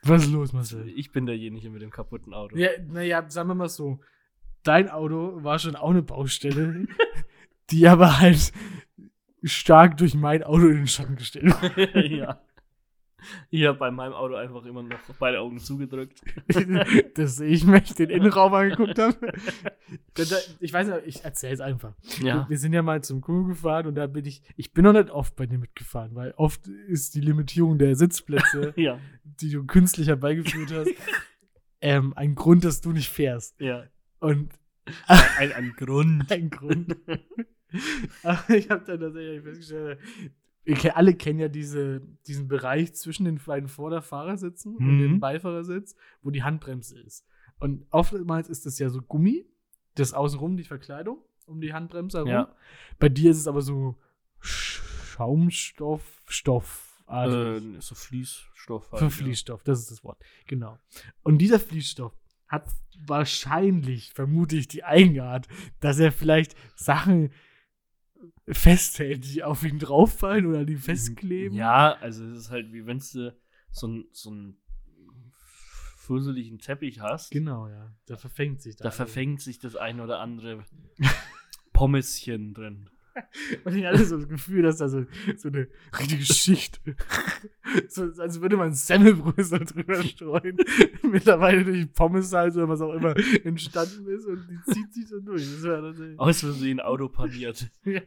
Was 0.03 0.25
ist 0.25 0.33
los, 0.33 0.53
Marcel? 0.53 0.89
Ich 0.89 1.13
bin 1.13 1.27
derjenige 1.27 1.71
mit 1.71 1.83
dem 1.83 1.91
kaputten 1.91 2.35
Auto. 2.35 2.57
Ja, 2.57 2.71
naja, 2.87 3.29
sagen 3.29 3.49
wir 3.49 3.55
mal 3.55 3.69
so. 3.69 4.01
Dein 4.63 4.89
Auto 4.89 5.43
war 5.43 5.59
schon 5.59 5.77
auch 5.77 5.91
eine 5.91 6.03
Baustelle, 6.03 6.87
die 7.71 7.87
aber 7.87 8.19
halt 8.21 8.53
stark 9.45 9.97
durch 9.97 10.15
mein 10.15 10.43
Auto 10.43 10.67
in 10.67 10.77
den 10.77 10.87
Schatten 10.87 11.17
gestellt 11.17 11.47
wurde. 11.63 12.07
ja. 12.09 12.41
Ich 13.51 13.65
habe 13.67 13.79
bei 13.79 13.91
meinem 13.91 14.13
Auto 14.13 14.35
einfach 14.35 14.65
immer 14.65 14.83
noch 14.83 14.99
beide 15.19 15.41
Augen 15.41 15.59
zugedrückt. 15.59 16.21
dass 17.15 17.41
ich 17.41 17.65
mich 17.65 17.95
den 17.95 18.11
Innenraum 18.11 18.55
angeguckt 18.55 18.99
habe. 18.99 19.33
Ich 20.61 20.73
weiß 20.73 20.89
nicht, 20.89 21.01
ich 21.07 21.25
erzähle 21.25 21.55
es 21.55 21.61
einfach. 21.61 21.95
Ja. 22.21 22.49
Wir 22.49 22.59
sind 22.59 22.73
ja 22.73 22.83
mal 22.83 23.03
zum 23.03 23.21
Kuh 23.21 23.45
gefahren 23.45 23.87
und 23.87 23.95
da 23.95 24.07
bin 24.07 24.25
ich, 24.25 24.43
ich 24.57 24.73
bin 24.73 24.85
noch 24.85 24.93
nicht 24.93 25.11
oft 25.11 25.35
bei 25.37 25.47
dir 25.47 25.59
mitgefahren, 25.59 26.15
weil 26.15 26.33
oft 26.37 26.67
ist 26.67 27.15
die 27.15 27.21
Limitierung 27.21 27.79
der 27.79 27.97
Sitzplätze, 27.97 28.73
Ja. 28.77 28.99
die 29.25 29.51
du 29.51 29.65
künstlich 29.67 30.09
herbeigeführt 30.09 30.73
hast, 30.73 30.91
ähm, 31.81 32.13
ein 32.17 32.35
Grund, 32.35 32.65
dass 32.65 32.81
du 32.81 32.93
nicht 32.93 33.09
fährst. 33.09 33.61
Ja. 33.61 33.85
Und 34.21 34.53
Ein, 35.07 35.53
ein 35.53 35.73
Grund. 35.77 36.31
ein 36.33 36.51
Grund. 36.51 36.97
Aber 38.23 38.51
ich 38.55 38.71
habe 38.71 38.85
dann 38.85 39.01
tatsächlich 39.01 39.43
festgestellt, 39.43 39.99
wir 40.77 40.97
alle 40.97 41.15
kennen 41.15 41.39
ja 41.39 41.49
diese, 41.49 42.01
diesen 42.27 42.47
Bereich 42.49 42.95
zwischen 42.95 43.25
den 43.25 43.39
beiden 43.39 43.69
Vorderfahrersitzen 43.69 44.77
und 44.77 44.85
Mhm. 44.97 45.01
dem 45.01 45.21
Beifahrersitz, 45.21 45.97
wo 46.23 46.31
die 46.31 46.43
Handbremse 46.43 46.99
ist. 47.01 47.25
Und 47.59 47.87
oftmals 47.91 48.49
ist 48.49 48.67
das 48.67 48.79
ja 48.79 48.89
so 48.91 49.01
Gummi, 49.03 49.47
das 49.95 50.13
außenrum 50.13 50.57
die 50.57 50.65
Verkleidung 50.65 51.19
um 51.47 51.61
die 51.63 51.73
Handbremse 51.73 52.19
herum. 52.19 52.31
Ja. 52.31 52.55
Bei 52.99 53.09
dir 53.09 53.31
ist 53.31 53.39
es 53.39 53.47
aber 53.49 53.63
so 53.63 53.97
Sch- 54.43 54.83
Schaumstoff, 55.07 56.23
Stoff. 56.27 57.03
Äh, 57.09 57.61
so 57.81 57.95
Fließstoff. 57.95 58.93
halt, 58.93 58.99
Für 58.99 59.05
ja. 59.07 59.11
Fließstoff, 59.11 59.63
das 59.65 59.81
ist 59.81 59.91
das 59.91 60.05
Wort. 60.05 60.21
Genau. 60.47 60.79
Und 61.23 61.39
dieser 61.39 61.59
Fließstoff 61.59 62.13
hat 62.49 62.69
wahrscheinlich, 63.07 64.13
vermute 64.13 64.57
ich, 64.57 64.69
die 64.69 64.85
Eigenart, 64.85 65.49
dass 65.81 65.99
er 65.99 66.13
vielleicht 66.13 66.55
Sachen 66.77 67.31
festhält, 68.49 69.25
die 69.25 69.45
auf 69.45 69.65
ihn 69.65 69.79
drauffallen 69.79 70.47
oder 70.47 70.65
die 70.65 70.77
festkleben. 70.77 71.57
Ja, 71.57 71.93
also 72.01 72.25
es 72.25 72.39
ist 72.39 72.51
halt 72.51 72.73
wie 72.73 72.87
wenn 72.87 72.99
du 72.99 73.35
so, 73.71 73.87
ein, 73.87 74.07
so 74.13 74.31
einen 74.31 74.57
fusseligen 75.97 76.59
Teppich 76.59 77.01
hast. 77.01 77.31
Genau, 77.31 77.69
ja. 77.69 77.95
Da 78.07 78.17
verfängt 78.17 78.63
sich 78.63 78.77
Da 78.77 78.85
alles. 78.85 78.97
verfängt 78.97 79.41
sich 79.43 79.59
das 79.59 79.77
ein 79.77 80.01
oder 80.01 80.21
andere 80.21 80.65
Pommeschen 81.73 82.55
drin. 82.55 82.89
Und 83.65 83.77
ich 83.77 83.85
hatte 83.85 84.05
so 84.05 84.17
das 84.17 84.29
Gefühl, 84.29 84.63
dass 84.63 84.79
da 84.79 84.89
so, 84.89 85.05
so 85.37 85.49
eine 85.49 85.69
richtige 85.99 86.25
Schicht, 86.25 86.81
so, 87.89 88.05
als 88.19 88.41
würde 88.41 88.57
man 88.57 88.73
Semmelbrösel 88.73 89.65
drüber 89.65 90.03
streuen, 90.03 90.57
mittlerweile 91.03 91.65
durch 91.65 91.93
Pommes-Salz 91.93 92.57
oder 92.57 92.69
was 92.69 92.81
auch 92.81 92.93
immer 92.93 93.15
entstanden 93.45 94.09
ist 94.09 94.27
und 94.27 94.47
die 94.49 94.73
zieht 94.73 94.93
sich 94.95 95.09
so 95.09 95.21
durch. 95.21 95.43
Das 95.43 95.63
war 95.65 95.95
Aus 96.19 96.41
Versehen 96.41 96.81
Auto 96.81 97.09
paniert. 97.09 97.71
ja, 97.85 98.03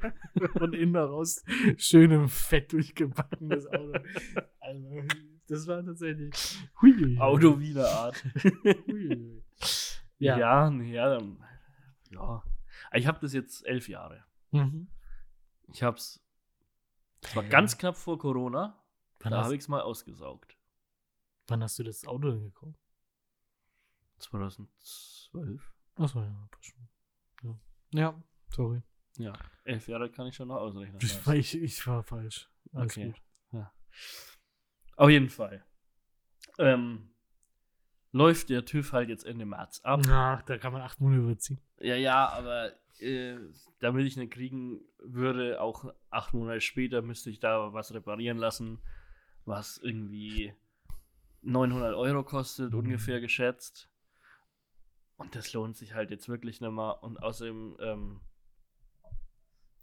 von 0.58 0.74
innen 0.74 0.96
heraus 0.96 1.44
schönem 1.78 2.30
Fett 2.30 2.72
durchgebackenes 2.74 3.68
Auto. 3.68 4.00
Also, 4.60 5.04
das 5.48 5.68
war 5.68 5.84
tatsächlich 5.84 6.34
hui. 6.82 7.18
Auto 7.20 7.60
wieder 7.60 7.90
Art. 7.90 8.24
Hui. 8.88 9.42
Ja, 10.20 10.38
Ja. 10.38 10.70
ja, 10.80 11.20
ja. 12.12 12.44
Ich 12.94 13.08
habe 13.08 13.20
das 13.22 13.34
jetzt 13.34 13.66
elf 13.66 13.88
Jahre. 13.88 14.24
Mhm. 14.52 14.88
Ich 15.68 15.84
hab's. 15.84 16.20
Es 17.22 17.36
war 17.36 17.44
Ja. 17.44 17.50
ganz 17.50 17.78
knapp 17.78 17.96
vor 17.98 18.18
Corona. 18.18 18.78
Wann, 19.20 19.32
Da 19.32 19.44
habe 19.44 19.56
ich 19.56 19.62
es 19.62 19.68
mal 19.68 19.82
ausgesaugt. 19.82 20.58
wann 21.48 21.62
hast 21.64 21.78
du 21.80 21.84
das 21.84 22.06
Auto 22.08 22.32
denn 22.32 22.44
gekauft? 22.44 22.80
2012. 24.20 25.74
Achso, 25.96 26.22
ja, 26.22 26.50
schon. 26.62 26.90
Ja. 27.44 27.60
ja, 27.92 28.24
sorry. 28.50 28.82
Ja, 29.18 29.34
elf 29.66 29.88
Jahre 29.88 30.10
kann 30.10 30.28
ich 30.28 30.36
schon 30.36 30.48
noch 30.48 30.58
ausrechnen. 30.58 30.98
Ich, 31.02 31.26
war- 31.28 31.36
ich, 31.36 31.56
ich 31.56 31.86
war 31.88 32.04
falsch. 32.04 32.50
Alles 32.74 32.94
Okay. 32.98 33.12
gut. 33.12 33.22
Auf 34.98 35.10
jeden 35.10 35.30
Fall. 35.30 35.66
Ähm, 36.60 37.14
läuft 38.12 38.50
der 38.50 38.66
TÜV 38.66 38.92
halt 38.94 39.10
jetzt 39.10 39.26
Ende 39.26 39.46
März 39.46 39.80
ab. 39.84 40.02
Ach, 40.10 40.42
da 40.44 40.58
kann 40.58 40.74
man 40.74 40.82
acht 40.82 41.00
Monate 41.00 41.22
überziehen. 41.24 41.60
Ja, 41.80 41.96
ja, 41.96 42.28
aber 42.30 42.72
äh, 43.00 43.38
damit 43.80 44.06
ich 44.06 44.18
nicht 44.18 44.32
kriegen 44.34 44.82
würde, 45.00 45.62
auch 45.62 45.94
acht 46.10 46.34
Monate 46.34 46.62
später 46.62 47.02
müsste 47.02 47.30
ich 47.30 47.40
da 47.40 47.74
was 47.74 47.94
reparieren 47.94 48.38
lassen, 48.38 48.80
was 49.46 49.78
irgendwie 49.78 50.54
900 51.42 51.96
Euro 51.96 52.24
kostet, 52.24 52.72
Mhm. 52.74 52.80
ungefähr 52.80 53.20
geschätzt. 53.22 53.90
Und 55.18 55.36
das 55.36 55.54
lohnt 55.54 55.78
sich 55.78 55.94
halt 55.94 56.10
jetzt 56.12 56.28
wirklich 56.30 56.62
nicht 56.62 56.72
mehr. 56.72 57.02
Und 57.04 57.22
außerdem, 57.22 57.78
ähm, 57.80 58.22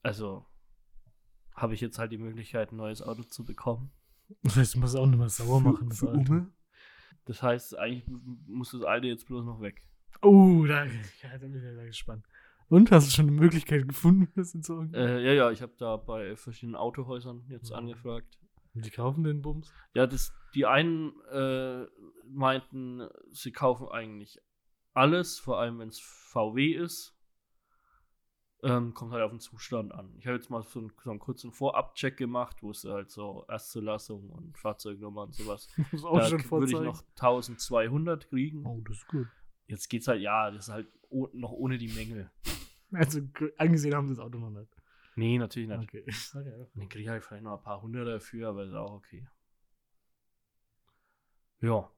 also 0.02 0.46
habe 1.54 1.74
ich 1.74 1.80
jetzt 1.80 1.98
halt 1.98 2.12
die 2.12 2.18
Möglichkeit, 2.18 2.72
ein 2.72 2.76
neues 2.76 3.02
Auto 3.02 3.22
zu 3.24 3.44
bekommen. 3.44 3.90
Das 4.42 4.56
heißt, 4.56 4.74
du 4.74 4.80
musst 4.80 4.96
auch 4.96 5.06
nicht 5.06 5.18
mehr 5.18 5.28
sauer 5.28 5.60
machen. 5.60 5.88
Das 5.88 5.98
Für 6.00 6.10
Alte. 6.10 6.46
Das 7.28 7.42
heißt, 7.42 7.78
eigentlich 7.78 8.04
muss 8.46 8.72
das 8.72 8.82
alte 8.82 9.06
jetzt 9.06 9.26
bloß 9.26 9.44
noch 9.44 9.60
weg. 9.60 9.82
Oh, 10.22 10.64
da, 10.66 10.84
ja, 11.22 11.30
da 11.32 11.38
bin 11.38 11.54
ich 11.54 11.62
ja 11.62 11.84
gespannt. 11.84 12.24
Und 12.68 12.90
hast 12.90 13.06
du 13.06 13.12
schon 13.14 13.28
eine 13.28 13.36
Möglichkeit 13.40 13.86
gefunden, 13.86 14.28
das 14.36 14.50
zu 14.50 14.58
entsorgen? 14.58 14.92
Äh, 14.94 15.20
ja, 15.22 15.32
ja, 15.32 15.50
ich 15.50 15.62
habe 15.62 15.72
da 15.78 15.96
bei 15.96 16.36
verschiedenen 16.36 16.74
Autohäusern 16.76 17.44
jetzt 17.48 17.70
Mhm. 17.70 17.76
angefragt. 17.76 18.38
Die 18.74 18.90
kaufen 18.90 19.24
den 19.24 19.42
Bums. 19.42 19.72
Ja, 19.94 20.06
das, 20.06 20.32
die 20.54 20.64
einen 20.66 21.12
äh, 21.30 21.84
meinten, 22.26 23.08
sie 23.30 23.50
kaufen 23.52 23.88
eigentlich 23.88 24.38
alles, 24.94 25.38
vor 25.38 25.58
allem 25.58 25.78
wenn 25.80 25.88
es 25.88 26.00
VW 26.00 26.72
ist. 26.72 27.14
Ähm, 28.62 28.92
kommt 28.92 29.12
halt 29.12 29.22
auf 29.22 29.30
den 29.30 29.38
Zustand 29.38 29.92
an. 29.92 30.12
Ich 30.18 30.26
habe 30.26 30.36
jetzt 30.36 30.50
mal 30.50 30.62
so 30.62 30.80
einen, 30.80 30.92
so 31.04 31.10
einen 31.10 31.20
kurzen 31.20 31.52
Vorabcheck 31.52 32.16
gemacht, 32.16 32.56
wo 32.60 32.70
es 32.70 32.84
halt 32.84 33.08
so 33.08 33.44
Erstzulassung 33.46 34.30
und 34.30 34.58
Fahrzeugnummer 34.58 35.22
und 35.22 35.34
sowas. 35.34 35.68
Muss 35.92 36.04
auch 36.04 36.18
da 36.18 36.26
schon 36.26 36.50
würde 36.50 36.66
ich 36.66 36.80
noch 36.80 37.04
1200 37.10 38.28
kriegen. 38.28 38.66
Oh, 38.66 38.80
das 38.84 38.96
ist 38.96 39.06
gut. 39.06 39.28
Jetzt 39.68 39.88
geht's 39.88 40.08
halt, 40.08 40.22
ja, 40.22 40.50
das 40.50 40.66
ist 40.66 40.72
halt 40.72 40.88
oh, 41.08 41.28
noch 41.32 41.52
ohne 41.52 41.78
die 41.78 41.88
Mängel. 41.88 42.30
Also 42.92 43.20
angesehen 43.58 43.94
haben 43.94 44.08
sie 44.08 44.14
das 44.14 44.24
Auto 44.24 44.38
noch 44.38 44.50
nicht. 44.50 44.72
Nee, 45.14 45.38
natürlich 45.38 45.68
nicht. 45.68 45.82
Okay. 45.82 46.04
okay. 46.34 46.66
Dann 46.74 46.88
kriege 46.88 47.02
ich 47.02 47.08
halt 47.08 47.24
vielleicht 47.24 47.44
noch 47.44 47.58
ein 47.58 47.62
paar 47.62 47.82
hundert 47.82 48.08
dafür, 48.08 48.48
aber 48.48 48.64
ist 48.64 48.74
auch 48.74 48.92
okay. 48.92 49.26
Ja. 51.60 51.90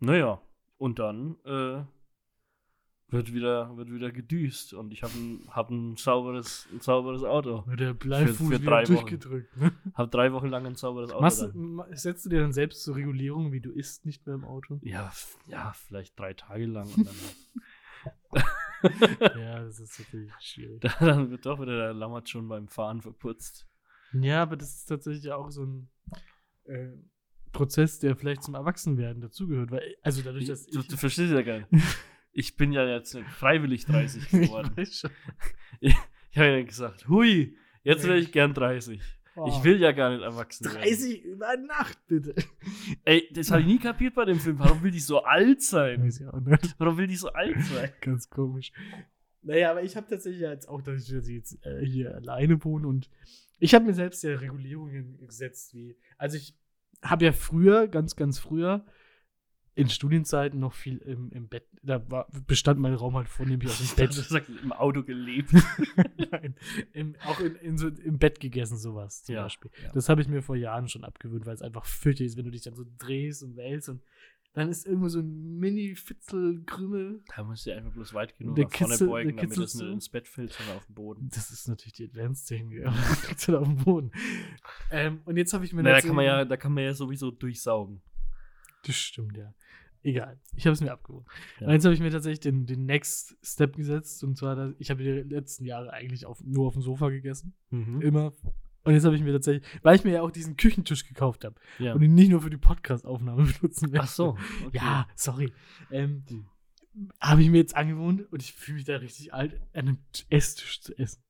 Naja, 0.00 0.40
und 0.78 0.98
dann 0.98 1.36
äh, 1.44 1.84
wird 3.08 3.32
wieder, 3.32 3.76
wird 3.76 3.92
wieder 3.92 4.10
gedüst 4.10 4.74
und 4.74 4.92
ich 4.92 5.02
habe 5.02 5.12
ein, 5.14 5.46
hab 5.50 5.70
ein, 5.70 5.96
sauberes, 5.96 6.66
ein 6.72 6.80
sauberes 6.80 7.22
Auto. 7.22 7.62
Mit 7.66 7.80
der 7.80 7.94
Bleifuß 7.94 8.36
für 8.36 8.60
wieder 8.60 8.70
drei 8.70 8.82
Wochen. 8.82 8.92
durchgedrückt. 8.94 9.56
Ne? 9.56 9.72
Habe 9.94 10.10
drei 10.10 10.32
Wochen 10.32 10.48
lang 10.48 10.66
ein 10.66 10.74
sauberes 10.74 11.10
Auto. 11.12 11.22
Machst, 11.22 11.42
du- 11.42 11.84
setzt 11.92 12.24
du 12.24 12.30
dir 12.30 12.40
dann 12.40 12.52
selbst 12.52 12.82
zur 12.82 12.96
Regulierung, 12.96 13.52
wie 13.52 13.60
du 13.60 13.70
isst, 13.70 14.04
nicht 14.06 14.26
mehr 14.26 14.34
im 14.34 14.44
Auto? 14.44 14.80
Ja, 14.82 15.12
ja, 15.46 15.72
vielleicht 15.86 16.18
drei 16.18 16.34
Tage 16.34 16.66
lang. 16.66 16.88
Und 16.96 17.06
dann, 17.06 18.42
ja, 19.40 19.64
das 19.64 19.78
ist 19.80 19.98
natürlich 19.98 20.32
schwierig. 20.40 20.82
dann 21.00 21.30
wird 21.30 21.46
doch 21.46 21.60
wieder 21.60 21.76
der 21.76 21.94
Lammert 21.94 22.28
schon 22.28 22.48
beim 22.48 22.68
Fahren 22.68 23.00
verputzt. 23.00 23.66
Ja, 24.12 24.42
aber 24.42 24.56
das 24.56 24.74
ist 24.74 24.86
tatsächlich 24.86 25.30
auch 25.32 25.50
so 25.50 25.64
ein 25.64 25.88
äh, 26.64 26.90
Prozess, 27.52 27.98
der 27.98 28.16
vielleicht 28.16 28.42
zum 28.42 28.54
Erwachsenwerden 28.54 29.22
dazugehört. 29.22 29.70
Weil, 29.70 29.96
also 30.02 30.22
dadurch, 30.22 30.46
dass 30.46 30.66
du, 30.66 30.80
ich. 30.80 30.88
du 30.88 30.96
verstehst 30.96 31.32
ja 31.32 31.42
gar 31.42 31.58
nicht. 31.58 31.68
Ich 32.34 32.56
bin 32.56 32.72
ja 32.72 32.84
jetzt 32.86 33.14
nicht 33.14 33.28
freiwillig 33.30 33.86
30 33.86 34.28
geworden. 34.30 34.72
ich. 34.76 35.04
Ich 35.80 36.38
habe 36.38 36.48
ja 36.50 36.62
gesagt, 36.64 37.08
hui, 37.08 37.56
jetzt 37.84 38.04
wäre 38.04 38.18
ich 38.18 38.32
gern 38.32 38.54
30. 38.54 39.00
Oh, 39.36 39.46
Ich 39.48 39.64
will 39.64 39.80
ja 39.80 39.92
gar 39.92 40.10
nicht 40.10 40.22
erwachsen 40.22 40.64
werden. 40.64 40.82
30 40.82 41.24
über 41.24 41.56
Nacht, 41.56 41.98
bitte. 42.06 42.34
Ey, 43.04 43.28
das 43.32 43.50
habe 43.50 43.62
ich 43.62 43.66
nie 43.66 43.78
kapiert 43.78 44.14
bei 44.14 44.24
dem 44.24 44.38
Film. 44.38 44.58
Warum 44.58 44.82
will 44.82 44.90
die 44.90 45.00
so 45.00 45.22
alt 45.22 45.62
sein? 45.62 46.04
Weiß 46.04 46.20
ich 46.20 46.26
auch 46.26 46.40
nicht. 46.40 46.74
Warum 46.78 46.98
will 46.98 47.06
die 47.06 47.16
so 47.16 47.28
alt 47.32 47.60
sein? 47.62 47.90
Ganz 48.00 48.28
komisch. 48.30 48.72
Naja, 49.42 49.70
aber 49.70 49.82
ich 49.82 49.96
habe 49.96 50.08
tatsächlich 50.08 50.40
jetzt 50.40 50.68
auch, 50.68 50.82
dass 50.82 51.08
ich 51.08 51.28
jetzt 51.28 51.64
äh, 51.64 51.84
hier 51.84 52.14
alleine 52.14 52.64
wohne 52.64 52.88
und 52.88 53.08
ich 53.58 53.74
habe 53.74 53.84
mir 53.84 53.94
selbst 53.94 54.24
ja 54.24 54.36
Regulierungen 54.36 55.18
gesetzt, 55.26 55.74
wie. 55.74 55.96
Also 56.18 56.36
ich 56.36 56.56
habe 57.02 57.26
ja 57.26 57.32
früher, 57.32 57.86
ganz, 57.86 58.16
ganz 58.16 58.38
früher, 58.38 58.84
in 59.76 59.88
Studienzeiten 59.88 60.60
noch 60.60 60.72
viel 60.72 60.98
im, 60.98 61.30
im 61.32 61.48
Bett, 61.48 61.66
da 61.82 62.08
war, 62.10 62.28
bestand 62.46 62.78
mein 62.78 62.94
Raum 62.94 63.16
halt 63.16 63.28
vornehmlich 63.28 63.68
aus 63.70 63.78
dem 63.78 63.88
Du 63.96 63.96
Bett. 64.02 64.12
sagst, 64.12 64.48
im 64.62 64.72
Auto 64.72 65.02
gelebt. 65.02 65.52
Nein, 66.30 66.54
im, 66.92 67.16
auch 67.26 67.40
in, 67.40 67.56
in 67.56 67.76
so, 67.76 67.88
im 67.88 68.18
Bett 68.18 68.38
gegessen, 68.40 68.78
sowas 68.78 69.24
zum 69.24 69.34
Ja, 69.34 69.42
Beispiel. 69.42 69.70
ja. 69.82 69.90
Das 69.92 70.08
habe 70.08 70.20
ich 70.22 70.28
mir 70.28 70.42
vor 70.42 70.54
Jahren 70.56 70.88
schon 70.88 71.02
abgewöhnt, 71.04 71.44
weil 71.46 71.54
es 71.54 71.62
einfach 71.62 71.84
fürchterlich 71.86 72.32
ist, 72.32 72.36
wenn 72.36 72.44
du 72.44 72.50
dich 72.52 72.62
dann 72.62 72.74
so 72.76 72.84
drehst 72.98 73.42
und 73.42 73.56
wälzt 73.56 73.88
und 73.88 74.00
dann 74.52 74.68
ist 74.68 74.86
irgendwo 74.86 75.08
so 75.08 75.18
ein 75.18 75.58
Mini-Fitzel-Krümel. 75.58 77.22
Da 77.36 77.42
musst 77.44 77.66
du 77.66 77.74
einfach 77.74 77.90
bloß 77.92 78.14
weit 78.14 78.36
genug 78.38 78.56
nach 78.56 78.70
vorne 78.70 78.92
Kitzel- 78.94 79.08
beugen, 79.08 79.36
damit 79.36 79.56
das 79.58 79.74
nicht 79.74 79.90
ins 79.90 80.08
Bett 80.08 80.28
fällt, 80.28 80.52
sondern 80.52 80.76
auf 80.76 80.86
den 80.86 80.94
Boden. 80.94 81.28
Das 81.34 81.50
ist 81.50 81.66
natürlich 81.68 81.94
die 81.94 82.04
Advanced-Technik, 82.04 82.84
halt 82.86 83.50
auf 83.50 83.66
dem 83.66 83.76
Boden. 83.78 84.12
Ähm, 84.92 85.20
und 85.24 85.36
jetzt 85.36 85.52
habe 85.52 85.64
ich 85.64 85.72
mir 85.72 85.82
Na, 85.82 85.90
da 85.92 86.00
kann 86.00 86.14
man 86.14 86.24
ja, 86.24 86.44
da 86.44 86.56
kann 86.56 86.72
man 86.72 86.84
ja 86.84 86.94
sowieso 86.94 87.30
durchsaugen. 87.32 88.00
Das 88.86 88.96
stimmt, 88.96 89.36
ja. 89.36 89.54
Egal. 90.02 90.38
Ich 90.54 90.66
habe 90.66 90.74
es 90.74 90.82
mir 90.82 90.92
abgewogen. 90.92 91.24
Ja. 91.60 91.66
Und 91.66 91.72
jetzt 91.72 91.84
habe 91.84 91.94
ich 91.94 92.00
mir 92.00 92.10
tatsächlich 92.10 92.40
den, 92.40 92.66
den 92.66 92.84
Next 92.84 93.36
Step 93.42 93.74
gesetzt. 93.76 94.22
Und 94.22 94.36
zwar, 94.36 94.74
ich 94.78 94.90
habe 94.90 95.02
die 95.02 95.10
letzten 95.10 95.64
Jahre 95.64 95.92
eigentlich 95.92 96.26
auf, 96.26 96.42
nur 96.44 96.66
auf 96.66 96.74
dem 96.74 96.82
Sofa 96.82 97.08
gegessen. 97.08 97.54
Mhm. 97.70 98.02
Immer 98.02 98.32
Und 98.82 98.92
jetzt 98.92 99.04
habe 99.06 99.16
ich 99.16 99.22
mir 99.22 99.32
tatsächlich, 99.32 99.66
weil 99.82 99.96
ich 99.96 100.04
mir 100.04 100.12
ja 100.12 100.20
auch 100.22 100.30
diesen 100.30 100.58
Küchentisch 100.58 101.06
gekauft 101.08 101.44
habe 101.46 101.54
Ja. 101.78 101.94
und 101.94 102.02
ihn 102.02 102.14
nicht 102.14 102.28
nur 102.30 102.42
für 102.42 102.50
die 102.50 102.58
Podcast-Aufnahme 102.58 103.44
benutzen 103.60 103.90
möchte. 103.90 104.00
Ach 104.04 104.08
so. 104.08 104.36
Okay. 104.66 104.76
Ja, 104.76 105.08
sorry. 105.14 105.50
Ähm, 105.90 106.22
habe 107.18 107.42
ich 107.42 107.48
mir 107.48 107.56
jetzt 107.56 107.74
angewohnt 107.74 108.30
und 108.30 108.42
ich 108.42 108.52
fühle 108.52 108.76
mich 108.76 108.84
da 108.84 108.96
richtig 108.96 109.32
alt, 109.32 109.54
an 109.72 109.88
einem 109.88 109.98
Esstisch 110.28 110.82
zu 110.82 110.96
essen. 110.98 111.22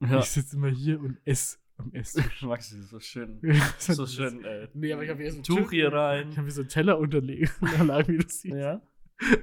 Ja. 0.00 0.18
Ich 0.20 0.30
sitze 0.30 0.56
immer 0.56 0.70
hier 0.70 0.98
und 0.98 1.18
esse 1.26 1.58
am 1.82 1.92
Esstisch. 1.92 2.42
Max, 2.42 2.72
ist 2.72 2.90
so 2.90 3.00
schön. 3.00 3.40
so 3.78 3.92
So 3.94 4.06
schön, 4.06 4.44
äh, 4.44 4.68
Nee, 4.74 4.92
aber 4.92 5.04
ich 5.04 5.10
habe 5.10 5.22
hier 5.22 5.32
so 5.32 5.38
ein 5.38 5.42
Tuch 5.44 5.70
hier 5.70 5.88
Ich 5.88 5.92
rein. 5.94 6.30
habe 6.36 6.42
hier 6.42 6.50
so 6.52 6.60
einen 6.62 6.68
Teller 6.68 6.98
unterlegt, 6.98 7.52
wie 7.60 8.16
du 8.18 8.24
siehst. 8.28 8.44
Ja. 8.44 8.80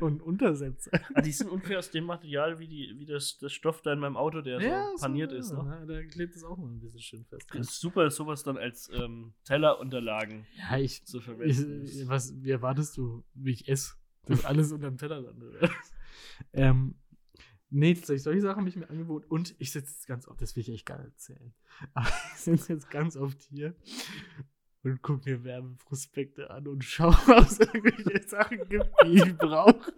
Und 0.02 0.22
Untersetzer. 0.22 0.92
Ah, 1.14 1.22
die 1.22 1.32
sind 1.32 1.50
ungefähr 1.50 1.80
aus 1.80 1.90
dem 1.90 2.04
Material 2.04 2.60
wie, 2.60 2.68
die, 2.68 2.96
wie 2.98 3.06
das, 3.06 3.38
das 3.38 3.54
Stoff 3.54 3.82
da 3.82 3.94
in 3.94 4.00
meinem 4.00 4.18
Auto, 4.18 4.42
der 4.42 4.60
so 4.60 5.02
paniert 5.02 5.32
ist. 5.32 5.54
Ne? 5.54 5.60
Ja, 5.60 5.86
da 5.86 6.04
klebt 6.04 6.36
es 6.36 6.44
auch 6.44 6.58
mal 6.58 6.68
ein 6.68 6.82
bisschen 6.82 7.00
schön 7.00 7.24
fest. 7.26 7.48
Das 7.54 7.68
ist 7.70 7.80
super, 7.80 8.10
sowas 8.12 8.44
dann 8.44 8.58
als 8.58 8.90
ähm, 8.94 9.34
Tellerunterlagen 9.46 10.46
Ja, 10.58 10.78
ich, 10.78 11.06
zu 11.06 11.20
ich, 11.20 11.24
verwenden. 11.24 11.86
was, 12.10 12.34
wie 12.44 12.50
erwartest 12.52 12.98
du, 12.98 13.24
wie 13.36 13.52
ich 13.52 13.70
esse? 13.70 13.94
Das 14.26 14.44
alles 14.44 14.74
unterm 14.74 14.98
Teller 14.98 15.22
landet. 15.22 15.72
ähm, 16.52 16.96
nee, 17.70 17.94
solche 17.94 18.42
Sachen 18.42 18.58
habe 18.58 18.70
ich 18.70 18.76
mir 18.76 18.90
angeboten. 18.90 19.26
Und 19.30 19.56
ich 19.60 19.72
sitze 19.72 19.92
jetzt 19.92 20.08
ganz 20.08 20.28
oft, 20.28 20.42
das 20.42 20.56
will 20.56 20.62
ich 20.62 20.70
echt 20.70 20.86
gar 20.86 20.98
nicht 20.98 21.12
erzählen. 21.12 21.54
Aber 21.94 22.10
ich 22.34 22.40
sitze 22.40 22.74
jetzt 22.74 22.90
ganz 22.90 23.16
oft 23.16 23.42
hier 23.44 23.76
und 24.84 25.02
gucke 25.02 25.30
mir 25.30 25.44
Werbeprospekte 25.44 26.50
an 26.50 26.68
und 26.68 26.84
schaue, 26.84 27.18
ob 27.28 27.46
es 27.46 27.60
irgendwelche 27.60 28.28
Sachen 28.28 28.68
gibt, 28.70 28.90
die 29.06 29.18
ich 29.18 29.38
brauche. 29.38 29.94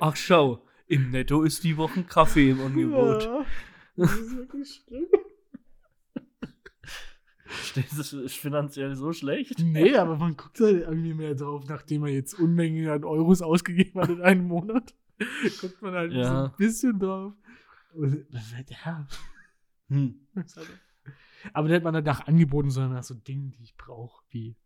Ach, 0.00 0.16
schau, 0.16 0.66
im 0.86 1.10
Netto 1.10 1.42
ist 1.42 1.64
die 1.64 1.76
Woche 1.76 2.02
Kaffee 2.04 2.50
im 2.50 2.60
Angebot. 2.60 3.24
Ja, 3.24 3.46
das 3.96 4.12
ist 4.12 4.36
wirklich 4.36 4.82
schlimm. 4.84 5.06
Das 7.96 8.12
ist 8.12 8.36
finanziell 8.36 8.96
so 8.96 9.12
schlecht. 9.12 9.60
Nee, 9.60 9.96
aber 9.96 10.16
man 10.16 10.36
guckt 10.36 10.60
halt 10.60 10.82
irgendwie 10.82 11.14
mehr 11.14 11.34
drauf, 11.34 11.64
nachdem 11.68 12.02
man 12.02 12.10
jetzt 12.10 12.34
Unmengen 12.34 12.88
an 12.88 13.04
Euros 13.04 13.42
ausgegeben 13.42 14.00
hat 14.00 14.10
in 14.10 14.22
einem 14.22 14.46
Monat. 14.46 14.94
guckt 15.60 15.82
man 15.82 15.94
halt 15.94 16.12
so 16.12 16.18
Ja. 16.18 16.44
ein 16.46 16.56
bisschen 16.56 16.98
drauf. 16.98 17.32
Und, 17.92 18.14
ist 18.34 18.54
halt, 18.54 18.70
ja. 18.70 19.06
Hm. 19.88 20.26
Aber 21.52 21.68
da 21.68 21.74
hat 21.76 21.82
man 21.84 21.94
dann 21.94 22.04
nach 22.04 22.26
Angeboten, 22.26 22.70
sondern 22.70 22.94
nach 22.94 23.02
so 23.04 23.14
Dingen, 23.14 23.50
die 23.52 23.62
ich 23.62 23.76
brauche, 23.76 24.24
wie 24.30 24.56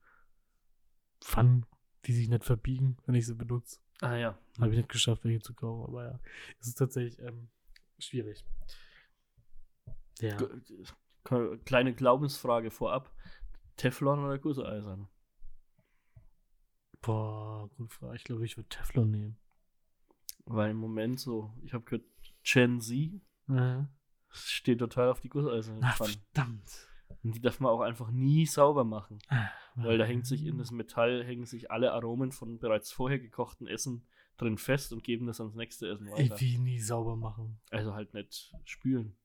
Pfannen, 1.20 1.66
die 2.04 2.12
sich 2.12 2.28
nicht 2.28 2.44
verbiegen, 2.44 2.96
wenn 3.04 3.14
ich 3.16 3.26
sie 3.26 3.34
benutze. 3.34 3.80
Ah 4.00 4.14
ja. 4.14 4.38
Habe 4.60 4.70
ich 4.70 4.76
nicht 4.76 4.88
geschafft, 4.88 5.24
welche 5.24 5.40
zu 5.40 5.54
kaufen, 5.54 5.84
aber 5.88 6.04
ja. 6.04 6.20
Es 6.60 6.68
ist 6.68 6.76
tatsächlich 6.78 7.18
ähm, 7.18 7.48
schwierig. 7.98 8.44
Ja. 10.20 10.36
Kleine 11.64 11.94
Glaubensfrage 11.94 12.70
vorab. 12.70 13.12
Teflon 13.76 14.24
oder 14.24 14.38
Gusseisern? 14.38 15.08
Boah, 17.00 17.68
gute 17.76 17.90
Frage. 17.92 18.16
Ich 18.16 18.24
glaube, 18.24 18.44
ich 18.44 18.56
würde 18.56 18.68
Teflon 18.68 19.10
nehmen. 19.10 19.36
Weil 20.50 20.70
im 20.70 20.76
Moment 20.78 21.20
so, 21.20 21.52
ich 21.62 21.72
habe 21.74 21.84
gehört, 21.84 22.04
Gen 22.42 22.80
Z 22.80 23.10
Ja. 23.48 23.88
steht 24.30 24.78
total 24.78 25.10
auf 25.10 25.20
die 25.20 25.28
Gusseisernen 25.28 25.82
Ach, 25.84 25.96
verdammt. 25.96 26.88
Und 27.22 27.34
die 27.34 27.40
darf 27.40 27.60
man 27.60 27.70
auch 27.72 27.80
einfach 27.80 28.10
nie 28.10 28.46
sauber 28.46 28.84
machen. 28.84 29.18
Ah, 29.28 29.48
Weil 29.76 29.98
da 29.98 30.04
hängt 30.04 30.26
sich 30.26 30.44
in 30.44 30.58
das 30.58 30.70
Metall, 30.70 31.24
hängen 31.24 31.46
sich 31.46 31.70
alle 31.70 31.92
Aromen 31.92 32.32
von 32.32 32.58
bereits 32.58 32.92
vorher 32.92 33.18
gekochten 33.18 33.66
Essen 33.66 34.06
drin 34.36 34.56
fest 34.58 34.92
und 34.92 35.02
geben 35.02 35.26
das 35.26 35.40
ans 35.40 35.54
nächste 35.54 35.88
Essen 35.88 36.10
weiter. 36.10 36.38
wie 36.40 36.58
nie 36.58 36.78
sauber 36.78 37.16
machen. 37.16 37.60
Also 37.70 37.94
halt 37.94 38.14
nicht 38.14 38.52
spülen. 38.64 39.16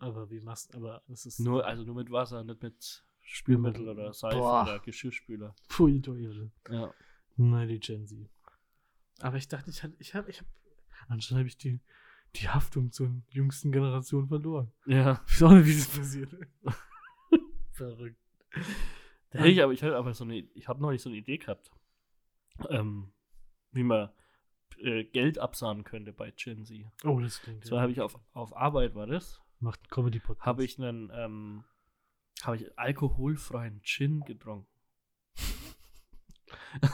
Aber 0.00 0.30
wie 0.30 0.40
machst 0.40 0.74
aber 0.74 1.02
das 1.08 1.26
ist 1.26 1.40
Nur, 1.40 1.66
also 1.66 1.84
nur 1.84 1.94
mit 1.96 2.10
Wasser, 2.10 2.42
nicht 2.44 2.62
mit 2.62 3.04
Spülmittel 3.20 3.88
oder 3.88 4.12
Seife 4.14 4.38
Boah. 4.38 4.62
oder 4.62 4.78
Geschirrspüler. 4.80 5.54
Pfui. 5.68 6.00
Ja. 6.70 6.94
Nein, 7.36 7.68
die 7.68 7.80
Gen 7.80 8.06
Z. 8.06 8.30
Aber 9.20 9.36
ich 9.36 9.48
dachte, 9.48 9.70
ich 9.70 9.82
habe, 9.82 9.94
ich 9.98 10.14
habe, 10.14 10.30
ich 10.30 10.38
habe, 10.40 10.48
anscheinend 11.08 11.40
habe 11.40 11.48
ich 11.48 11.56
die, 11.56 11.80
die 12.36 12.48
Haftung 12.48 12.92
zur 12.92 13.10
jüngsten 13.28 13.72
Generation 13.72 14.28
verloren. 14.28 14.72
Ja. 14.86 15.22
Ich 15.26 15.34
weiß 15.34 15.42
auch 15.44 15.52
nicht, 15.52 15.66
wie 15.66 15.74
das 15.74 15.88
passiert. 15.88 16.36
Verrückt. 17.72 18.20
Hey, 19.30 19.50
ich, 19.50 19.62
aber 19.62 19.72
ich 19.72 19.82
hatte 19.82 19.96
aber 19.96 20.14
so 20.14 20.24
eine, 20.24 20.38
ich 20.38 20.68
habe 20.68 20.80
neulich 20.80 21.02
so 21.02 21.08
eine 21.08 21.18
Idee 21.18 21.38
gehabt, 21.38 21.70
ähm, 22.68 23.12
wie 23.72 23.82
man 23.82 24.10
äh, 24.78 25.04
Geld 25.04 25.38
absahnen 25.38 25.82
könnte 25.84 26.12
bei 26.12 26.30
Gen 26.30 26.64
Z. 26.64 26.86
oh, 27.04 27.18
das 27.18 27.40
klingt. 27.42 27.64
Zwar 27.64 27.82
habe 27.82 27.90
ich 27.92 28.00
auf, 28.00 28.18
auf 28.32 28.56
Arbeit 28.56 28.94
war 28.94 29.06
das, 29.06 29.42
Macht 29.60 29.80
einen 29.80 29.90
Comedy-Podcast. 29.90 30.46
habe 30.46 30.64
ich 30.64 30.78
einen, 30.78 31.10
ähm, 31.14 31.64
habe 32.42 32.56
ich 32.56 32.78
alkoholfreien 32.78 33.80
Gin 33.82 34.20
getrunken. 34.20 34.68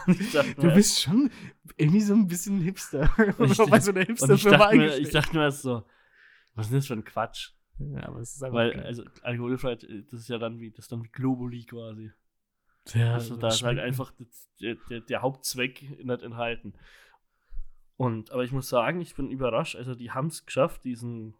Ich 0.07 0.33
Du 0.57 0.67
mir- 0.67 0.75
bist 0.75 1.01
schon 1.01 1.31
irgendwie 1.77 2.01
so 2.01 2.15
ein 2.15 2.27
bisschen 2.27 2.61
Hipster. 2.61 3.11
Ich- 3.39 3.57
bei 3.59 3.81
so 3.81 3.91
einer 3.93 4.01
ich 4.03 4.09
Hipster-Firma 4.09 4.59
dachte, 4.59 4.77
mir, 4.77 4.85
ich 4.87 4.93
eingestellt. 4.93 5.15
dachte 5.15 5.37
mir 5.37 5.43
erst 5.45 5.63
so, 5.63 5.85
was 6.55 6.67
ist 6.67 6.75
das 6.75 6.87
für 6.87 6.95
ein 6.95 7.05
Quatsch? 7.05 7.51
Ja, 7.79 8.09
aber 8.09 8.21
es 8.21 8.35
ist 8.35 8.43
einfach. 8.43 8.57
Weil, 8.59 8.73
geil. 8.75 8.85
also 8.87 9.05
alkoholfrei, 9.23 9.77
das 9.77 10.13
ist 10.21 10.29
ja 10.29 10.39
dann 10.39 10.61
wie, 10.61 10.71
das 10.71 10.89
dann 10.89 11.03
wie 11.03 11.09
Globuli 11.09 11.65
quasi. 11.65 12.11
ja, 12.93 13.15
Also 13.15 13.37
da 13.37 13.49
ist 13.49 13.63
halt 13.63 13.79
einfach 13.79 14.13
der, 14.61 14.77
der, 14.91 15.01
der 15.01 15.23
Hauptzweck 15.23 16.05
nicht 16.05 16.23
enthalten. 16.23 16.75
Und, 17.97 18.31
aber 18.33 18.45
ich 18.45 18.53
muss 18.53 18.69
sagen, 18.69 19.01
ich 19.01 19.15
bin 19.15 19.31
überrascht. 19.31 19.77
Also, 19.77 19.95
die 19.95 20.11
haben 20.11 20.27
es 20.29 20.45
geschafft, 20.47 20.85
diesen 20.85 21.35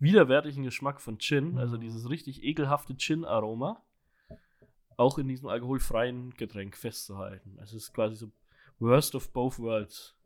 widerwärtigen 0.00 0.62
Geschmack 0.64 1.00
von 1.00 1.18
Gin, 1.18 1.58
also 1.58 1.76
Mhm. 1.76 1.80
dieses 1.82 2.08
richtig 2.10 2.42
ekelhafte 2.42 2.96
Gin-Aroma, 2.96 3.80
auch 4.96 5.18
in 5.18 5.28
diesem 5.28 5.48
alkoholfreien 5.48 6.30
Getränk 6.34 6.76
festzuhalten. 6.76 7.58
Es 7.60 7.72
ist 7.72 7.92
quasi 7.92 8.16
so 8.16 8.30
Worst 8.78 9.14
of 9.14 9.32
both 9.32 9.58
worlds. 9.58 10.16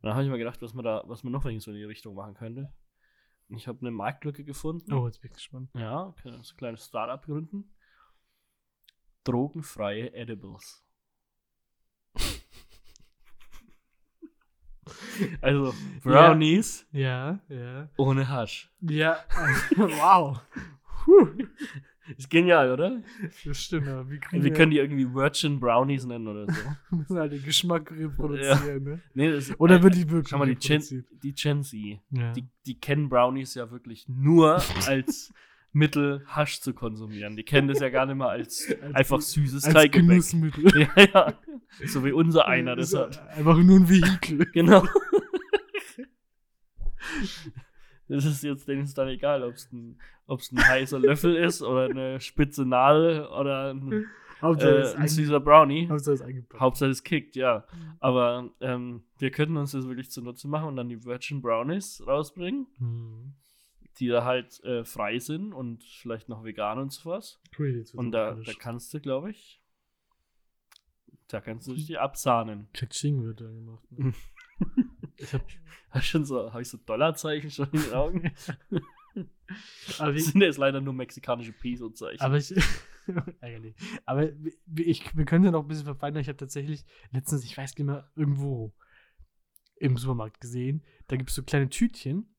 Und 0.00 0.08
dann 0.08 0.14
habe 0.14 0.24
ich 0.24 0.30
mir 0.30 0.38
gedacht, 0.38 0.60
was 0.60 0.74
man 0.74 0.84
da, 0.84 1.02
was 1.06 1.24
man 1.24 1.32
noch 1.32 1.42
so 1.42 1.50
in 1.50 1.76
die 1.76 1.84
Richtung 1.84 2.14
machen 2.14 2.34
könnte. 2.34 2.72
Und 3.48 3.56
ich 3.56 3.66
habe 3.68 3.80
eine 3.80 3.90
Marktlücke 3.90 4.44
gefunden. 4.44 4.92
Oh, 4.92 5.06
jetzt 5.06 5.20
bin 5.20 5.30
ich 5.30 5.36
gespannt. 5.36 5.70
Ja, 5.74 6.14
können 6.22 6.42
so 6.42 6.52
ein 6.52 6.56
kleines 6.56 6.84
Startup 6.86 7.24
gründen. 7.24 7.72
Drogenfreie 9.24 10.12
Edibles. 10.12 10.84
also 15.40 15.74
Brownies 16.02 16.86
Ja, 16.92 17.40
ja. 17.48 17.88
ohne 17.96 18.28
Hasch. 18.28 18.70
Ja, 18.80 19.24
wow. 19.76 20.40
Ist 22.18 22.28
genial, 22.30 22.70
oder? 22.70 23.02
Das 23.44 23.58
stimmt, 23.62 23.88
aber 23.88 24.10
wie 24.10 24.18
kriegen 24.18 24.44
Wir 24.44 24.52
können 24.52 24.70
die 24.70 24.78
irgendwie 24.78 25.12
Virgin 25.12 25.58
Brownies 25.58 26.04
nennen 26.04 26.28
oder 26.28 26.46
so. 26.46 26.52
wir 26.90 26.98
müssen 26.98 27.18
halt 27.18 27.32
den 27.32 27.42
Geschmack 27.42 27.90
reproduzieren, 27.90 28.84
ne? 28.84 29.00
Nee, 29.14 29.32
das, 29.32 29.58
Oder 29.58 29.82
wird 29.82 29.94
die 29.94 30.08
wirklich 30.10 30.28
Schau 30.28 30.38
mal, 30.38 30.46
die 30.46 30.56
Gen, 30.56 30.82
die 31.22 31.32
Gen 31.32 31.62
Z, 31.62 31.78
Ja. 32.10 32.32
die, 32.32 32.46
die 32.66 32.78
kennen 32.78 33.08
Brownies 33.08 33.54
ja 33.54 33.70
wirklich 33.70 34.06
nur 34.08 34.62
als 34.86 35.32
Mittel, 35.72 36.22
Hasch 36.26 36.60
zu 36.60 36.72
konsumieren. 36.72 37.36
Die 37.36 37.42
kennen 37.42 37.68
das 37.68 37.80
ja 37.80 37.88
gar 37.88 38.06
nicht 38.06 38.16
mehr 38.16 38.28
als, 38.28 38.68
Als 38.80 38.94
einfach 38.94 39.20
süßes 39.20 39.64
als 39.64 39.74
Teiggebäck. 39.74 40.08
Genussmittel. 40.08 40.82
Ja, 40.96 41.04
ja. 41.12 41.34
So 41.86 42.04
wie 42.04 42.12
unser 42.12 42.46
einer 42.46 42.76
das 42.76 42.92
Ist 42.92 42.98
hat. 42.98 43.28
Einfach 43.36 43.56
nur 43.58 43.80
ein 43.80 43.88
Vehikel. 43.88 44.46
Genau. 44.52 44.86
Das 48.14 48.24
ist 48.24 48.42
jetzt 48.42 48.68
denen 48.68 48.84
ist 48.84 48.96
dann 48.96 49.08
egal, 49.08 49.42
ob 49.42 49.54
es 49.54 49.70
ein, 49.72 49.98
ob's 50.26 50.52
ein 50.52 50.58
heißer 50.58 50.98
Löffel 50.98 51.34
ist 51.36 51.62
oder 51.62 51.84
eine 51.86 52.20
spitze 52.20 52.64
Nadel 52.64 53.26
oder 53.26 53.74
ein, 53.74 54.06
Hauptsache 54.40 54.76
äh, 54.76 54.80
es 54.80 54.94
ein 54.94 55.08
süßer 55.08 55.40
Brownie. 55.40 55.88
Hauptsache 55.88 56.14
es 56.14 56.20
ist 56.20 56.26
eingepackt. 56.26 56.60
Hauptsache 56.60 56.90
es 56.90 57.02
kickt, 57.02 57.34
ja. 57.34 57.64
Aber 58.00 58.50
ähm, 58.60 59.04
wir 59.18 59.30
könnten 59.30 59.56
uns 59.56 59.72
das 59.72 59.86
wirklich 59.88 60.10
zunutze 60.10 60.48
machen 60.48 60.68
und 60.68 60.76
dann 60.76 60.88
die 60.88 61.04
Virgin 61.04 61.40
Brownies 61.40 62.02
rausbringen, 62.06 62.66
Hm. 62.78 63.32
die 63.98 64.08
da 64.08 64.24
halt 64.24 64.62
äh, 64.64 64.84
frei 64.84 65.18
sind 65.18 65.52
und 65.52 65.82
vielleicht 65.84 66.28
noch 66.28 66.44
vegan 66.44 66.78
und 66.78 66.92
sowas. 66.92 67.40
Cool, 67.58 67.84
Und 67.94 68.12
da, 68.12 68.34
da 68.34 68.52
kannst 68.58 68.92
du, 68.92 69.00
glaube 69.00 69.30
ich, 69.30 69.60
da 71.28 71.40
kannst 71.40 71.66
du 71.66 71.74
dich 71.74 71.86
die 71.86 71.98
absahnen. 71.98 72.68
Kaching 72.74 73.24
wird 73.24 73.40
da 73.40 73.46
gemacht. 73.46 73.90
Ne? 73.92 74.12
ich 75.24 75.32
hab, 75.34 75.42
Hast 75.90 76.06
schon 76.06 76.24
so, 76.24 76.52
habe 76.52 76.62
ich 76.62 76.68
so 76.68 76.76
Dollarzeichen 76.78 77.50
schon 77.50 77.68
in 77.72 77.80
den 77.82 77.92
Augen? 77.92 78.32
aber 79.98 80.12
Das 80.12 80.22
ich, 80.22 80.32
sind 80.32 80.40
jetzt 80.40 80.58
leider 80.58 80.80
nur 80.80 80.92
mexikanische 80.92 81.52
Peso-Zeichen. 81.52 82.20
aber 82.20 82.36
ich 82.36 82.52
ärgerlich. 83.40 83.76
Aber 84.04 84.30
wir- 84.66 84.86
ich, 84.86 85.16
wir 85.16 85.24
können 85.24 85.44
ja 85.44 85.50
noch 85.50 85.62
ein 85.62 85.68
bisschen 85.68 85.84
verfeinern. 85.84 86.20
Ich 86.20 86.28
habe 86.28 86.36
tatsächlich 86.36 86.84
letztens, 87.12 87.44
ich 87.44 87.56
weiß 87.56 87.76
nicht 87.76 87.86
mehr, 87.86 88.10
irgendwo 88.16 88.74
im 89.76 89.96
Supermarkt 89.96 90.40
gesehen, 90.40 90.82
da 91.08 91.16
gibt 91.16 91.30
es 91.30 91.36
so 91.36 91.42
kleine 91.42 91.68
Tütchen, 91.68 92.34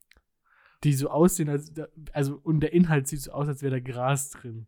die 0.84 0.94
so 0.94 1.10
aussehen, 1.10 1.50
als, 1.50 1.72
also 2.14 2.38
und 2.44 2.60
der 2.62 2.74
Inhalt 2.74 3.08
sieht 3.08 3.22
so 3.22 3.32
aus, 3.32 3.48
als 3.48 3.62
wäre 3.62 3.80
da 3.80 3.92
Gras 3.92 4.32
drin. 4.32 4.68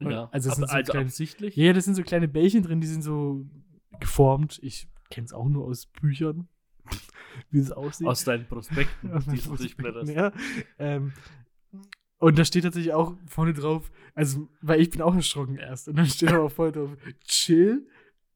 ja. 0.00 0.28
also 0.32 0.50
also, 0.50 0.50
sind 0.50 0.68
so 0.68 0.74
also 0.74 0.92
kleine- 0.92 1.06
absichtlich? 1.06 1.56
Ja, 1.56 1.72
das 1.72 1.84
sind 1.84 1.94
so 1.94 2.02
kleine 2.02 2.28
Bällchen 2.28 2.62
drin, 2.62 2.80
die 2.80 2.86
sind 2.86 3.02
so 3.02 3.46
geformt. 4.00 4.58
Ich 4.62 4.88
kenne 5.10 5.26
es 5.26 5.32
auch 5.32 5.48
nur 5.48 5.64
aus 5.66 5.86
Büchern, 5.86 6.48
wie 7.50 7.58
es 7.58 7.72
aussieht. 7.72 8.06
Aus 8.06 8.24
deinen 8.24 8.46
Prospekten, 8.46 9.12
Aus 9.14 9.26
die 9.26 9.40
du 9.40 9.56
durchblätterst. 9.56 10.12
ja. 10.12 10.32
Ähm, 10.78 11.12
Und 12.18 12.38
da 12.38 12.44
steht 12.44 12.64
tatsächlich 12.64 12.92
auch 12.94 13.14
vorne 13.26 13.52
drauf, 13.52 13.90
also, 14.14 14.48
weil 14.62 14.80
ich 14.80 14.90
bin 14.90 15.02
auch 15.02 15.14
erschrocken 15.14 15.56
erst. 15.56 15.88
Und 15.88 15.96
dann 15.96 16.06
steht 16.06 16.30
aber 16.32 16.44
auch 16.44 16.52
vorne 16.52 16.72
drauf, 16.72 16.90
chill 17.26 17.86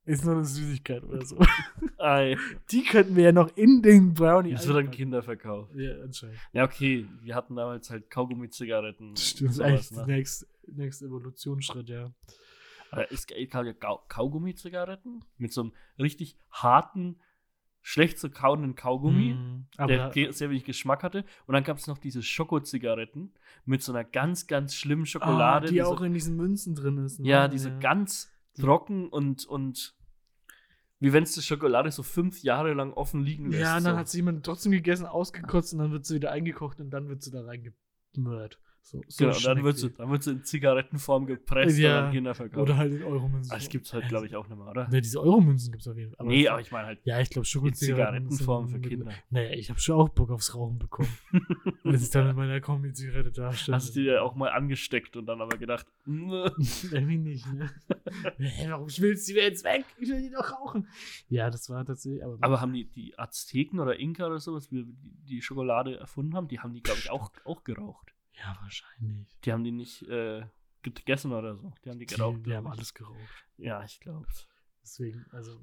ist 0.05 0.25
noch 0.25 0.33
eine 0.33 0.45
Süßigkeit 0.45 1.03
oder 1.03 1.23
so. 1.23 1.37
Ei, 1.99 2.35
Die 2.71 2.83
könnten 2.83 3.15
wir 3.15 3.25
ja 3.25 3.31
noch 3.31 3.55
in 3.55 3.81
den 3.83 4.13
Brownie 4.15 4.51
das 4.53 4.65
wird 4.65 4.71
an 4.75 4.79
einpacken. 4.81 4.97
Kinder 4.97 5.21
verkauft. 5.21 5.71
Ja, 5.75 6.01
anscheinend. 6.01 6.37
Ja, 6.51 6.63
okay, 6.65 7.05
wir 7.21 7.35
hatten 7.35 7.55
damals 7.55 7.89
halt 7.91 8.09
Kaugummi-Zigaretten. 8.09 9.15
Stimmt, 9.15 9.49
das 9.51 9.55
ist 9.57 9.61
eigentlich 9.61 9.87
sowas, 9.87 9.97
der 9.97 10.07
ne? 10.07 10.13
nächste, 10.17 10.47
nächste 10.67 11.05
Evolutionsschritt, 11.05 11.89
ja. 11.89 12.11
Aber 12.91 13.11
es 13.11 13.27
gab 13.27 13.65
ja 13.65 13.73
Kau- 13.73 14.03
Kaugummi-Zigaretten 14.07 15.23
mit 15.37 15.53
so 15.53 15.61
einem 15.61 15.73
richtig 15.99 16.37
harten, 16.49 17.19
schlecht 17.81 18.19
zu 18.19 18.29
kauenden 18.29 18.75
Kaugummi. 18.75 19.33
Mhm. 19.35 19.65
der 19.87 20.09
ge- 20.09 20.31
sehr 20.31 20.49
wenig 20.49 20.65
Geschmack 20.65 21.01
hatte. 21.03 21.23
Und 21.45 21.53
dann 21.53 21.63
gab 21.63 21.77
es 21.77 21.87
noch 21.87 21.97
diese 21.97 22.21
Schokozigaretten 22.21 23.33
mit 23.65 23.81
so 23.81 23.91
einer 23.93 24.03
ganz, 24.03 24.47
ganz 24.47 24.75
schlimmen 24.75 25.05
Schokolade. 25.05 25.67
ah, 25.67 25.69
die 25.71 25.77
so, 25.79 25.85
auch 25.85 26.01
in 26.01 26.13
diesen 26.13 26.35
Münzen 26.35 26.75
drin 26.75 26.97
ist. 26.97 27.19
Ne? 27.19 27.27
ja, 27.29 27.47
diese 27.47 27.77
ganz 27.79 28.31
trocken 28.59 29.07
und, 29.07 29.45
und 29.45 29.95
wie 30.99 31.13
wenn 31.13 31.23
es 31.23 31.33
die 31.33 31.41
Schokolade 31.41 31.91
so 31.91 32.03
fünf 32.03 32.43
Jahre 32.43 32.73
lang 32.73 32.91
offen 32.91 33.23
liegen 33.23 33.49
lässt. 33.51 33.61
Ja, 33.61 33.77
und 33.77 33.85
dann 33.85 33.93
so. 33.95 33.99
hat 33.99 34.09
sie 34.09 34.17
jemand 34.17 34.45
trotzdem 34.45 34.73
gegessen, 34.73 35.05
ausgekotzt 35.05 35.73
und 35.73 35.79
dann 35.79 35.91
wird 35.91 36.05
sie 36.05 36.15
wieder 36.15 36.31
eingekocht 36.31 36.79
und 36.81 36.89
dann 36.89 37.07
wird 37.07 37.23
sie 37.23 37.31
da 37.31 37.41
reingemört. 37.45 38.59
So, 38.91 39.03
so 39.07 39.25
genau, 39.27 39.39
dann 39.39 39.63
wird, 39.63 39.77
sie, 39.77 39.91
dann 39.91 40.09
wird 40.09 40.23
sie 40.23 40.31
in 40.31 40.43
Zigarettenform 40.43 41.27
gepresst 41.27 41.77
Ja, 41.77 41.99
und 41.99 42.05
an 42.05 42.11
Kinder 42.11 42.33
verkauft. 42.33 42.59
Oder 42.59 42.75
halt 42.77 42.91
in 42.91 43.03
Euromünzen. 43.03 43.51
Ah, 43.51 43.55
das 43.57 43.69
gibt 43.69 43.85
es 43.85 43.93
halt, 43.93 44.07
glaube 44.07 44.25
ich, 44.25 44.35
auch 44.35 44.47
nicht 44.47 44.57
mehr, 44.57 44.67
oder? 44.67 44.89
Ne, 44.89 44.99
diese 44.99 45.21
Euromünzen 45.21 45.71
gibt 45.71 45.83
es 45.83 45.87
auf 45.87 45.95
jeden 45.95 46.15
Fall. 46.15 46.25
nee, 46.25 46.47
aber 46.47 46.59
ich 46.59 46.71
meine 46.71 46.87
halt 46.87 46.99
Ja, 47.03 47.19
ich 47.19 47.29
glaube, 47.29 47.41
in 47.41 47.45
Schokozigaretten. 47.45 48.31
Zigarettenform 48.31 48.69
für 48.69 48.79
Kinder. 48.79 49.11
Naja, 49.29 49.51
ich 49.51 49.69
habe 49.69 49.79
schon 49.79 49.95
auch 49.95 50.09
Bock 50.09 50.31
aufs 50.31 50.55
Rauchen 50.55 50.79
bekommen. 50.79 51.09
Als 51.83 52.01
ich 52.01 52.09
dann 52.09 52.25
mit 52.29 52.35
meiner 52.35 52.59
Kombi-Zigarette 52.61 53.31
da 53.31 53.53
stand. 53.53 53.75
Hast 53.75 53.95
du 53.95 54.01
dir 54.01 54.23
auch 54.23 54.33
mal 54.33 54.49
angesteckt 54.49 55.15
und 55.15 55.27
dann 55.27 55.39
aber 55.39 55.55
gedacht. 55.59 55.85
Irgendwie 56.07 57.17
nicht, 57.17 57.45
ne? 57.53 57.69
Warum 58.69 58.87
willst 58.87 59.29
du 59.29 59.33
die 59.33 59.39
jetzt 59.39 59.63
weg? 59.63 59.85
Ich 59.99 60.09
will 60.09 60.19
die 60.19 60.31
doch 60.31 60.51
rauchen. 60.51 60.87
Ja, 61.27 61.51
das 61.51 61.69
war 61.69 61.85
tatsächlich. 61.85 62.23
Aber, 62.23 62.39
aber 62.41 62.59
haben 62.59 62.73
die, 62.73 62.85
die 62.85 63.19
Azteken 63.19 63.79
oder 63.79 63.99
Inka 63.99 64.25
oder 64.25 64.39
sowas, 64.39 64.67
die 64.67 64.83
die 65.27 65.43
Schokolade 65.43 65.99
erfunden 65.99 66.35
haben, 66.35 66.47
die 66.47 66.59
haben 66.59 66.73
die, 66.73 66.81
glaube 66.81 67.01
ich, 67.03 67.11
auch, 67.11 67.31
auch 67.45 67.63
geraucht. 67.63 68.15
Ja, 68.39 68.57
wahrscheinlich. 68.61 69.27
Die 69.43 69.51
haben 69.51 69.63
die 69.63 69.71
nicht 69.71 70.01
äh, 70.03 70.45
gegessen 70.81 71.31
oder 71.33 71.55
so. 71.55 71.71
Die 71.83 71.89
haben 71.89 71.99
die 71.99 72.05
Die, 72.05 72.15
geraucht. 72.15 72.45
wir 72.45 72.55
haben 72.57 72.63
glaub 72.63 72.73
ich. 72.73 72.79
alles 72.79 72.93
geraucht. 72.93 73.45
Ja, 73.57 73.83
ich 73.83 73.99
glaube. 73.99 74.27
Deswegen, 74.81 75.25
also. 75.31 75.61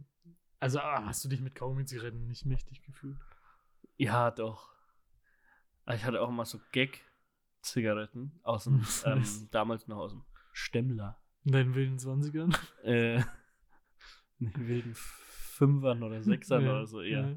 Also 0.59 0.81
ah, 0.81 1.05
hast 1.05 1.25
du 1.25 1.29
dich 1.29 1.41
mit 1.41 1.55
Kaugummi-Zigaretten 1.55 2.27
nicht 2.27 2.47
mächtig 2.47 2.83
gefühlt? 2.83 3.19
Ja, 3.99 4.31
doch. 4.31 4.75
Aber 5.85 5.97
Ich 5.97 6.05
hatte 6.05 6.21
auch 6.21 6.31
mal 6.31 6.45
so 6.47 6.61
Gag-Zigaretten 6.73 8.39
aus 8.43 8.65
dem, 8.65 8.85
ähm, 9.05 9.49
damals 9.51 9.87
noch 9.87 9.99
aus 9.99 10.13
dem 10.13 10.25
Stemmler. 10.53 11.19
In 11.45 11.53
deinen 11.53 11.75
wilden 11.75 11.99
20ern? 11.99 12.57
Äh, 12.85 13.17
in 14.39 14.53
den 14.53 14.69
wilden 14.69 14.95
Fünfern 14.95 16.03
oder 16.03 16.23
Sechsern 16.23 16.65
Ja, 16.65 16.73
oder 16.73 16.87
so 16.87 17.01
eher. 17.01 17.31
ja. 17.31 17.37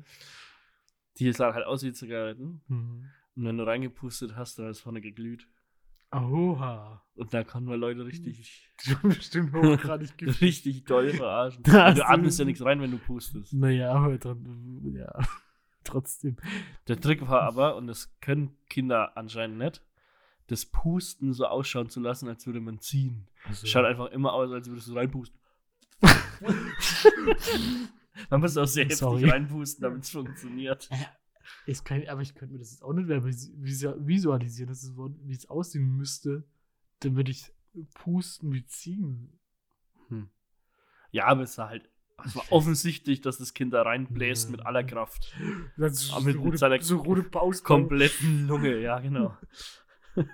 Die 1.17 1.31
sahen 1.33 1.53
halt 1.53 1.65
aus 1.65 1.83
wie 1.83 1.91
Zigaretten. 1.93 2.61
Mhm. 2.67 3.09
Und 3.39 3.45
wenn 3.45 3.57
du 3.57 3.65
reingepustet 3.65 4.35
hast, 4.35 4.59
dann 4.59 4.67
ist 4.67 4.81
vorne 4.81 4.99
geglüht. 4.99 5.47
Oha. 6.11 7.01
Und 7.15 7.33
da 7.33 7.45
konnten 7.45 7.69
wir 7.69 7.77
Leute 7.77 8.05
richtig, 8.05 8.69
bestimmt 9.01 9.53
hochgradig 9.53 10.11
richtig 10.41 10.83
doll 10.83 11.11
verarschen. 11.11 11.63
Du 11.63 12.05
atmest 12.05 12.37
ja 12.37 12.43
nichts 12.43 12.65
rein, 12.65 12.81
wenn 12.81 12.91
du 12.91 12.97
pustest. 12.97 13.53
Naja, 13.53 13.93
aber 13.93 14.17
dran, 14.17 14.93
ja. 14.93 15.09
Trotzdem. 15.85 16.35
Der 16.89 16.99
Trick 16.99 17.29
war 17.29 17.43
aber, 17.43 17.77
und 17.77 17.87
das 17.87 18.13
können 18.19 18.57
Kinder 18.67 19.15
anscheinend 19.15 19.59
nicht, 19.59 19.85
das 20.47 20.65
Pusten 20.65 21.31
so 21.31 21.45
ausschauen 21.45 21.89
zu 21.89 22.01
lassen, 22.01 22.27
als 22.27 22.45
würde 22.45 22.59
man 22.59 22.81
ziehen. 22.81 23.29
Also, 23.45 23.67
Schaut 23.67 23.85
einfach 23.85 24.07
immer 24.07 24.33
aus, 24.33 24.51
als 24.51 24.67
würdest 24.67 24.89
du 24.89 24.95
reinpusten. 24.95 25.39
man 28.29 28.41
muss 28.41 28.57
auch 28.57 28.65
sehr 28.65 28.83
heftig 28.83 29.31
reinpusten, 29.31 29.81
damit 29.81 30.03
es 30.03 30.09
funktioniert. 30.09 30.89
Ist 31.65 31.85
kein, 31.85 32.07
aber 32.09 32.21
ich 32.21 32.35
könnte 32.35 32.53
mir 32.53 32.59
das 32.59 32.71
jetzt 32.71 32.83
auch 32.83 32.93
nicht 32.93 33.07
mehr 33.07 33.23
vis- 33.23 33.51
vis- 33.57 33.95
visualisieren, 34.07 34.69
das 34.69 34.83
ist, 34.83 34.93
wie 34.97 35.33
es 35.33 35.49
aussehen 35.49 35.95
müsste, 35.97 36.43
damit 36.99 37.29
ich 37.29 37.51
pusten 37.93 38.51
wie 38.53 38.65
ziehen. 38.65 39.39
Hm. 40.07 40.29
Ja, 41.11 41.25
aber 41.27 41.43
es 41.43 41.57
war 41.57 41.69
halt 41.69 41.89
es 42.25 42.35
war 42.35 42.43
offensichtlich, 42.51 43.21
dass 43.21 43.37
das 43.37 43.53
Kind 43.53 43.73
da 43.73 43.81
reinbläst 43.83 44.45
Ja. 44.45 44.51
mit 44.51 44.65
aller 44.65 44.83
Kraft. 44.83 45.33
Das 45.77 46.11
mit- 46.23 46.35
so, 46.35 46.41
rote, 46.41 46.57
seiner 46.57 46.81
so 46.81 46.97
rote 46.97 47.23
Paus 47.23 47.63
Kompletten 47.63 48.45
Lunge, 48.47 48.79
ja, 48.79 48.99
genau. 48.99 49.37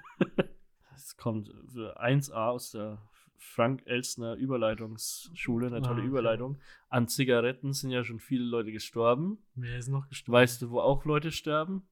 Es 0.95 1.15
kommt 1.17 1.51
für 1.71 2.01
1a 2.01 2.31
aus 2.49 2.71
der 2.71 2.97
Frank-Elstner 3.37 4.35
Überleitungsschule, 4.35 5.67
eine 5.67 5.77
Ah, 5.77 5.81
tolle 5.81 5.99
okay. 5.99 6.07
Überleitung. 6.07 6.57
An 6.89 7.07
Zigaretten 7.07 7.73
sind 7.73 7.91
ja 7.91 8.03
schon 8.03 8.19
viele 8.19 8.43
Leute 8.43 8.71
gestorben. 8.71 9.37
Wer 9.55 9.77
ist 9.77 9.87
noch 9.89 10.07
gestorben? 10.09 10.33
Weißt 10.33 10.61
du, 10.61 10.69
wo 10.71 10.79
auch 10.79 11.05
Leute 11.05 11.31
sterben? 11.31 11.87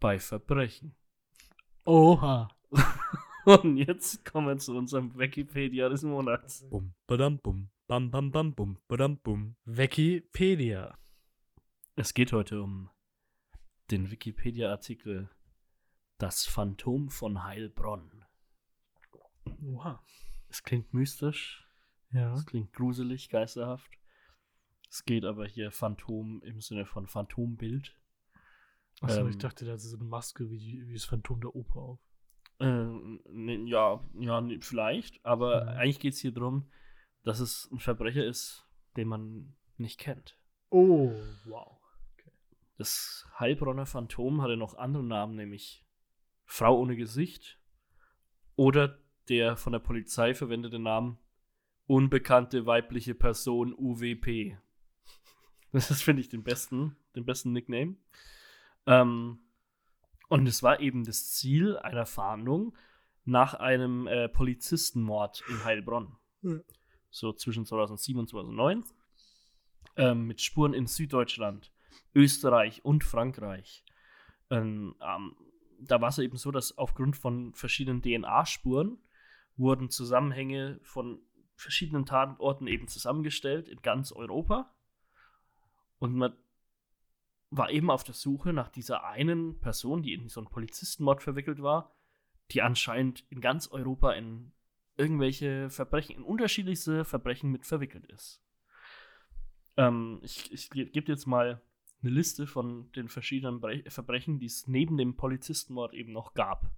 Bei 0.00 0.18
Verbrechen. 0.18 0.94
Oha. 1.84 2.48
Und 3.44 3.76
jetzt 3.76 4.24
kommen 4.24 4.46
wir 4.46 4.58
zu 4.58 4.76
unserem 4.76 5.16
Wikipedia 5.18 5.88
des 5.88 6.02
Monats. 6.02 6.68
Bum, 6.70 6.94
badam, 7.06 7.38
bum, 7.38 7.70
bam, 7.88 8.10
bam, 8.10 8.30
bam, 8.30 8.54
bum, 8.54 8.78
badam, 8.88 9.18
bum. 9.18 9.56
Wikipedia. 9.64 10.96
Es 11.96 12.14
geht 12.14 12.32
heute 12.32 12.62
um 12.62 12.88
den 13.90 14.10
Wikipedia-Artikel 14.10 15.28
Das 16.18 16.46
Phantom 16.46 17.10
von 17.10 17.42
Heilbronn. 17.44 18.24
Oha. 19.64 20.00
Es 20.52 20.62
klingt 20.62 20.92
mystisch, 20.92 21.66
Ja. 22.12 22.34
es 22.34 22.44
klingt 22.44 22.74
gruselig, 22.74 23.30
geisterhaft. 23.30 23.90
Es 24.90 25.06
geht 25.06 25.24
aber 25.24 25.46
hier 25.46 25.70
Phantom 25.72 26.42
im 26.42 26.60
Sinne 26.60 26.84
von 26.84 27.06
Phantombild. 27.06 27.96
Achso, 29.00 29.22
Ähm, 29.22 29.28
ich 29.28 29.38
dachte, 29.38 29.64
da 29.64 29.72
ist 29.74 29.84
so 29.84 29.96
eine 29.96 30.04
Maske 30.04 30.50
wie, 30.50 30.58
die, 30.58 30.86
wie 30.86 30.92
das 30.92 31.06
Phantom 31.06 31.40
der 31.40 31.56
Oper 31.56 31.80
auf. 31.80 32.00
Äh, 32.58 32.66
ne, 32.66 33.64
ja, 33.66 34.04
ja, 34.18 34.42
ne, 34.42 34.60
vielleicht, 34.60 35.24
aber 35.24 35.62
Mhm. 35.62 35.68
eigentlich 35.70 36.00
geht 36.00 36.12
es 36.12 36.20
hier 36.20 36.32
darum, 36.32 36.70
dass 37.22 37.40
es 37.40 37.70
ein 37.72 37.78
Verbrecher 37.78 38.26
ist, 38.26 38.68
den 38.98 39.08
man 39.08 39.56
nicht 39.78 39.98
kennt. 39.98 40.38
Oh, 40.68 41.12
wow. 41.46 41.78
Das 42.76 43.26
Heilbronner 43.38 43.86
Phantom 43.86 44.42
hatte 44.42 44.58
noch 44.58 44.74
andere 44.74 45.02
Namen, 45.02 45.34
nämlich 45.36 45.86
Frau 46.44 46.78
ohne 46.78 46.94
Gesicht 46.96 47.58
oder 48.54 48.98
der 49.28 49.56
von 49.56 49.72
der 49.72 49.80
Polizei 49.80 50.34
verwendete 50.34 50.78
Name 50.78 51.16
unbekannte 51.86 52.66
weibliche 52.66 53.14
Person 53.14 53.74
UWP. 53.74 54.56
Das 55.74 55.90
ist, 55.90 56.02
finde 56.02 56.20
ich, 56.20 56.28
den 56.28 56.44
besten, 56.44 56.96
den 57.16 57.24
besten 57.24 57.52
Nickname. 57.52 57.96
Ähm, 58.84 59.38
und 60.28 60.46
es 60.46 60.62
war 60.62 60.80
eben 60.80 61.02
das 61.02 61.30
Ziel 61.30 61.78
einer 61.78 62.04
Fahndung 62.04 62.76
nach 63.24 63.54
einem 63.54 64.06
äh, 64.06 64.28
Polizistenmord 64.28 65.42
in 65.48 65.64
Heilbronn. 65.64 66.14
Ja. 66.42 66.58
So 67.08 67.32
zwischen 67.32 67.64
2007 67.64 68.20
und 68.20 68.28
2009. 68.28 68.84
Ähm, 69.96 70.26
mit 70.26 70.42
Spuren 70.42 70.74
in 70.74 70.86
Süddeutschland, 70.86 71.72
Österreich 72.14 72.84
und 72.84 73.02
Frankreich. 73.02 73.82
Ähm, 74.50 74.94
da 75.80 76.00
war 76.02 76.10
es 76.10 76.18
eben 76.18 76.36
so, 76.36 76.50
dass 76.50 76.76
aufgrund 76.76 77.16
von 77.16 77.54
verschiedenen 77.54 78.02
DNA-Spuren 78.02 78.98
wurden 79.56 79.90
Zusammenhänge 79.90 80.80
von 80.82 81.20
verschiedenen 81.54 82.06
Tatorten 82.06 82.66
eben 82.66 82.88
zusammengestellt 82.88 83.68
in 83.68 83.80
ganz 83.82 84.12
Europa. 84.12 84.74
Und 85.98 86.14
man 86.14 86.36
war 87.50 87.70
eben 87.70 87.90
auf 87.90 88.02
der 88.02 88.14
Suche 88.14 88.52
nach 88.52 88.68
dieser 88.68 89.04
einen 89.04 89.60
Person, 89.60 90.02
die 90.02 90.14
in 90.14 90.28
so 90.28 90.40
einen 90.40 90.48
Polizistenmord 90.48 91.22
verwickelt 91.22 91.62
war, 91.62 91.94
die 92.50 92.62
anscheinend 92.62 93.24
in 93.30 93.40
ganz 93.40 93.68
Europa 93.68 94.12
in 94.12 94.52
irgendwelche 94.96 95.70
Verbrechen, 95.70 96.16
in 96.16 96.22
unterschiedlichste 96.22 97.04
Verbrechen 97.04 97.52
mit 97.52 97.66
verwickelt 97.66 98.06
ist. 98.06 98.42
Ähm, 99.76 100.20
ich 100.22 100.52
ich 100.52 100.70
ge- 100.70 100.90
gebe 100.90 101.12
jetzt 101.12 101.26
mal 101.26 101.62
eine 102.02 102.10
Liste 102.10 102.46
von 102.46 102.90
den 102.92 103.08
verschiedenen 103.08 103.60
Bre 103.60 103.84
Verbrechen, 103.88 104.38
die 104.38 104.46
es 104.46 104.66
neben 104.66 104.96
dem 104.96 105.14
Polizistenmord 105.14 105.94
eben 105.94 106.12
noch 106.12 106.34
gab. 106.34 106.70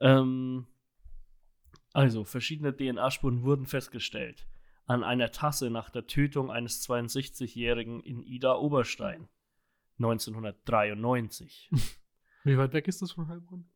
Ähm, 0.00 0.66
also, 1.92 2.24
verschiedene 2.24 2.74
DNA-Spuren 2.74 3.42
wurden 3.42 3.66
festgestellt. 3.66 4.46
An 4.86 5.04
einer 5.04 5.30
Tasse 5.30 5.70
nach 5.70 5.90
der 5.90 6.06
Tötung 6.06 6.50
eines 6.50 6.86
62-Jährigen 6.88 8.00
in 8.00 8.22
Ida 8.22 8.54
Oberstein. 8.54 9.28
1993. 9.98 11.70
Wie 12.44 12.56
weit 12.56 12.72
weg 12.72 12.88
ist 12.88 13.02
das 13.02 13.12
von 13.12 13.28
Heilbronn? 13.28 13.68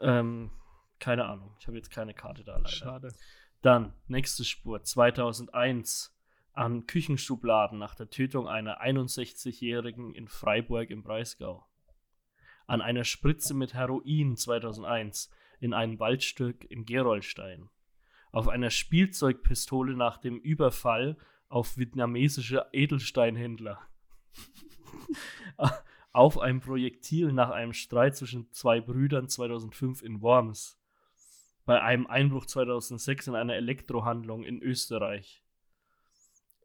ähm, 0.00 0.50
keine 0.98 1.26
Ahnung. 1.26 1.54
Ich 1.58 1.66
habe 1.66 1.76
jetzt 1.76 1.90
keine 1.90 2.14
Karte 2.14 2.44
da 2.44 2.56
leider. 2.56 2.68
Schade. 2.68 3.14
Dann, 3.62 3.94
nächste 4.08 4.44
Spur, 4.44 4.82
2001 4.82 6.16
an 6.52 6.86
Küchenschubladen 6.86 7.78
nach 7.78 7.94
der 7.94 8.10
Tötung 8.10 8.48
einer 8.48 8.82
61-Jährigen 8.82 10.14
in 10.14 10.28
Freiburg 10.28 10.90
im 10.90 11.02
Breisgau. 11.02 11.66
An 12.66 12.80
einer 12.80 13.04
Spritze 13.04 13.54
mit 13.54 13.74
Heroin 13.74 14.36
2001 14.36 15.30
in 15.60 15.72
einem 15.74 16.00
Waldstück 16.00 16.68
in 16.70 16.84
Gerolstein. 16.84 17.68
Auf 18.32 18.48
einer 18.48 18.70
Spielzeugpistole 18.70 19.94
nach 19.94 20.18
dem 20.18 20.38
Überfall 20.38 21.16
auf 21.48 21.76
vietnamesische 21.76 22.66
Edelsteinhändler. 22.72 23.80
auf 26.12 26.38
ein 26.38 26.60
Projektil 26.60 27.32
nach 27.32 27.50
einem 27.50 27.72
Streit 27.72 28.16
zwischen 28.16 28.50
zwei 28.52 28.80
Brüdern 28.80 29.28
2005 29.28 30.02
in 30.02 30.22
Worms. 30.22 30.78
Bei 31.66 31.82
einem 31.82 32.06
Einbruch 32.06 32.46
2006 32.46 33.28
in 33.28 33.34
einer 33.34 33.54
Elektrohandlung 33.54 34.44
in 34.44 34.62
Österreich. 34.62 35.44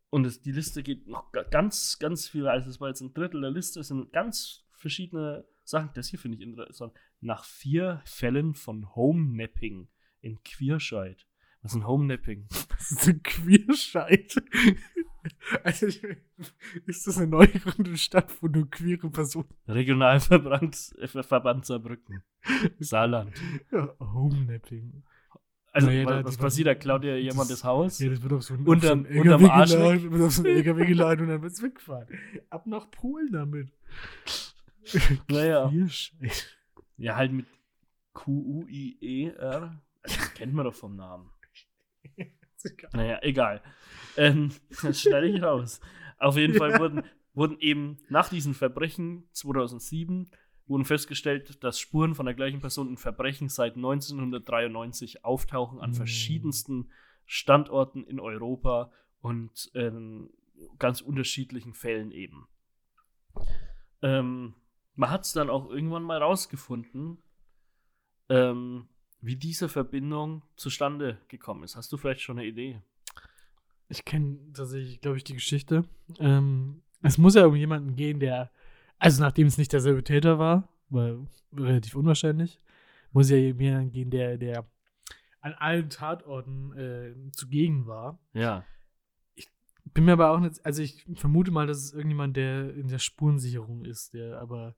Und 0.10 0.26
es, 0.26 0.42
die 0.42 0.52
Liste 0.52 0.82
geht 0.82 1.08
noch 1.08 1.32
ga- 1.32 1.44
ganz, 1.44 2.00
ganz 2.00 2.28
viel. 2.28 2.48
Also, 2.48 2.70
es 2.70 2.80
war 2.80 2.88
jetzt 2.88 3.02
ein 3.02 3.14
Drittel 3.14 3.42
der 3.42 3.52
Liste. 3.52 3.82
Es 3.82 3.90
sind 3.90 4.14
ganz 4.14 4.66
verschiedene 4.72 5.46
Sachen. 5.66 5.90
Das 5.96 6.08
hier 6.08 6.20
finde 6.20 6.38
ich 6.38 6.44
interessant. 6.44 6.94
Nach 7.22 7.44
vier 7.44 8.02
Fällen 8.06 8.54
von 8.54 8.96
Homenapping 8.96 9.88
in 10.22 10.42
Queerscheid. 10.44 11.26
Was 11.62 11.72
ist 11.72 11.78
ein 11.78 11.88
Homenapping? 11.88 12.48
Das 12.78 12.92
ist 12.92 13.08
ein 13.08 13.22
Queerscheid. 13.24 14.36
Also, 15.64 15.88
ist 16.86 17.08
das 17.08 17.18
eine 17.18 17.26
neu 17.26 17.48
gegründete 17.48 17.98
Stadt, 17.98 18.32
wo 18.42 18.48
nur 18.48 18.70
queere 18.70 19.10
Personen. 19.10 19.50
Regionalverband 19.68 20.94
äh, 21.00 21.08
Verband 21.08 21.66
Saarbrücken. 21.66 22.22
Saarland. 22.80 23.34
Ja, 23.72 23.92
Homenapping. 24.00 25.02
Also, 25.72 25.88
da- 25.88 26.24
was 26.24 26.36
die- 26.38 26.42
passiert 26.44 26.68
da? 26.68 26.76
Klaut 26.76 27.04
ihr 27.06 27.20
jemand 27.20 27.50
das- 27.50 27.62
das 27.62 27.64
Haus? 27.64 27.98
Ja, 27.98 28.10
das 28.10 28.22
wird 28.22 28.34
auf 28.34 28.44
so 28.44 28.54
einen, 28.54 28.68
Unterm- 28.68 29.02
auf 29.08 29.08
so 29.08 29.20
einen 29.20 29.20
unterm 29.32 29.46
Arsch 29.50 29.72
wird 29.72 30.22
auf 30.22 30.32
so 30.32 30.44
einen 30.44 30.58
LKW 30.58 30.86
geladen 30.86 31.22
und 31.24 31.30
dann 31.30 31.42
wird 31.42 31.54
es 31.54 31.64
wegfahren. 31.64 32.08
Ab 32.52 32.68
nach 32.68 32.92
Polen 32.92 33.32
damit. 33.32 33.72
Naja. 35.30 35.72
Ja, 36.98 37.16
halt 37.16 37.32
mit 37.32 37.46
Q-U-I-E-R. 38.14 39.82
Also, 40.02 40.18
das 40.18 40.34
kennt 40.34 40.54
man 40.54 40.66
doch 40.66 40.76
vom 40.76 40.96
Namen. 40.96 41.30
Naja, 42.94 43.20
egal. 43.22 43.62
Ähm, 44.18 44.52
das 44.82 45.00
schneide 45.00 45.28
ich 45.28 45.40
raus. 45.44 45.80
Auf 46.18 46.36
jeden 46.36 46.56
Fall 46.56 46.80
wurden, 46.80 47.04
wurden 47.36 47.60
eben 47.60 48.00
nach 48.10 48.30
diesen 48.30 48.56
Verbrechen 48.56 49.30
2007 49.34 50.32
wurden 50.68 50.86
festgestellt, 50.86 51.64
dass 51.64 51.80
Spuren 51.80 52.16
von 52.16 52.26
der 52.26 52.34
gleichen 52.34 52.62
Person 52.62 52.90
in 52.90 52.98
Verbrechen 52.98 53.50
seit 53.50 53.76
1993 53.76 55.24
auftauchen 55.24 55.80
an 55.80 55.92
Mm. 55.92 55.94
verschiedensten 55.94 56.90
Standorten 57.28 58.04
in 58.04 58.20
Europa 58.20 58.92
und 59.22 59.70
in 59.76 60.32
ganz 60.80 61.02
unterschiedlichen 61.02 61.76
Fällen 61.76 62.12
eben. 62.12 62.48
Ähm, 64.02 64.56
man 64.96 65.10
hat 65.10 65.26
es 65.26 65.34
dann 65.34 65.50
auch 65.50 65.70
irgendwann 65.70 66.04
mal 66.04 66.22
rausgefunden, 66.22 67.18
ähm, 68.30 68.88
wie 69.22 69.36
diese 69.36 69.70
Verbindung 69.70 70.44
zustande 70.56 71.18
gekommen 71.28 71.64
ist. 71.64 71.76
Hast 71.76 71.92
du 71.92 71.98
vielleicht 71.98 72.22
schon 72.22 72.40
eine 72.40 72.48
Idee? 72.48 72.82
Ich 73.90 74.06
kenne 74.06 74.38
tatsächlich, 74.54 75.02
glaube 75.02 75.18
ich, 75.18 75.24
die 75.24 75.34
Geschichte. 75.34 75.84
Ähm, 76.20 76.82
es 77.02 77.18
muss 77.18 77.36
ja 77.36 77.46
um 77.46 77.56
jemanden 77.56 77.96
gehen, 77.96 78.20
der, 78.20 78.52
also 78.98 79.22
nachdem 79.22 79.48
es 79.48 79.58
nicht 79.58 79.74
derselbe 79.74 80.04
Täter 80.04 80.40
war, 80.40 80.70
war 80.90 81.28
relativ 81.56 81.96
unwahrscheinlich, 81.96 82.60
muss 83.12 83.30
ja 83.30 83.38
jemanden 83.38 83.92
gehen, 83.92 84.10
der, 84.10 84.38
der 84.38 84.66
an 85.42 85.54
allen 85.54 85.90
Tatorten 85.90 86.76
äh, 86.78 87.32
zugegen 87.32 87.86
war. 87.86 88.20
Ja. 88.34 88.66
Bin 89.94 90.06
mir 90.06 90.14
aber 90.14 90.32
auch 90.32 90.40
nicht, 90.40 90.66
also 90.66 90.82
ich 90.82 91.06
vermute 91.14 91.52
mal, 91.52 91.68
dass 91.68 91.78
es 91.78 91.94
irgendjemand, 91.94 92.36
der 92.36 92.74
in 92.74 92.88
der 92.88 92.98
Spurensicherung 92.98 93.86
ist, 93.86 94.14
der 94.16 94.40
aber 94.42 94.76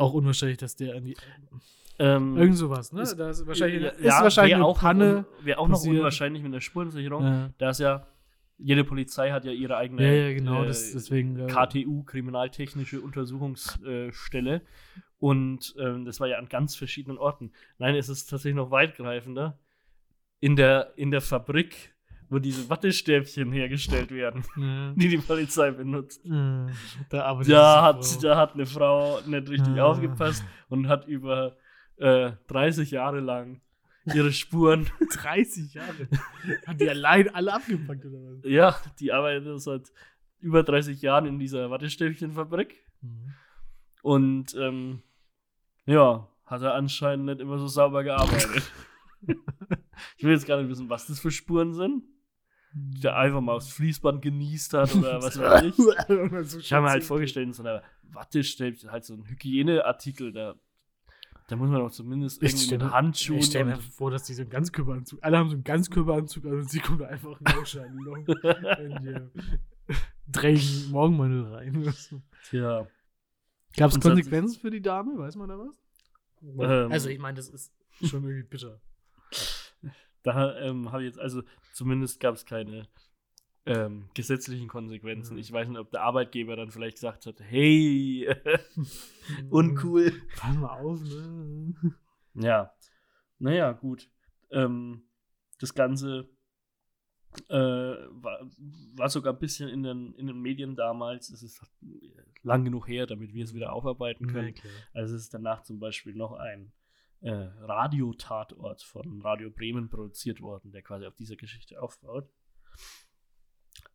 auch 0.00 0.12
unwahrscheinlich, 0.14 0.58
dass 0.58 0.74
der 0.76 0.96
an 0.96 1.04
die. 1.04 1.16
Ähm, 1.98 2.36
Irgend 2.36 2.56
sowas, 2.56 2.92
ne? 2.92 3.02
ist- 3.02 3.16
da 3.16 3.28
ist 3.30 3.46
wahrscheinlich, 3.46 3.82
ja, 3.82 3.88
ist 3.90 4.04
wahrscheinlich 4.06 4.52
wär 4.52 4.56
eine 4.56 4.64
auch 4.64 4.78
Panne. 4.80 5.12
Noch, 5.12 5.38
un- 5.38 5.44
wär 5.44 5.58
auch 5.60 5.68
noch 5.68 5.74
passiert. 5.76 5.96
unwahrscheinlich 5.98 6.42
mit 6.42 6.54
der 6.54 6.60
Spurensicherung. 6.60 7.22
Ja, 7.24 7.50
Da 7.58 7.70
ist 7.70 7.80
ja, 7.80 8.06
jede 8.56 8.84
Polizei 8.84 9.30
hat 9.30 9.44
ja 9.44 9.52
ihre 9.52 9.76
eigene 9.76 10.02
ja, 10.02 10.28
ja, 10.28 10.34
genau, 10.34 10.62
äh, 10.64 10.66
das, 10.68 10.92
deswegen. 10.92 11.38
äh, 11.38 11.46
KTU, 11.46 12.02
Kriminaltechnische 12.04 13.00
Untersuchungsstelle. 13.02 14.62
Und 15.18 15.74
ähm, 15.78 16.04
das 16.06 16.20
war 16.20 16.28
ja 16.28 16.38
an 16.38 16.48
ganz 16.48 16.74
verschiedenen 16.76 17.18
Orten. 17.18 17.52
Nein, 17.78 17.94
es 17.94 18.08
ist 18.08 18.26
tatsächlich 18.30 18.56
noch 18.56 18.70
weitgreifender. 18.70 19.58
In 20.40 20.56
der, 20.56 20.92
in 20.96 21.10
der 21.10 21.20
Fabrik, 21.20 21.94
wo 22.30 22.38
diese 22.38 22.70
Wattestäbchen 22.70 23.52
hergestellt 23.52 24.10
werden, 24.10 24.42
Ja. 24.56 24.92
die 24.96 25.08
die 25.08 25.18
Polizei 25.18 25.70
benutzt. 25.72 26.24
Äh, 26.24 26.66
Da, 27.10 27.34
Da 27.42 27.82
hat, 27.82 28.24
da 28.24 28.36
hat 28.36 28.54
eine 28.54 28.66
Frau 28.66 29.20
nicht 29.26 29.48
richtig 29.50 29.76
Ah. 29.78 29.84
aufgepasst 29.84 30.44
und 30.68 30.88
hat 30.88 31.06
über 31.06 31.56
äh, 31.96 32.32
30 32.46 32.92
Jahre 32.92 33.20
lang 33.20 33.60
ihre 34.14 34.32
Spuren, 34.32 34.86
30 35.12 35.74
Jahre. 35.74 36.08
Hat 36.66 36.80
die 36.80 36.88
allein 36.88 37.28
alle 37.34 37.52
abgepackt 37.52 38.04
oder 38.06 38.18
was? 38.18 38.38
ja, 38.44 38.76
die 38.98 39.12
arbeitet 39.12 39.60
seit 39.60 39.92
über 40.40 40.62
30 40.62 41.02
Jahren 41.02 41.26
in 41.26 41.38
dieser 41.38 41.68
Wattestäbchenfabrik 41.70 42.76
Mhm. 43.02 43.34
und 44.02 44.54
ähm, 44.56 45.02
ja, 45.86 46.28
hat 46.46 46.62
er 46.62 46.74
anscheinend 46.74 47.26
nicht 47.26 47.40
immer 47.40 47.58
so 47.58 47.66
sauber 47.66 48.02
gearbeitet. 48.04 48.70
ich 50.16 50.24
will 50.24 50.32
jetzt 50.32 50.46
gar 50.46 50.58
nicht 50.60 50.68
wissen, 50.70 50.88
was 50.88 51.06
das 51.06 51.20
für 51.20 51.30
Spuren 51.30 51.72
sind. 51.74 52.04
Der 52.72 53.16
einfach 53.16 53.40
mal 53.40 53.54
aufs 53.54 53.72
Fließband 53.72 54.22
genießt 54.22 54.74
hat 54.74 54.94
oder 54.94 55.20
was 55.22 55.38
weiß 55.38 55.64
ich. 55.64 56.56
Ich 56.64 56.72
habe 56.72 56.84
mir 56.84 56.90
halt 56.90 57.04
vorgestellt, 57.04 57.48
in 57.48 57.52
so 57.52 57.62
einer 57.62 57.82
Wattestäbchen, 58.04 58.92
halt 58.92 59.04
so 59.04 59.14
ein 59.14 59.24
Hygieneartikel, 59.26 60.32
da, 60.32 60.54
da 61.48 61.56
muss 61.56 61.68
man 61.68 61.80
doch 61.80 61.90
zumindest 61.90 62.42
Ich 62.42 62.52
irgendwie 62.52 62.84
mit 62.84 62.92
Handschuhen 62.92 63.40
Ich 63.40 63.46
stelle 63.46 63.64
mir 63.64 63.76
vor, 63.76 64.10
dass 64.10 64.24
die 64.24 64.34
so 64.34 64.42
einen 64.42 64.50
Ganzkörperanzug, 64.50 65.18
alle 65.22 65.38
haben 65.38 65.48
so 65.48 65.54
einen 65.54 65.64
Ganzkörperanzug 65.64 66.44
an 66.44 66.52
und 66.52 66.70
sie 66.70 66.78
kommt 66.78 67.02
einfach 67.02 67.40
rausscheinen 67.56 67.98
in 68.78 69.02
die 69.02 69.94
dreckigen 70.28 70.90
Morgenmantel 70.92 71.52
rein. 71.52 71.92
so. 71.92 72.22
Tja, 72.48 72.86
Gab 73.76 73.88
es 73.88 73.94
so 73.94 74.00
Konsequenzen 74.00 74.60
für 74.60 74.70
die 74.70 74.80
Dame? 74.82 75.18
Weiß 75.18 75.36
man 75.36 75.48
da 75.48 75.58
was? 75.58 75.74
Ähm. 76.42 76.92
also 76.92 77.08
ich 77.08 77.18
meine, 77.18 77.36
das 77.36 77.48
ist 77.48 77.72
schon 78.02 78.24
irgendwie 78.24 78.42
bitter. 78.42 78.80
Da 80.22 80.58
ähm, 80.60 80.92
habe 80.92 81.02
ich 81.02 81.08
jetzt, 81.08 81.18
also 81.18 81.42
zumindest 81.72 82.20
gab 82.20 82.34
es 82.34 82.44
keine 82.44 82.88
ähm, 83.66 84.08
gesetzlichen 84.14 84.68
Konsequenzen. 84.68 85.34
Mhm. 85.34 85.40
Ich 85.40 85.52
weiß 85.52 85.68
nicht, 85.68 85.78
ob 85.78 85.90
der 85.90 86.02
Arbeitgeber 86.02 86.56
dann 86.56 86.70
vielleicht 86.70 86.96
gesagt 86.96 87.26
hat, 87.26 87.40
hey, 87.40 88.28
uncool. 89.50 90.12
Pass 90.36 90.56
mal 90.56 90.80
auf, 90.80 91.00
ne? 91.02 91.74
Ja, 92.34 92.72
naja, 93.38 93.72
gut. 93.72 94.10
Ähm, 94.50 95.02
das 95.58 95.74
Ganze 95.74 96.28
äh, 97.48 97.54
war, 97.54 98.50
war 98.96 99.08
sogar 99.08 99.32
ein 99.32 99.38
bisschen 99.38 99.68
in 99.68 99.82
den, 99.82 100.14
in 100.14 100.26
den 100.26 100.40
Medien 100.40 100.74
damals. 100.74 101.30
Es 101.30 101.42
ist 101.42 101.62
lang 102.42 102.64
genug 102.64 102.88
her, 102.88 103.06
damit 103.06 103.34
wir 103.34 103.44
es 103.44 103.54
wieder 103.54 103.72
aufarbeiten 103.72 104.26
können. 104.26 104.54
Ja. 104.54 104.70
Also 104.94 105.14
es 105.14 105.22
ist 105.22 105.34
danach 105.34 105.62
zum 105.62 105.78
Beispiel 105.78 106.14
noch 106.14 106.32
ein 106.32 106.72
äh, 107.20 107.30
Radiotatort 107.30 108.82
von 108.82 109.20
Radio 109.22 109.50
Bremen 109.50 109.88
produziert 109.88 110.40
worden, 110.40 110.72
der 110.72 110.82
quasi 110.82 111.06
auf 111.06 111.14
dieser 111.14 111.36
Geschichte 111.36 111.80
aufbaut. 111.80 112.28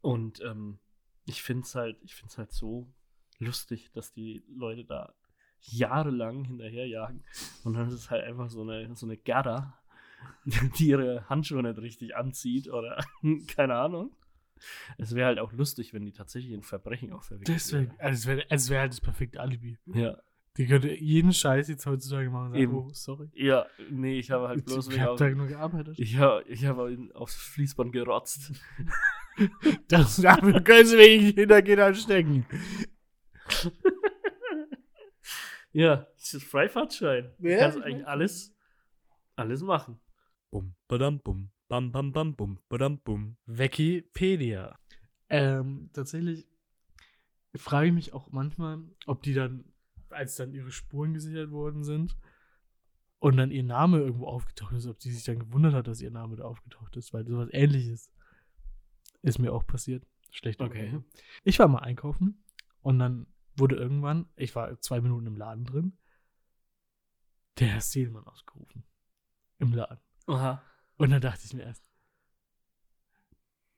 Und 0.02 0.42
ähm, 0.42 0.80
ich 1.26 1.42
finde 1.42 1.64
es 1.64 1.76
halt, 1.76 1.98
ich 2.04 2.16
find's 2.16 2.38
halt 2.38 2.52
so 2.52 2.94
lustig, 3.40 3.92
dass 3.92 4.14
die 4.14 4.44
Leute 4.48 4.86
da 4.86 5.14
jahrelang 5.62 6.46
hinterherjagen. 6.46 7.24
Und 7.64 7.74
dann 7.74 7.88
ist 7.88 7.94
es 7.94 8.10
halt 8.10 8.24
einfach 8.24 8.50
so 8.50 8.62
eine, 8.62 8.96
so 8.96 9.06
eine 9.06 9.18
Gerda, 9.18 9.80
die 10.78 10.88
ihre 10.88 11.28
Handschuhe 11.28 11.64
nicht 11.64 11.80
richtig 11.80 12.16
anzieht 12.16 12.70
oder 12.70 13.04
keine 13.48 13.76
Ahnung. 13.76 14.16
Es 14.98 15.14
wäre 15.14 15.28
halt 15.28 15.40
auch 15.40 15.52
lustig, 15.52 15.94
wenn 15.94 16.06
die 16.06 16.14
tatsächlich 16.14 16.54
ein 16.54 16.64
Verbrechen 16.64 17.12
auch 17.12 17.24
verwickelt 17.24 17.58
Das 17.58 17.74
wäre 17.74 17.94
also 18.00 18.32
es 18.32 18.38
wär, 18.38 18.52
es 18.52 18.70
wär 18.70 18.80
halt 18.80 18.92
das 18.94 19.02
perfekte 19.02 19.42
Alibi. 19.42 19.78
Ja. 19.88 20.18
Die 20.58 20.68
könnte 20.68 20.94
jeden 20.94 21.34
Scheiß 21.34 21.68
jetzt 21.68 21.86
heutzutage 21.86 22.30
machen 22.30 22.46
und 22.48 22.52
sagen, 22.54 22.64
Eben. 22.64 22.74
oh, 22.76 22.90
sorry. 22.94 23.30
Ja, 23.34 23.66
nee, 23.90 24.20
ich 24.20 24.32
habe 24.32 24.48
halt 24.48 24.66
bloß 24.66 24.88
ich 24.88 24.94
wegen 24.94 25.04
hab 25.04 25.10
auf, 25.12 25.20
da 25.20 25.30
nur 25.30 25.48
gearbeitet. 25.48 26.00
ich 26.00 26.18
habe 26.18 26.44
ich 26.48 26.66
hab 26.66 26.78
aufs 27.14 27.36
Fließband 27.36 27.92
gerotzt. 27.92 28.52
Das 29.90 30.16
dafür 30.16 30.62
können 30.62 30.86
sie 30.88 30.96
mich 30.96 31.36
hinter 31.36 31.62
Gittern 31.62 31.94
stecken. 31.94 32.46
Ja, 35.74 36.08
das 36.16 36.34
ist 36.36 36.46
Freifahrtschein. 36.46 37.34
Du 37.38 37.50
Ja, 37.50 37.58
kannst 37.60 37.78
ich 37.80 37.84
eigentlich 37.84 38.08
alles, 38.08 38.56
alles 39.36 39.62
machen. 39.62 40.00
Bum, 40.50 40.74
badam, 40.88 41.20
bum, 41.20 41.50
bam, 41.68 41.92
bam, 41.92 42.14
bam, 42.14 42.34
bum, 42.34 42.60
badam, 42.70 43.00
bum. 43.00 43.36
Wikipedia. 43.46 44.80
Ähm, 45.28 45.90
tatsächlich 45.92 46.48
frage 47.56 47.88
ich 47.88 47.94
mich 47.94 48.14
auch 48.14 48.32
manchmal, 48.32 48.84
ob 49.06 49.22
die 49.24 49.34
dann, 49.34 49.66
als 50.16 50.36
dann 50.36 50.54
ihre 50.54 50.72
Spuren 50.72 51.14
gesichert 51.14 51.52
worden 51.52 51.84
sind 51.84 52.18
und 53.20 53.38
dann 53.38 53.52
ihr 53.52 53.64
Name 53.64 54.00
irgendwo 54.00 54.28
aufgetaucht 54.28 54.74
ist, 54.74 54.88
ob 54.88 55.00
die 55.00 55.12
sich 55.12 55.24
dann 55.24 55.40
gewundert 55.40 55.74
hat, 55.74 55.88
dass 55.88 56.02
ihr 56.02 56.12
Name 56.12 56.36
da 56.36 56.44
aufgetaucht 56.46 56.96
ist, 56.98 57.14
weil 57.14 57.26
sowas 57.28 57.50
ähnliches 57.52 58.12
ist 59.22 59.40
mir 59.40 59.54
auch 59.54 59.66
passiert. 59.66 60.06
Schlecht. 60.32 60.62
Okay. 60.62 61.02
Ich 61.44 61.60
war 61.60 61.68
mal 61.68 61.80
einkaufen 61.80 62.44
und 62.82 63.00
dann 63.00 63.28
wurde 63.58 63.76
irgendwann, 63.76 64.28
ich 64.36 64.54
war 64.56 64.80
zwei 64.82 65.00
Minuten 65.00 65.28
im 65.28 65.38
Laden 65.38 65.66
drin, 65.66 65.98
der 67.60 67.70
Herr 67.70 67.82
Seelmann 67.82 68.26
ausgerufen. 68.26 68.84
Im 69.60 69.72
Laden. 69.72 70.00
Aha. 70.28 70.62
Und 70.98 71.12
dann 71.12 71.22
dachte 71.22 71.46
ich 71.46 71.54
mir 71.54 71.64
erst, 71.64 71.90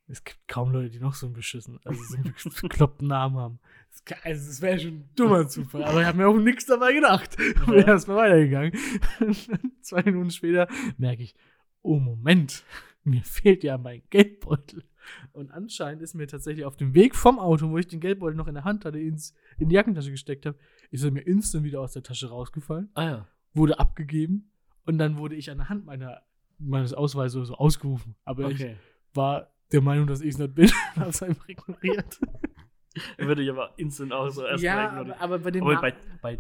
es 0.08 0.24
gibt 0.24 0.48
kaum 0.48 0.72
Leute, 0.72 0.90
die 0.90 1.00
noch 1.00 1.14
so 1.14 1.26
einen 1.26 1.34
beschissen, 1.36 1.80
also 1.84 2.02
so 2.04 2.16
einen 2.18 2.34
bekloppten 2.62 3.08
Namen 3.08 3.36
haben. 3.38 3.60
Das 3.92 4.18
Also, 4.24 4.50
es 4.52 4.62
wäre 4.62 4.80
schon 4.80 4.90
ein 5.00 5.10
dummer 5.16 5.48
Zufall, 5.48 5.84
aber 5.84 6.02
ich 6.02 6.08
habe 6.08 6.18
mir 6.18 6.28
auch 6.28 6.38
nichts 6.38 6.66
dabei 6.66 6.94
gedacht. 6.94 7.36
Bin 7.38 7.56
Ja. 7.80 7.88
erstmal 7.88 8.18
weitergegangen. 8.18 8.72
Zwei 9.82 10.04
Minuten 10.04 10.32
später 10.32 10.68
merke 10.98 11.24
ich, 11.24 11.36
oh 11.82 12.00
Moment, 12.00 12.64
mir 13.04 13.22
fehlt 13.24 13.64
ja 13.64 13.78
mein 13.78 14.02
Geldbeutel. 14.10 14.84
Und 15.32 15.52
anscheinend 15.52 16.02
ist 16.02 16.16
mir 16.16 16.28
tatsächlich 16.28 16.66
auf 16.66 16.76
dem 16.76 16.94
Weg 16.94 17.16
vom 17.16 17.40
Auto, 17.40 17.70
wo 17.70 17.78
ich 17.78 17.88
den 17.88 18.02
Geldbeutel 18.02 18.36
noch 18.36 18.48
in 18.48 18.56
der 18.56 18.66
Hand 18.66 18.84
hatte, 18.86 19.00
ins, 19.00 19.34
in 19.58 19.70
die 19.70 19.76
Jackentasche 19.76 20.12
gesteckt 20.12 20.46
habe, 20.46 20.58
ist 20.92 21.04
er 21.04 21.12
mir 21.12 21.22
instant 21.22 21.64
wieder 21.64 21.80
aus 21.82 21.94
der 21.94 22.04
Tasche 22.04 22.28
rausgefallen 22.30 22.90
Ah 22.94 23.04
ja. 23.06 23.28
wurde 23.54 23.80
abgegeben 23.80 24.52
und 24.86 24.98
dann 24.98 25.18
wurde 25.18 25.36
ich 25.36 25.50
an 25.50 25.58
der 25.60 25.70
Hand 25.70 25.86
meiner, 25.86 26.22
meines 26.60 26.94
Ausweises 26.94 27.48
so 27.48 27.56
ausgerufen. 27.56 28.16
Aber 28.26 28.50
ich 28.52 28.56
Okay. 28.62 28.76
war 29.14 29.52
der 29.72 29.82
Meinung, 29.82 30.08
dass 30.08 30.22
ich 30.22 30.30
es 30.30 30.38
nicht 30.38 30.56
bin 30.56 30.66
und 30.96 31.02
habe 31.02 31.10
es 31.10 31.22
einfach 31.22 31.48
ignoriert. 31.48 32.20
Würde 33.18 33.44
ich 33.44 33.50
aber 33.50 33.74
instant 33.78 34.12
auch 34.12 34.30
so 34.30 34.44
erstmal 34.44 34.64
ja, 34.64 34.88
ignorieren. 34.88 35.12
aber, 35.12 35.22
aber 35.22 35.40
bei 35.40 35.52
den 35.52 35.64
Aber 35.64 35.80
bei, 35.80 35.94
bei, 36.22 36.40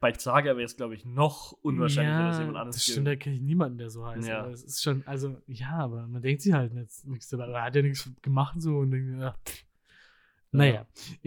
bei 0.00 0.12
Zager 0.12 0.56
wäre 0.56 0.64
es, 0.64 0.76
glaube 0.76 0.94
ich, 0.94 1.04
noch 1.04 1.52
unwahrscheinlicher, 1.62 2.28
dass 2.28 2.38
jemand 2.38 2.56
anderes 2.56 2.76
das 2.76 2.84
gibt. 2.84 2.92
stimmt, 2.92 3.06
da 3.06 3.16
kenne 3.16 3.36
ich 3.36 3.42
niemanden, 3.42 3.78
der 3.78 3.90
so 3.90 4.04
heißt. 4.06 4.26
Ja. 4.26 4.40
Aber 4.40 4.50
es 4.50 4.64
ist 4.64 4.82
schon, 4.82 5.06
also, 5.06 5.40
ja, 5.46 5.70
aber 5.70 6.06
man 6.08 6.20
denkt 6.20 6.42
sich 6.42 6.52
halt 6.52 6.74
nichts, 6.74 7.04
nichts 7.04 7.28
dabei. 7.28 7.44
Aber 7.44 7.58
er 7.58 7.64
hat 7.64 7.76
ja 7.76 7.82
nichts 7.82 8.10
gemacht 8.22 8.60
so 8.60 8.78
und 8.78 8.90
denkt, 8.90 9.20
ja. 9.20 9.34
Naja, 10.50 10.86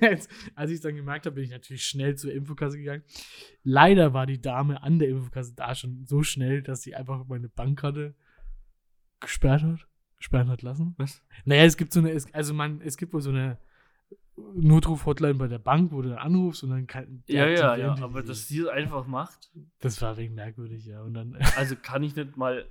Jetzt, 0.00 0.28
als 0.56 0.70
ich 0.70 0.76
es 0.76 0.80
dann 0.80 0.96
gemerkt 0.96 1.26
habe, 1.26 1.36
bin 1.36 1.44
ich 1.44 1.50
natürlich 1.50 1.84
schnell 1.84 2.16
zur 2.16 2.32
Infokasse 2.32 2.78
gegangen. 2.78 3.04
Leider 3.62 4.12
war 4.12 4.26
die 4.26 4.40
Dame 4.40 4.82
an 4.82 4.98
der 4.98 5.08
Infokasse 5.08 5.54
da 5.54 5.74
schon 5.76 6.04
so 6.04 6.24
schnell, 6.24 6.62
dass 6.62 6.82
sie 6.82 6.96
einfach 6.96 7.24
meine 7.28 7.48
Bankkarte 7.48 8.16
gesperrt 9.20 9.62
hat. 9.62 9.86
Sperren 10.22 10.48
hat 10.48 10.62
lassen. 10.62 10.94
Was? 10.98 11.22
Naja, 11.44 11.64
es 11.64 11.76
gibt 11.76 11.92
so 11.92 12.00
eine, 12.00 12.16
also 12.32 12.54
man, 12.54 12.80
es 12.80 12.96
gibt 12.96 13.12
wohl 13.12 13.20
so 13.20 13.30
eine 13.30 13.58
Notruf-Hotline 14.36 15.34
bei 15.34 15.48
der 15.48 15.58
Bank, 15.58 15.92
wo 15.92 16.00
du 16.00 16.10
dann 16.10 16.18
anrufst 16.18 16.62
und 16.62 16.70
dann 16.70 16.86
kann. 16.86 17.22
Ja, 17.26 17.46
ja, 17.46 17.76
ja. 17.76 17.94
die 17.94 18.02
Aber 18.02 18.22
dass 18.22 18.46
sie 18.48 18.60
es 18.60 18.68
einfach 18.68 19.06
macht, 19.06 19.50
Das 19.80 20.00
war 20.00 20.16
wegen 20.16 20.34
merkwürdig, 20.34 20.86
ja. 20.86 21.02
Und 21.02 21.14
dann. 21.14 21.36
also 21.56 21.76
kann 21.76 22.02
ich 22.02 22.14
nicht 22.14 22.36
mal 22.36 22.68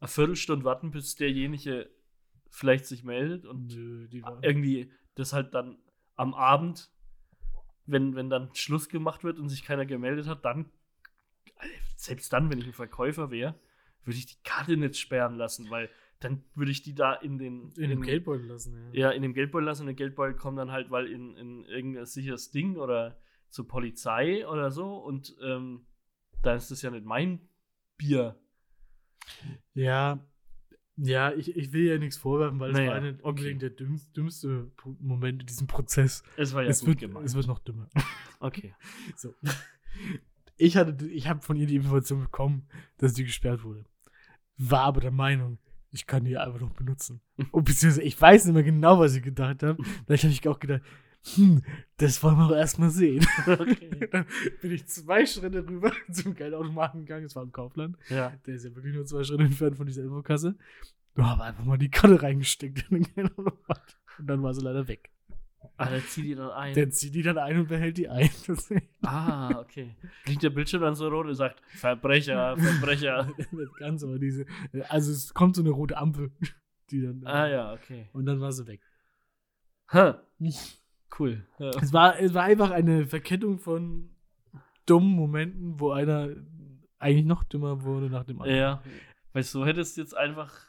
eine 0.00 0.08
Viertelstunde 0.08 0.64
warten, 0.64 0.90
bis 0.90 1.14
derjenige 1.14 1.90
vielleicht 2.50 2.86
sich 2.86 3.04
meldet 3.04 3.46
und 3.46 3.74
Nö, 3.74 4.08
irgendwie 4.42 4.90
das 5.14 5.32
halt 5.32 5.54
dann 5.54 5.76
am 6.16 6.34
Abend, 6.34 6.90
wenn, 7.86 8.14
wenn 8.14 8.30
dann 8.30 8.54
Schluss 8.54 8.88
gemacht 8.88 9.24
wird 9.24 9.38
und 9.38 9.48
sich 9.48 9.64
keiner 9.64 9.86
gemeldet 9.86 10.26
hat, 10.26 10.44
dann, 10.44 10.70
selbst 11.96 12.32
dann, 12.32 12.50
wenn 12.50 12.58
ich 12.58 12.66
ein 12.66 12.72
Verkäufer 12.72 13.30
wäre, 13.30 13.54
würde 14.04 14.18
ich 14.18 14.26
die 14.26 14.42
Karte 14.42 14.76
nicht 14.76 14.96
sperren 14.96 15.36
lassen, 15.36 15.70
weil 15.70 15.90
dann 16.20 16.44
würde 16.54 16.70
ich 16.70 16.82
die 16.82 16.94
da 16.94 17.14
in 17.14 17.38
den 17.38 17.70
in 17.76 17.90
dem 17.90 18.02
Geldbeutel 18.02 18.46
lassen, 18.46 18.74
ja. 18.92 19.08
ja, 19.08 19.10
in 19.10 19.22
dem 19.22 19.34
Geldbeutel 19.34 19.66
lassen 19.66 19.82
und 19.82 19.86
der 19.86 19.94
Geldbeutel 19.94 20.36
kommt 20.36 20.58
dann 20.58 20.70
halt, 20.70 20.90
weil 20.90 21.06
in, 21.06 21.36
in 21.36 21.64
irgendein 21.64 22.06
sicheres 22.06 22.50
Ding 22.50 22.76
oder 22.76 23.18
zur 23.50 23.68
Polizei 23.68 24.46
oder 24.46 24.70
so 24.70 24.96
und 24.96 25.36
ähm, 25.42 25.86
da 26.42 26.54
ist 26.54 26.70
das 26.70 26.82
ja 26.82 26.90
nicht 26.90 27.04
mein 27.04 27.40
Bier. 27.96 28.38
Ja, 29.74 30.26
ja 30.96 31.32
ich, 31.32 31.56
ich 31.56 31.72
will 31.72 31.86
ja 31.86 31.98
nichts 31.98 32.16
vorwerfen, 32.16 32.60
weil 32.60 32.72
Naja, 32.72 32.84
es 32.84 32.90
war 32.90 33.00
nicht 33.00 33.20
okay. 33.20 33.28
unbedingt 33.28 33.62
der 33.62 33.70
dümmste, 33.70 34.12
dümmste 34.12 34.72
Moment 35.00 35.42
in 35.42 35.46
diesem 35.46 35.66
Prozess. 35.66 36.22
Es 36.36 36.54
war 36.54 36.62
ja 36.62 36.68
es, 36.68 36.80
gut 36.80 36.88
wird, 36.88 37.00
gemeint. 37.00 37.26
es 37.26 37.34
wird 37.34 37.46
noch 37.46 37.58
dümmer. 37.60 37.88
okay. 38.40 38.74
So. 39.16 39.34
Ich 40.56 40.76
hatte, 40.76 41.06
ich 41.08 41.28
habe 41.28 41.40
von 41.40 41.56
ihr 41.56 41.66
die 41.66 41.76
Information 41.76 42.20
bekommen, 42.20 42.68
dass 42.98 43.14
die 43.14 43.24
gesperrt 43.24 43.64
wurde. 43.64 43.84
War 44.56 44.82
aber 44.82 45.00
der 45.00 45.10
Meinung, 45.10 45.58
ich 45.94 46.06
kann 46.06 46.24
die 46.24 46.36
einfach 46.36 46.60
noch 46.60 46.72
benutzen. 46.72 47.20
Und 47.52 47.64
beziehungsweise, 47.64 48.02
ich 48.02 48.20
weiß 48.20 48.46
nicht 48.46 48.54
mehr 48.54 48.64
genau, 48.64 48.98
was 48.98 49.14
ich 49.14 49.22
gedacht 49.22 49.62
habe. 49.62 49.82
Vielleicht 50.06 50.24
habe 50.24 50.32
ich 50.32 50.48
auch 50.48 50.58
gedacht, 50.58 50.82
hm, 51.34 51.62
das 51.96 52.22
wollen 52.22 52.36
wir 52.36 52.48
doch 52.48 52.56
erstmal 52.56 52.90
sehen. 52.90 53.24
okay. 53.46 54.08
Dann 54.12 54.26
bin 54.60 54.72
ich 54.72 54.86
zwei 54.86 55.24
Schritte 55.24 55.66
rüber 55.66 55.92
zum 56.10 56.34
Geldautomaten 56.34 57.00
gegangen. 57.00 57.24
Es 57.24 57.36
war 57.36 57.44
im 57.44 57.52
Kaufland. 57.52 57.96
Ja. 58.10 58.32
Der 58.44 58.56
ist 58.56 58.64
ja 58.64 58.74
wirklich 58.74 58.94
nur 58.94 59.06
zwei 59.06 59.22
Schritte 59.22 59.44
entfernt 59.44 59.76
von 59.76 59.86
dieser 59.86 60.02
Infokasse. 60.02 60.56
Du 61.14 61.24
habe 61.24 61.44
einfach 61.44 61.64
mal 61.64 61.78
die 61.78 61.90
Karte 61.90 62.20
reingesteckt 62.20 62.90
in 62.90 63.02
den 63.02 63.14
Geldautomat. 63.14 63.96
Und 64.18 64.26
dann 64.26 64.42
war 64.42 64.52
sie 64.52 64.62
leider 64.62 64.88
weg. 64.88 65.10
Ah, 65.76 65.88
der 65.90 66.06
zieht 66.06 66.24
die 66.24 66.34
dann 66.34 66.50
ein. 66.50 66.74
Der 66.74 66.90
zieht 66.90 67.14
die 67.14 67.22
dann 67.22 67.38
ein 67.38 67.58
und 67.58 67.68
behält 67.68 67.96
die 67.98 68.08
ein. 68.08 68.30
Das 68.46 68.72
ah, 69.02 69.58
okay. 69.58 69.96
Klingt 70.24 70.42
der 70.42 70.50
Bildschirm 70.50 70.82
dann 70.82 70.94
so 70.94 71.08
rot 71.08 71.26
und 71.26 71.34
sagt, 71.34 71.60
Verbrecher, 71.66 72.56
Verbrecher. 72.58 73.32
Nicht 73.50 73.76
ganz, 73.76 74.02
aber 74.04 74.18
diese. 74.18 74.46
Also 74.88 75.12
es 75.12 75.34
kommt 75.34 75.56
so 75.56 75.62
eine 75.62 75.70
rote 75.70 75.96
Ampel, 75.96 76.30
die 76.90 77.02
dann. 77.02 77.26
ah 77.26 77.48
ja, 77.48 77.72
okay. 77.72 78.08
Und 78.12 78.26
dann 78.26 78.40
war 78.40 78.52
sie 78.52 78.66
weg. 78.66 78.80
Ha. 79.92 80.22
Cool. 81.18 81.46
Ja. 81.58 81.70
Es 81.80 81.92
war, 81.92 82.18
es 82.18 82.34
war 82.34 82.42
einfach 82.44 82.70
eine 82.70 83.06
Verkettung 83.06 83.58
von 83.58 84.10
dummen 84.86 85.12
Momenten, 85.12 85.78
wo 85.78 85.90
einer 85.90 86.30
eigentlich 86.98 87.26
noch 87.26 87.44
dümmer 87.44 87.82
wurde 87.82 88.10
nach 88.10 88.24
dem 88.24 88.40
anderen. 88.40 88.58
ja. 88.58 88.82
Weißt 89.32 89.52
du, 89.54 89.60
du 89.60 89.66
hättest 89.66 89.96
jetzt 89.96 90.16
einfach 90.16 90.64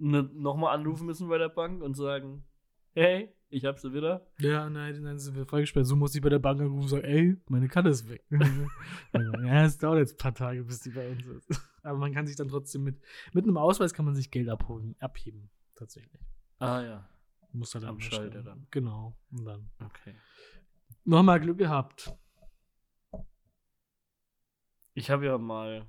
ne, 0.00 0.28
nochmal 0.34 0.74
anrufen 0.74 1.06
müssen 1.06 1.28
bei 1.28 1.38
der 1.38 1.48
Bank 1.48 1.82
und 1.82 1.94
sagen, 1.94 2.44
hey, 2.92 3.32
ich 3.50 3.64
hab 3.64 3.78
sie 3.78 3.92
wieder. 3.92 4.26
Ja, 4.38 4.70
nein, 4.70 5.02
dann 5.02 5.18
sind 5.18 5.34
wir 5.34 5.44
freigesperrt. 5.44 5.84
So 5.84 5.96
muss 5.96 6.14
ich 6.14 6.22
bei 6.22 6.28
der 6.28 6.38
Bank 6.38 6.60
anrufen 6.60 6.82
und 6.82 6.88
sagen, 6.88 7.04
ey, 7.04 7.36
meine 7.48 7.68
Karte 7.68 7.88
ist 7.88 8.08
weg. 8.08 8.24
ja, 9.12 9.64
es 9.64 9.76
dauert 9.76 9.98
jetzt 9.98 10.14
ein 10.14 10.18
paar 10.18 10.34
Tage, 10.34 10.62
bis 10.62 10.80
die 10.80 10.90
bei 10.90 11.10
uns 11.10 11.26
ist. 11.26 11.60
Aber 11.82 11.98
man 11.98 12.12
kann 12.12 12.26
sich 12.26 12.36
dann 12.36 12.48
trotzdem 12.48 12.84
mit, 12.84 13.00
mit 13.32 13.44
einem 13.44 13.56
Ausweis 13.56 13.92
kann 13.92 14.04
man 14.04 14.14
sich 14.14 14.30
Geld 14.30 14.48
abholen, 14.48 14.94
abheben. 15.00 15.50
Tatsächlich. 15.74 16.22
Ah 16.58 16.82
ja, 16.82 17.08
Muss 17.52 17.70
dann 17.70 17.84
Am 17.84 17.96
mal 17.96 18.02
Schalter 18.02 18.42
dann. 18.42 18.66
Genau. 18.70 19.16
Und 19.32 19.44
dann. 19.44 19.70
okay. 19.84 20.14
Nochmal 21.04 21.40
Glück 21.40 21.58
gehabt. 21.58 22.14
Ich 24.94 25.10
habe 25.10 25.26
ja 25.26 25.38
mal, 25.38 25.88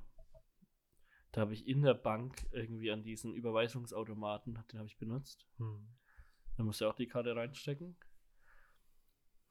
da 1.31 1.41
habe 1.41 1.53
ich 1.53 1.67
in 1.67 1.81
der 1.81 1.93
Bank 1.93 2.47
irgendwie 2.51 2.91
an 2.91 3.03
diesen 3.03 3.33
Überweisungsautomaten, 3.33 4.53
den 4.71 4.79
habe 4.79 4.87
ich 4.87 4.97
benutzt. 4.97 5.45
Hm. 5.57 5.87
Da 6.61 6.65
musst 6.65 6.79
du 6.79 6.87
auch 6.87 6.95
die 6.95 7.07
Karte 7.07 7.35
reinstecken. 7.35 7.95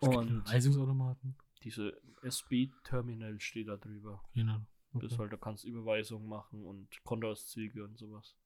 Es 0.00 0.08
Und 0.08 0.30
Überweisungsautomaten. 0.30 1.34
diese 1.64 2.00
SB-Terminal 2.22 3.40
steht 3.40 3.66
da 3.66 3.76
drüber. 3.76 4.22
Genau. 4.32 4.60
Das 4.94 5.18
halt, 5.18 5.32
da 5.32 5.36
kannst 5.36 5.64
du 5.64 5.68
Überweisungen 5.68 6.28
machen 6.28 6.64
und 6.64 7.02
Kontoauszüge 7.02 7.82
und 7.82 7.98
sowas. 7.98 8.36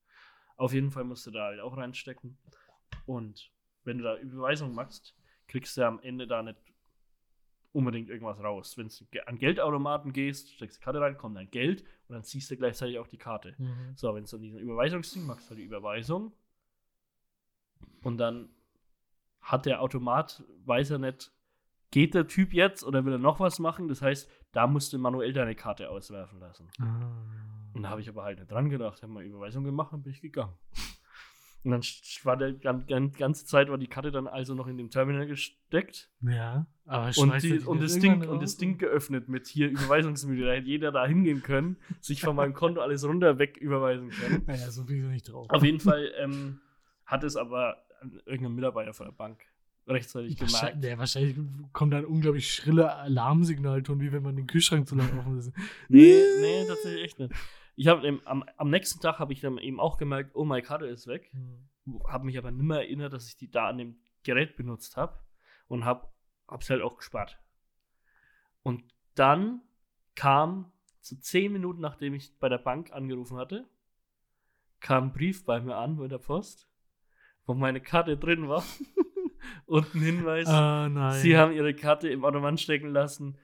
Auf 0.56 0.72
jeden 0.72 0.90
Fall 0.90 1.04
musst 1.04 1.26
du 1.26 1.30
da 1.30 1.44
halt 1.44 1.60
auch 1.60 1.76
reinstecken. 1.76 2.38
Und 3.04 3.52
wenn 3.84 3.98
du 3.98 4.04
da 4.04 4.16
Überweisungen 4.16 4.74
machst, 4.74 5.14
kriegst 5.46 5.76
du 5.76 5.86
am 5.86 6.00
Ende 6.00 6.26
da 6.26 6.42
nicht 6.42 6.58
unbedingt 7.72 8.08
irgendwas 8.08 8.38
raus. 8.42 8.78
Wenn 8.78 8.88
du 8.88 9.26
an 9.26 9.36
Geldautomaten 9.36 10.14
gehst, 10.14 10.54
steckst 10.54 10.78
die 10.78 10.84
Karte 10.84 11.02
rein, 11.02 11.18
kommt 11.18 11.36
dein 11.36 11.50
Geld 11.50 11.82
und 12.08 12.14
dann 12.14 12.24
ziehst 12.24 12.50
du 12.50 12.56
gleichzeitig 12.56 12.98
auch 12.98 13.08
die 13.08 13.18
Karte. 13.18 13.56
Mhm. 13.58 13.92
So, 13.94 14.14
wenn 14.14 14.24
du 14.24 14.36
an 14.36 14.42
diesen 14.42 14.58
Überweisungsding 14.58 15.26
machst, 15.26 15.50
du 15.50 15.54
die 15.54 15.64
Überweisung 15.64 16.32
und 18.04 18.18
dann 18.18 18.53
hat 19.44 19.66
der 19.66 19.80
Automat, 19.82 20.42
weiß 20.64 20.90
er 20.90 20.98
nicht, 20.98 21.30
geht 21.90 22.14
der 22.14 22.26
Typ 22.26 22.52
jetzt 22.52 22.82
oder 22.84 23.04
will 23.04 23.12
er 23.12 23.18
noch 23.18 23.38
was 23.38 23.58
machen? 23.60 23.86
Das 23.88 24.02
heißt, 24.02 24.28
da 24.52 24.66
musst 24.66 24.92
du 24.92 24.98
manuell 24.98 25.32
deine 25.32 25.54
Karte 25.54 25.88
auswerfen 25.90 26.40
lassen. 26.40 26.68
Ah. 26.80 27.10
Und 27.74 27.82
da 27.84 27.90
habe 27.90 28.00
ich 28.00 28.08
aber 28.08 28.24
halt 28.24 28.38
nicht 28.38 28.50
dran 28.50 28.70
gedacht, 28.70 29.02
habe 29.02 29.12
mal 29.12 29.24
Überweisung 29.24 29.64
gemacht 29.64 29.92
und 29.92 30.02
bin 30.02 30.12
ich 30.12 30.20
gegangen. 30.20 30.54
Und 31.64 31.70
dann 31.70 31.80
war 32.24 32.36
der 32.36 32.52
gan- 32.52 32.86
gan- 32.86 33.12
ganze 33.12 33.46
Zeit 33.46 33.70
war 33.70 33.78
die 33.78 33.86
Karte 33.86 34.10
dann 34.12 34.26
also 34.26 34.54
noch 34.54 34.66
in 34.66 34.76
dem 34.76 34.90
Terminal 34.90 35.26
gesteckt 35.26 36.10
Ja, 36.20 36.66
aber 36.84 37.10
und, 37.16 37.42
die, 37.42 37.58
die 37.58 37.64
und, 37.64 37.78
nicht 37.80 37.84
das 37.94 37.98
Ding, 38.00 38.28
und 38.28 38.42
das? 38.42 38.56
Ding 38.58 38.76
geöffnet 38.76 39.28
mit 39.30 39.46
hier 39.46 39.70
Überweisungsmüde. 39.70 40.44
Da 40.44 40.52
hätte 40.52 40.68
jeder 40.68 40.92
da 40.92 41.06
hingehen 41.06 41.42
können, 41.42 41.78
sich 42.00 42.20
von 42.20 42.36
meinem 42.36 42.52
Konto 42.52 42.80
alles 42.82 43.02
runter 43.06 43.38
weg 43.38 43.56
überweisen 43.56 44.10
können. 44.10 44.42
Naja, 44.46 44.70
so 44.70 44.84
viel 44.84 45.08
nicht 45.08 45.32
drauf. 45.32 45.46
Auf 45.48 45.62
jeden 45.64 45.80
Fall 45.80 46.12
ähm, 46.18 46.60
hat 47.06 47.24
es 47.24 47.34
aber 47.36 47.78
irgendein 48.26 48.54
Mitarbeiter 48.54 48.94
von 48.94 49.06
der 49.06 49.12
Bank 49.12 49.44
rechtzeitig 49.86 50.36
gemerkt. 50.36 50.82
der, 50.82 50.98
wahrscheinlich 50.98 51.36
kommt 51.72 51.92
da 51.92 51.98
ein 51.98 52.06
unglaublich 52.06 52.52
schriller 52.52 52.96
Alarmsignalton, 52.98 54.00
wie 54.00 54.12
wenn 54.12 54.22
man 54.22 54.36
den 54.36 54.46
Kühlschrank 54.46 54.88
zu 54.88 54.94
lange 54.94 55.18
offen 55.18 55.38
ist. 55.38 55.52
Nee, 55.88 56.22
nee, 56.40 56.64
tatsächlich 56.66 57.04
echt 57.04 57.18
nicht. 57.18 57.34
Ich 57.76 57.88
habe 57.88 58.20
am, 58.24 58.44
am 58.56 58.70
nächsten 58.70 59.00
Tag 59.00 59.18
habe 59.18 59.32
ich 59.32 59.40
dann 59.40 59.58
eben 59.58 59.80
auch 59.80 59.98
gemerkt, 59.98 60.30
oh, 60.34 60.44
meine 60.44 60.62
Karte 60.62 60.86
ist 60.86 61.06
weg. 61.06 61.32
Habe 62.06 62.26
mich 62.26 62.38
aber 62.38 62.50
nicht 62.50 62.64
mehr 62.64 62.78
erinnert, 62.78 63.12
dass 63.12 63.28
ich 63.28 63.36
die 63.36 63.50
da 63.50 63.68
an 63.68 63.78
dem 63.78 63.96
Gerät 64.22 64.56
benutzt 64.56 64.96
habe 64.96 65.18
und 65.68 65.84
habe 65.84 66.08
es 66.58 66.70
halt 66.70 66.82
auch 66.82 66.96
gespart. 66.96 67.38
Und 68.62 68.84
dann 69.14 69.60
kam 70.14 70.72
so 71.00 71.16
zehn 71.16 71.52
Minuten, 71.52 71.80
nachdem 71.80 72.14
ich 72.14 72.38
bei 72.38 72.48
der 72.48 72.58
Bank 72.58 72.92
angerufen 72.92 73.36
hatte, 73.36 73.68
kam 74.80 75.04
ein 75.04 75.12
Brief 75.12 75.44
bei 75.44 75.60
mir 75.60 75.76
an 75.76 75.96
bei 75.96 76.08
der 76.08 76.18
Post, 76.18 76.68
wo 77.46 77.54
meine 77.54 77.80
Karte 77.80 78.16
drin 78.16 78.48
war 78.48 78.64
und 79.66 79.94
ein 79.94 80.00
Hinweis, 80.00 80.46
Ah. 80.48 81.12
Sie 81.12 81.36
haben 81.36 81.52
Ihre 81.52 81.74
Karte 81.74 82.08
im 82.08 82.24
Automat 82.24 82.60
stecken 82.60 82.88
lassen. 82.90 83.36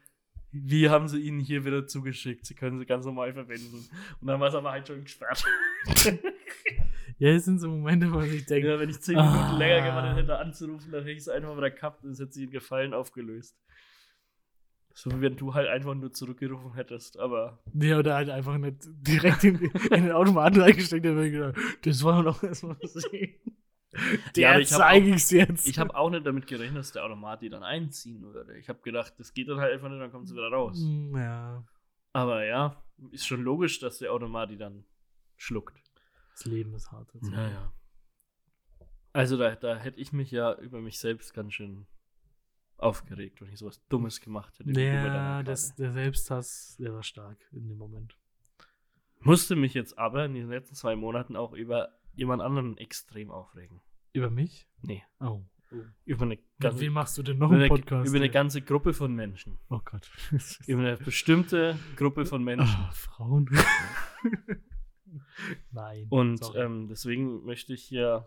wie 0.52 0.88
haben 0.90 1.06
sie 1.08 1.20
ihn 1.20 1.38
hier 1.38 1.64
wieder 1.64 1.86
zugeschickt? 1.86 2.44
Sie 2.46 2.54
können 2.54 2.78
sie 2.78 2.86
ganz 2.86 3.04
normal 3.06 3.32
verwenden. 3.32 3.88
Und 4.20 4.26
dann 4.26 4.40
war 4.40 4.48
es 4.48 4.54
aber 4.54 4.72
halt 4.72 4.86
schon 4.88 5.02
gesperrt. 5.02 5.44
Ja, 7.18 7.28
es 7.32 7.44
sind 7.44 7.58
so 7.58 7.68
Momente, 7.68 8.10
wo 8.10 8.20
ich 8.22 8.46
denke, 8.46 8.68
ja, 8.68 8.80
wenn 8.80 8.88
ich 8.88 8.98
zehn 9.00 9.16
Ah. 9.18 9.30
Minuten 9.30 9.58
länger 9.58 9.82
gewartet 9.86 10.16
hätte 10.16 10.38
anzurufen, 10.38 10.90
dann 10.90 11.00
hätte 11.02 11.12
ich 11.12 11.18
es 11.18 11.28
einfach 11.28 11.54
wieder 11.54 11.70
gehabt 11.70 12.02
und 12.02 12.12
es 12.12 12.18
hätte 12.18 12.32
sich 12.32 12.44
in 12.44 12.50
Gefallen 12.50 12.94
aufgelöst. 12.94 13.58
So 14.94 15.10
wie 15.10 15.20
wenn 15.20 15.36
du 15.36 15.52
halt 15.52 15.68
einfach 15.68 15.94
nur 15.94 16.12
zurückgerufen 16.14 16.72
hättest, 16.74 17.18
aber 17.18 17.62
nee, 17.74 17.92
oder 17.92 18.14
halt 18.14 18.30
einfach 18.30 18.56
nicht 18.56 18.76
direkt 18.86 19.44
in, 19.44 19.56
in 19.56 20.04
den 20.04 20.12
Automaten 20.12 20.60
reingesteckt, 20.62 21.04
hab 21.04 21.18
ich 21.18 21.32
gedacht, 21.32 21.56
das 21.82 22.02
wollen 22.02 22.16
wir 22.18 22.24
doch 22.24 22.42
erstmal 22.42 22.76
sehen. 22.84 23.34
Der 24.36 24.42
Ja, 24.42 24.50
aber 24.52 24.60
ich 24.60 24.72
hab 24.72 24.78
zeig 24.80 25.02
auch- 25.02 25.06
ich's 25.06 25.30
jetzt. 25.30 25.66
ich 25.66 25.78
habe 25.78 25.94
auch 25.96 26.10
nicht 26.10 26.24
damit 26.26 26.46
gerechnet, 26.46 26.78
dass 26.78 26.92
der 26.92 27.04
Automat 27.04 27.42
die 27.42 27.48
dann 27.48 27.62
einziehen 27.64 28.22
würde. 28.22 28.56
Ich 28.58 28.68
habe 28.68 28.80
gedacht, 28.82 29.14
das 29.18 29.34
geht 29.34 29.48
dann 29.48 29.58
halt 29.58 29.72
einfach 29.72 29.88
nicht, 29.88 30.00
dann 30.00 30.12
kommt 30.12 30.28
sie 30.28 30.34
wieder 30.34 30.48
raus. 30.50 30.78
Hm, 30.78 31.16
Ja, 31.16 31.64
Aber 32.12 32.44
ja, 32.44 32.82
ist 33.10 33.26
schon 33.26 33.42
logisch, 33.42 33.80
dass 33.80 33.98
der 33.98 34.12
Automat 34.12 34.50
die 34.50 34.56
dann 34.56 34.84
schluckt. 35.36 35.82
das 36.32 36.44
Leben 36.44 36.72
ist 36.74 36.92
hart. 36.92 37.08
Also. 37.14 37.32
ja. 37.32 37.72
Also 39.12 39.36
da, 39.36 39.56
da 39.56 39.76
hätte 39.76 39.98
ich 39.98 40.12
mich 40.12 40.30
ja 40.30 40.54
über 40.54 40.80
mich 40.80 40.98
selbst 41.00 41.34
ganz 41.34 41.54
schön 41.54 41.86
aufgeregt, 42.76 43.40
wenn 43.40 43.48
ich 43.52 43.58
sowas 43.58 43.84
Dummes 43.88 44.20
gemacht 44.20 44.56
hätte. 44.58 44.80
Ja, 44.80 45.42
das, 45.42 45.74
der 45.74 45.92
Selbsthass, 45.92 46.76
der 46.78 46.94
war 46.94 47.02
stark 47.02 47.38
in 47.52 47.68
dem 47.68 47.76
Moment. 47.76 48.16
Musste 49.18 49.56
mich 49.56 49.74
jetzt 49.74 49.98
aber 49.98 50.24
in 50.26 50.34
den 50.34 50.48
letzten 50.48 50.76
zwei 50.76 50.94
Monaten 50.96 51.34
auch 51.36 51.52
über 51.52 51.98
jemand 52.14 52.42
anderen 52.42 52.76
extrem 52.78 53.30
aufregen. 53.30 53.80
Über 54.12 54.30
mich? 54.30 54.68
Nee, 54.82 55.02
Oh. 55.20 55.42
über 56.04 56.22
eine 56.22 56.34
Mit 56.34 56.44
ganze, 56.58 56.80
wem 56.80 56.92
machst 56.94 57.16
du 57.16 57.22
denn 57.22 57.38
noch 57.38 57.50
einen 57.50 57.60
eine, 57.60 57.68
Podcast? 57.68 58.08
über 58.08 58.16
eine 58.16 58.30
ganze 58.30 58.60
Gruppe 58.62 58.92
von 58.92 59.14
Menschen. 59.14 59.58
oh 59.68 59.80
Gott. 59.84 60.10
Über 60.66 60.80
eine 60.80 60.96
bestimmte 60.96 61.78
Gruppe 61.96 62.26
von 62.26 62.42
Menschen. 62.42 62.66
Ah, 62.76 62.90
Frauen. 62.92 63.48
Nein. 65.72 66.06
Und 66.10 66.40
ähm, 66.56 66.88
deswegen 66.88 67.44
möchte 67.44 67.72
ich 67.74 67.82
hier 67.84 68.26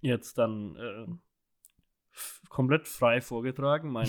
jetzt 0.00 0.38
dann 0.38 0.76
äh, 0.76 1.06
komplett 2.48 2.88
frei 2.88 3.20
vorgetragen. 3.20 3.90
Mein, 3.90 4.08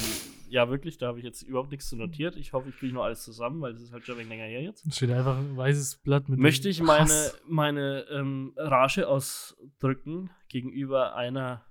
ja, 0.50 0.70
wirklich, 0.70 0.98
da 0.98 1.08
habe 1.08 1.20
ich 1.20 1.26
jetzt 1.26 1.42
überhaupt 1.42 1.72
nichts 1.72 1.90
zu 1.90 1.96
notiert. 1.96 2.36
Ich 2.36 2.54
hoffe, 2.54 2.70
ich 2.70 2.78
kriege 2.78 2.94
noch 2.94 3.04
alles 3.04 3.24
zusammen, 3.24 3.62
weil 3.62 3.74
es 3.74 3.82
ist 3.82 3.92
halt 3.92 4.06
schon 4.06 4.16
ein 4.16 4.20
wenig 4.20 4.30
länger 4.30 4.46
her 4.46 4.62
jetzt. 4.62 4.86
Es 4.86 4.96
steht 4.96 5.12
einfach 5.12 5.38
ein 5.38 5.56
weißes 5.56 5.98
Blatt 5.98 6.30
mit. 6.30 6.40
Möchte 6.40 6.70
ich 6.70 6.82
meine, 6.82 7.10
Hass. 7.10 7.42
meine 7.48 8.06
ähm, 8.12 8.54
Rage 8.56 9.08
ausdrücken 9.08 10.30
gegenüber 10.48 11.16
einer 11.16 11.66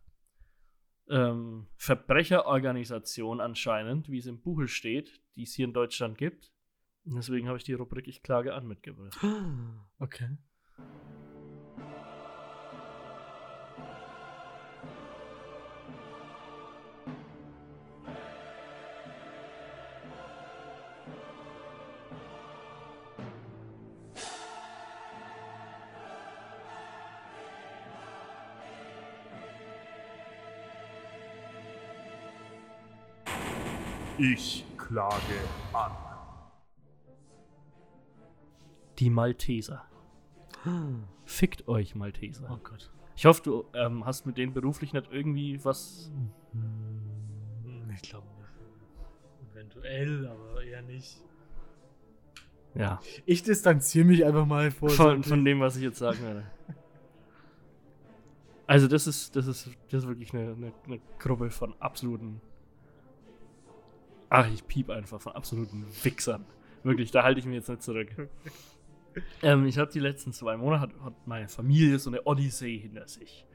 ähm, 1.08 1.66
Verbrecherorganisation 1.76 3.40
anscheinend, 3.40 4.08
wie 4.08 4.18
es 4.18 4.26
im 4.26 4.40
Buche 4.40 4.68
steht, 4.68 5.22
die 5.36 5.42
es 5.42 5.54
hier 5.54 5.64
in 5.64 5.72
Deutschland 5.72 6.18
gibt. 6.18 6.52
Deswegen 7.04 7.48
habe 7.48 7.56
ich 7.56 7.64
die 7.64 7.72
Rubrik 7.72 8.06
Ich 8.06 8.22
klage 8.22 8.54
an 8.54 8.66
mitgebracht. 8.66 9.18
Okay. 10.00 10.38
Ich 34.18 34.64
klage 34.76 35.16
an. 35.72 35.92
Die 38.98 39.10
Malteser. 39.10 39.84
Fickt 41.24 41.68
euch, 41.68 41.94
Malteser. 41.94 42.48
Oh 42.52 42.56
Gott. 42.62 42.90
Ich 43.14 43.26
hoffe, 43.26 43.42
du 43.42 43.64
ähm, 43.74 44.04
hast 44.04 44.26
mit 44.26 44.36
denen 44.36 44.52
beruflich 44.52 44.92
nicht 44.92 45.08
irgendwie 45.10 45.64
was. 45.64 46.10
Hm, 46.52 47.90
Ich 47.94 48.02
glaube 48.02 48.26
nicht. 48.38 49.52
Eventuell, 49.52 50.26
aber 50.26 50.62
eher 50.64 50.82
nicht. 50.82 51.22
Ja. 52.74 53.00
Ich 53.24 53.42
distanziere 53.42 54.04
mich 54.04 54.24
einfach 54.24 54.46
mal 54.46 54.70
vor. 54.70 54.90
Von, 54.90 55.22
von 55.22 55.44
dem, 55.44 55.60
was 55.60 55.76
ich 55.76 55.82
jetzt 55.82 55.98
sagen 55.98 56.20
werde. 56.22 56.44
Also, 58.66 58.86
das 58.86 59.06
ist, 59.06 59.34
das 59.34 59.46
ist, 59.46 59.70
das 59.90 60.02
ist 60.02 60.08
wirklich 60.08 60.34
eine, 60.34 60.52
eine, 60.52 60.72
eine 60.86 61.00
Gruppe 61.18 61.50
von 61.50 61.74
absoluten. 61.80 62.40
Ach, 64.30 64.50
ich 64.52 64.66
piep 64.66 64.90
einfach 64.90 65.20
von 65.20 65.32
absoluten 65.32 65.86
Wichsern. 66.02 66.44
Wirklich, 66.82 67.10
da 67.10 67.22
halte 67.22 67.40
ich 67.40 67.46
mich 67.46 67.56
jetzt 67.56 67.68
nicht 67.68 67.82
zurück. 67.82 68.08
ähm, 69.42 69.66
ich 69.66 69.78
habe 69.78 69.90
die 69.90 70.00
letzten 70.00 70.32
zwei 70.32 70.56
Monate, 70.56 70.92
hat, 71.02 71.14
meine 71.26 71.48
Familie 71.48 71.98
so 71.98 72.10
eine 72.10 72.22
Odyssee 72.26 72.78
hinter 72.78 73.08
sich. 73.08 73.46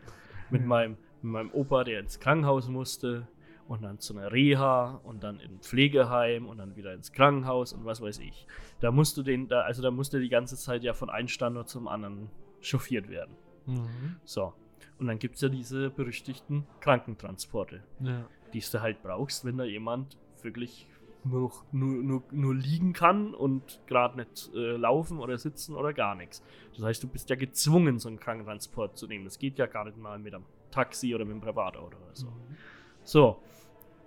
Mit 0.50 0.66
meinem, 0.66 0.98
mit 1.22 1.32
meinem 1.32 1.52
Opa, 1.52 1.84
der 1.84 2.00
ins 2.00 2.20
Krankenhaus 2.20 2.68
musste 2.68 3.28
und 3.68 3.82
dann 3.82 4.00
zu 4.00 4.16
einer 4.16 4.32
Reha 4.32 5.00
und 5.04 5.24
dann 5.24 5.40
in 5.40 5.54
ein 5.56 5.60
Pflegeheim 5.60 6.48
und 6.48 6.58
dann 6.58 6.76
wieder 6.76 6.94
ins 6.94 7.12
Krankenhaus 7.12 7.74
und 7.74 7.86
was 7.86 8.02
weiß 8.02 8.20
ich. 8.20 8.46
Da 8.82 8.92
musst 8.92 9.18
du 9.18 9.24
den, 9.24 9.48
da, 9.48 9.62
also 9.62 9.82
da 9.82 9.90
musste 9.90 10.20
die 10.20 10.30
ganze 10.30 10.58
Zeit 10.58 10.84
ja 10.84 10.94
von 10.94 11.10
einem 11.10 11.28
Standort 11.28 11.70
zum 11.70 11.88
anderen 11.88 12.30
chauffiert 12.62 13.10
werden. 13.10 13.36
Mhm. 13.66 14.18
So. 14.26 14.54
Und 15.00 15.08
dann 15.08 15.18
gibt 15.18 15.36
es 15.36 15.42
ja 15.42 15.50
diese 15.50 15.90
berüchtigten 15.90 16.66
Krankentransporte, 16.82 17.84
Ja. 18.02 18.26
die 18.54 18.60
du 18.60 18.82
halt 18.82 19.02
brauchst, 19.02 19.46
wenn 19.46 19.58
da 19.58 19.64
jemand 19.64 20.18
wirklich 20.44 20.88
nur, 21.24 21.42
noch- 21.42 21.64
nur, 21.72 22.04
nur, 22.04 22.24
nur 22.32 22.56
liegen 22.56 22.94
kann 22.94 23.34
und 23.34 23.80
gerade 23.88 24.18
nicht 24.18 24.52
äh, 24.54 24.76
laufen 24.76 25.20
oder 25.20 25.38
sitzen 25.38 25.76
oder 25.76 25.94
gar 25.94 26.16
nichts. 26.16 26.44
Das 26.76 26.84
heißt, 26.84 27.04
du 27.04 27.08
bist 27.08 27.30
ja 27.30 27.36
gezwungen, 27.36 28.00
so 28.00 28.10
einen 28.10 28.20
Krankentransport 28.20 28.98
zu 28.98 29.08
nehmen. 29.08 29.24
Das 29.26 29.40
geht 29.40 29.58
ja 29.58 29.66
gar 29.68 29.86
nicht 29.86 29.98
mal 29.98 30.20
mit 30.20 30.34
einem 30.34 30.46
Taxi 30.72 31.16
oder 31.16 31.24
mit 31.24 31.34
einem 31.34 31.42
Privatauto 31.42 31.96
oder 31.98 32.14
so. 32.14 32.28
Mhm. 32.28 32.58
So. 33.04 33.40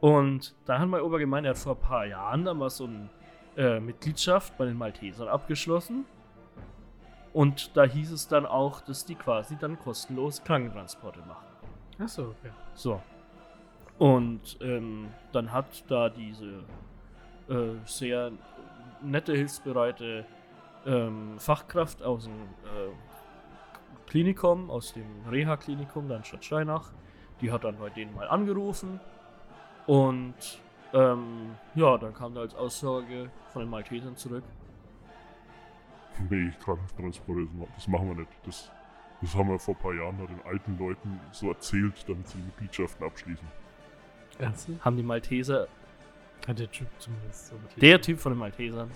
Und 0.01 0.55
da 0.67 0.79
hat 0.79 0.89
mein 0.89 1.01
Opa 1.01 1.17
gemeint, 1.17 1.47
er 1.47 1.51
hat 1.51 1.59
vor 1.59 1.75
ein 1.75 1.81
paar 1.81 2.05
Jahren 2.07 2.45
dann 2.45 2.59
mal 2.59 2.69
so 2.69 2.85
eine 2.85 3.09
äh, 3.57 3.81
Mitgliedschaft 3.81 4.59
bei 4.59 4.67
den 4.67 4.77
Maltesern 4.77 5.29
abgeschlossen. 5.29 6.05
Und 7.33 7.77
da 7.77 7.85
hieß 7.85 8.13
es 8.13 8.29
dann 8.29 8.47
auch, 8.47 8.81
dass 8.83 9.05
die 9.05 9.15
quasi 9.15 9.57
dann 9.57 9.79
kostenlos 9.79 10.43
Krankentransporte 10.45 11.21
machen. 11.21 11.47
Achso, 11.99 12.29
okay. 12.29 12.51
So. 12.75 13.01
Und 13.99 14.59
ähm, 14.61 15.09
dann 15.33 15.53
hat 15.53 15.85
da 15.89 16.09
diese 16.11 16.65
äh, 17.49 17.75
sehr 17.87 18.33
nette, 19.03 19.33
hilfsbereite 19.35 20.27
ähm, 20.85 21.39
Fachkraft 21.39 22.03
aus 22.03 22.25
dem 22.25 22.35
äh, 22.35 24.07
Klinikum, 24.07 24.71
aus 24.71 24.93
dem 24.93 25.07
Reha-Klinikum, 25.31 26.09
dann 26.09 26.25
Stadt 26.25 26.45
Steinach, 26.45 26.93
die 27.41 27.51
hat 27.51 27.65
dann 27.65 27.79
bei 27.79 27.91
denen 27.91 28.15
mal 28.15 28.29
angerufen. 28.29 29.01
Und 29.87 30.35
ähm, 30.93 31.55
ja, 31.75 31.97
dann 31.99 32.15
kam 32.15 32.35
da 32.35 32.43
als 32.43 32.55
Aussage 32.55 33.31
von 33.53 33.63
den 33.63 33.71
Maltesern 33.71 34.17
zurück. 34.17 34.45
Nee, 36.31 36.51
Krankentransporte, 36.63 37.45
das 37.45 37.53
ma- 37.53 37.67
das 37.75 37.89
machen 37.89 38.09
wir 38.09 38.15
nicht. 38.17 38.31
Das, 38.45 38.71
das 39.21 39.35
haben 39.35 39.49
wir 39.49 39.59
vor 39.59 39.75
ein 39.75 39.81
paar 39.81 39.95
Jahren 39.95 40.19
den 40.19 40.43
alten 40.45 40.79
Leuten 40.79 41.21
so 41.33 41.49
erzählt, 41.49 42.09
damit 42.09 42.29
sie 42.29 42.39
Mitgliedschaften 42.39 43.05
abschließen. 43.07 43.47
Ernsthaft? 44.39 44.85
Haben 44.85 44.97
die 44.97 45.03
Malteser, 45.03 45.69
Hat 46.47 46.59
der 46.59 46.71
Typ 46.71 46.89
zumindest 46.99 47.49
so 47.49 47.57
der 47.81 48.01
Typ 48.01 48.19
von 48.19 48.33
den 48.33 48.39
Maltesern, 48.39 48.91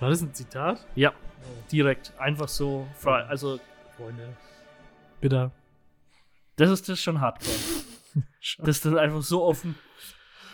War 0.00 0.10
das 0.10 0.22
ein 0.22 0.34
Zitat? 0.34 0.86
ja, 0.94 1.12
Oh, 1.42 1.62
direkt 1.70 2.12
einfach 2.18 2.48
so 2.48 2.88
frei, 2.96 3.22
also 3.24 3.60
Freunde. 3.96 4.36
Bitter. 5.20 5.52
Das 6.56 6.70
ist 6.70 6.88
das 6.88 7.00
schon 7.00 7.20
hardcore. 7.20 7.54
Das 8.58 8.76
ist 8.76 8.86
dann 8.86 8.96
einfach 8.96 9.22
so 9.22 9.44
offen. 9.44 9.74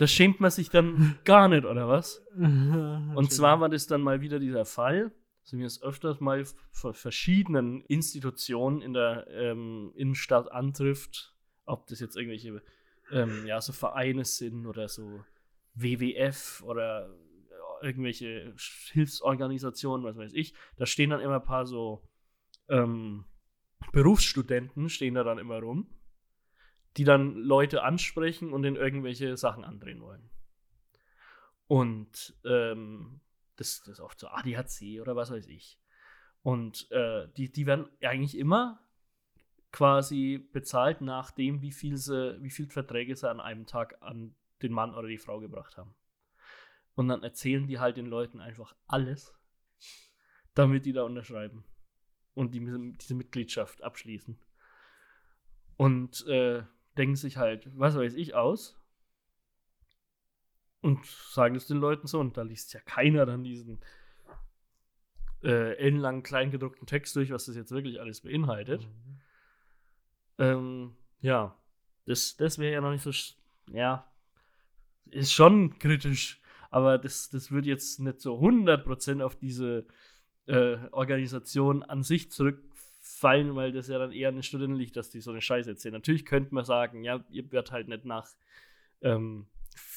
Da 0.01 0.07
schämt 0.09 0.41
man 0.41 0.51
sich 0.51 0.69
dann 0.69 1.17
gar 1.25 1.47
nicht, 1.49 1.65
oder 1.65 1.89
was? 1.89 2.21
Und 2.37 3.33
zwar 3.33 3.61
war 3.61 3.69
das 3.69 3.87
dann 3.87 4.01
mal 4.03 4.21
wieder 4.21 4.41
dieser 4.41 4.65
Fall, 4.65 5.13
dass 5.43 5.53
mir 5.53 5.67
es 5.67 5.81
öfters 5.83 6.19
mal 6.19 6.45
von 6.73 6.93
verschiedenen 6.93 7.83
Institutionen 7.83 8.83
in 8.83 8.93
der 8.95 9.29
ähm, 9.31 9.93
Innenstadt 9.95 10.51
antrifft, 10.51 11.35
ob 11.65 11.87
das 11.87 12.01
jetzt 12.01 12.17
irgendwelche 12.17 12.63
ähm, 13.13 13.47
ja, 13.47 13.61
so 13.61 13.73
Vereine 13.73 14.25
sind 14.25 14.67
oder 14.67 14.89
so 14.89 15.25
WWF 15.75 16.63
oder 16.65 17.09
äh, 17.09 17.87
irgendwelche 17.87 18.55
Hilfsorganisationen, 18.93 20.05
was 20.05 20.17
weiß 20.17 20.33
ich. 20.35 20.55
Da 20.77 20.87
stehen 20.87 21.11
dann 21.11 21.21
immer 21.21 21.37
ein 21.37 21.45
paar 21.45 21.67
so 21.67 22.03
ähm, 22.69 23.25
Berufsstudenten, 23.93 24.89
stehen 24.89 25.15
da 25.15 25.25
dann 25.25 25.39
immer 25.39 25.61
rum, 25.61 25.89
die 26.97 27.05
dann 27.05 27.37
Leute 27.37 27.83
ansprechen 27.83 28.53
und 28.53 28.65
in 28.65 28.77
irgendwelche 28.77 29.37
Sachen 29.37 29.65
andrehen 29.65 30.01
wollen. 30.01 30.31
Und 31.67 32.37
ähm, 32.45 33.21
das, 33.57 33.81
das 33.81 33.95
ist 33.95 34.01
oft 34.01 34.19
so 34.19 34.29
ADHC 34.29 35.01
oder 35.01 35.17
was 35.17 35.31
weiß 35.31 35.47
ich. 35.47 35.79
Und 36.43 36.91
äh, 36.91 37.29
die, 37.37 37.51
die 37.51 37.67
werden 37.67 37.89
eigentlich 38.03 38.37
immer 38.37 38.81
quasi 39.73 40.39
bezahlt 40.53 41.01
nach 41.01 41.31
dem, 41.31 41.63
wie 41.63 41.73
viel, 41.73 41.97
sie, 41.97 42.37
wie 42.43 42.51
viel 42.51 42.69
Verträge 42.69 43.17
sie 43.17 43.29
an 43.29 43.41
einem 43.41 43.67
Tag 43.67 43.97
an 44.01 44.35
den 44.61 44.73
Mann 44.73 44.95
oder 44.95 45.09
die 45.09 45.19
Frau 45.19 45.41
gebracht 45.41 45.77
haben. 45.77 45.95
Und 46.95 47.09
dann 47.09 47.23
erzählen 47.23 47.67
die 47.67 47.79
halt 47.79 47.97
den 47.97 48.07
Leuten 48.07 48.41
einfach 48.41 48.77
alles, 48.87 49.35
damit 50.55 50.85
die 50.85 50.93
da 50.93 51.03
unterschreiben 51.05 51.65
und 52.35 52.55
die, 52.55 52.61
diese 53.01 53.15
Mitgliedschaft 53.15 53.83
abschließen. 53.83 54.39
Und 55.79 56.27
äh, 56.27 56.63
denken 56.99 57.17
sich 57.17 57.39
halt, 57.39 57.67
was 57.77 57.97
weiß 57.97 58.15
ich, 58.15 58.35
aus 58.35 58.79
und 60.83 61.05
sagen 61.07 61.55
es 61.55 61.67
den 61.67 61.79
Leuten 61.79 62.07
so. 62.07 62.21
Und 62.21 62.37
da 62.37 62.43
liest 62.43 62.75
ja 62.75 62.81
keiner 62.81 63.25
dann 63.25 63.43
diesen 63.43 63.81
äh, 65.43 65.77
ellenlangen, 65.77 66.23
kleingedruckten 66.23 66.87
Text 66.87 67.17
durch, 67.17 67.31
was 67.31 67.47
das 67.47 67.57
jetzt 67.57 67.73
wirklich 67.73 68.01
alles 68.01 68.21
beinhaltet. 68.21 68.83
Mhm. 68.83 69.22
Ähm, 70.39 70.97
ja, 71.21 71.57
das, 72.07 72.37
das 72.37 72.59
wäre 72.59 72.75
ja 72.75 72.81
noch 72.81 72.91
nicht 72.91 73.03
so. 73.03 73.13
Ja, 73.73 74.11
ist 75.11 75.33
schon 75.33 75.79
kritisch, 75.79 76.41
aber 76.71 76.99
das, 76.99 77.31
das 77.31 77.53
wird 77.53 77.67
jetzt 77.67 78.01
nicht 78.01 78.21
so 78.21 78.39
100% 78.41 79.23
auf 79.23 79.37
diese 79.37 79.87
äh, 80.47 80.77
Organisation 80.91 81.83
an 81.83 82.03
sich 82.03 82.31
zurückfallen, 82.31 83.55
weil 83.55 83.73
das 83.73 83.89
ja 83.89 83.99
dann 83.99 84.13
eher 84.13 84.29
an 84.29 84.37
den 84.37 84.43
Studenten 84.43 84.77
liegt, 84.77 84.97
dass 84.97 85.11
die 85.11 85.21
so 85.21 85.31
eine 85.31 85.41
Scheiße 85.41 85.71
erzählen. 85.71 85.95
Natürlich 85.95 86.25
könnte 86.25 86.55
man 86.55 86.65
sagen, 86.65 87.05
ja, 87.05 87.25
ihr 87.31 87.51
werdet 87.53 87.73
halt 87.73 87.89
nicht 87.89 88.05
nach 88.05 88.29
ähm, 89.01 89.47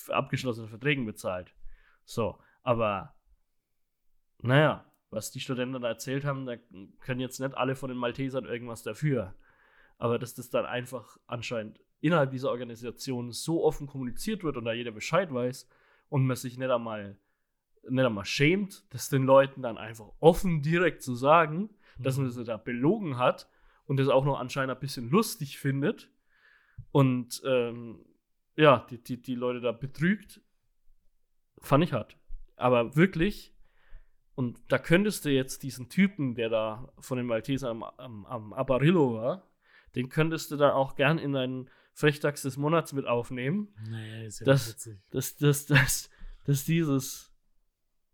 abgeschlossenen 0.09 0.69
Verträgen 0.69 1.05
bezahlt. 1.05 1.53
So, 2.03 2.39
aber 2.61 3.15
naja, 4.41 4.85
was 5.09 5.31
die 5.31 5.39
Studenten 5.39 5.81
da 5.81 5.87
erzählt 5.87 6.25
haben, 6.25 6.45
da 6.45 6.57
können 6.99 7.21
jetzt 7.21 7.39
nicht 7.39 7.55
alle 7.55 7.75
von 7.75 7.89
den 7.89 7.97
Maltesern 7.97 8.45
irgendwas 8.45 8.83
dafür. 8.83 9.33
Aber 9.97 10.19
dass 10.19 10.33
das 10.33 10.49
dann 10.49 10.65
einfach 10.65 11.17
anscheinend 11.27 11.79
innerhalb 12.01 12.31
dieser 12.31 12.51
Organisation 12.51 13.31
so 13.31 13.63
offen 13.63 13.87
kommuniziert 13.87 14.43
wird 14.43 14.57
und 14.57 14.65
da 14.65 14.73
jeder 14.73 14.91
Bescheid 14.91 15.33
weiß 15.33 15.67
und 16.09 16.25
man 16.25 16.35
sich 16.35 16.57
nicht 16.57 16.69
einmal, 16.69 17.17
nicht 17.89 18.05
einmal 18.05 18.25
schämt, 18.25 18.85
das 18.93 19.09
den 19.09 19.23
Leuten 19.23 19.61
dann 19.61 19.77
einfach 19.77 20.11
offen 20.19 20.61
direkt 20.61 21.01
zu 21.01 21.15
sagen, 21.15 21.69
dass 21.97 22.17
man 22.17 22.29
sie 22.29 22.43
da 22.43 22.57
belogen 22.57 23.17
hat 23.17 23.49
und 23.85 23.97
das 23.97 24.09
auch 24.09 24.25
noch 24.25 24.39
anscheinend 24.39 24.75
ein 24.75 24.79
bisschen 24.79 25.09
lustig 25.09 25.57
findet 25.57 26.11
und 26.91 27.41
ähm, 27.45 28.05
ja, 28.55 28.85
die, 28.89 29.01
die, 29.01 29.21
die 29.21 29.35
Leute 29.35 29.61
da 29.61 29.71
betrügt, 29.71 30.41
fand 31.59 31.83
ich 31.83 31.93
hart. 31.93 32.17
Aber 32.55 32.95
wirklich, 32.95 33.53
und 34.35 34.59
da 34.69 34.77
könntest 34.77 35.25
du 35.25 35.29
jetzt 35.29 35.63
diesen 35.63 35.89
Typen, 35.89 36.35
der 36.35 36.49
da 36.49 36.93
von 36.99 37.17
den 37.17 37.27
Maltesern 37.27 37.83
am, 37.83 37.83
am, 37.83 38.25
am 38.25 38.53
Apparillo 38.53 39.15
war, 39.15 39.43
den 39.95 40.09
könntest 40.09 40.51
du 40.51 40.57
dann 40.57 40.71
auch 40.71 40.95
gern 40.95 41.17
in 41.17 41.33
deinen 41.33 41.69
Frechdachs 41.93 42.41
des 42.41 42.57
Monats 42.57 42.91
mit 42.93 43.05
aufnehmen, 43.07 43.73
Nee, 43.89 44.25
ist 44.27 44.39
ja 44.41 44.45
Das- 44.45 44.65
nicht 44.67 44.75
witzig. 44.75 44.99
dass, 45.11 45.37
dass, 45.37 45.65
dass, 45.65 46.09
dass 46.45 46.65
dieses 46.65 47.31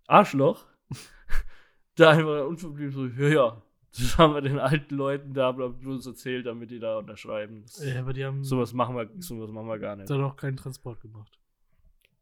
Arschloch 0.07 0.65
da 1.95 2.11
einfach 2.11 2.47
unverblümt 2.47 2.93
so, 2.93 3.05
ja, 3.07 3.27
ja, 3.29 3.61
das 3.97 4.17
haben 4.17 4.33
wir 4.33 4.41
den 4.41 4.59
alten 4.59 4.95
Leuten 4.95 5.33
da 5.33 5.51
bloß 5.51 6.05
erzählt, 6.05 6.45
damit 6.45 6.71
die 6.71 6.79
da 6.79 6.97
unterschreiben. 6.97 7.63
Das, 7.63 7.83
Ja, 7.83 7.99
aber 7.99 8.13
die 8.13 8.23
haben 8.23 8.43
sowas, 8.43 8.73
machen 8.73 8.95
wir, 8.95 9.09
sowas 9.19 9.49
machen 9.51 9.67
wir 9.67 9.79
gar 9.79 9.95
nicht. 9.95 10.09
da 10.09 10.17
noch 10.17 10.35
keinen 10.37 10.57
Transport 10.57 11.01
gemacht. 11.01 11.37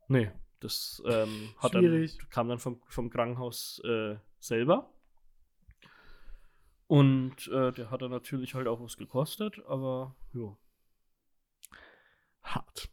Nee, 0.07 0.31
das 0.61 1.01
ähm, 1.05 1.49
hat 1.57 1.71
Schwierig. 1.73 2.17
dann, 2.17 2.29
kam 2.29 2.47
dann 2.49 2.57
vom, 2.59 2.81
vom 2.87 3.09
Krankenhaus 3.09 3.79
äh, 3.85 4.15
selber. 4.39 4.91
Und 6.89 7.47
äh, 7.49 7.71
der 7.71 7.91
hat 7.91 8.01
dann 8.01 8.09
natürlich 8.09 8.55
halt 8.55 8.67
auch 8.67 8.81
was 8.81 8.97
gekostet, 8.97 9.61
aber 9.67 10.15
jo. 10.33 10.57
Hart. 12.41 12.89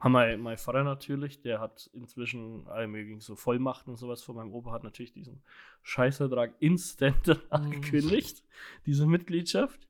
Haben 0.00 0.10
mein, 0.12 0.40
mein 0.40 0.58
Vater 0.58 0.82
natürlich, 0.82 1.40
der 1.40 1.60
hat 1.60 1.88
inzwischen 1.94 2.66
alle 2.66 2.88
möglichen 2.88 3.20
so 3.20 3.36
Vollmachten 3.36 3.92
und 3.92 3.96
sowas 3.96 4.24
von 4.24 4.34
meinem 4.34 4.52
Opa, 4.52 4.72
hat 4.72 4.82
natürlich 4.82 5.12
diesen 5.12 5.40
Scheißvertrag 5.82 6.56
instant 6.58 7.40
angekündigt, 7.50 8.42
diese 8.84 9.06
Mitgliedschaft. 9.06 9.86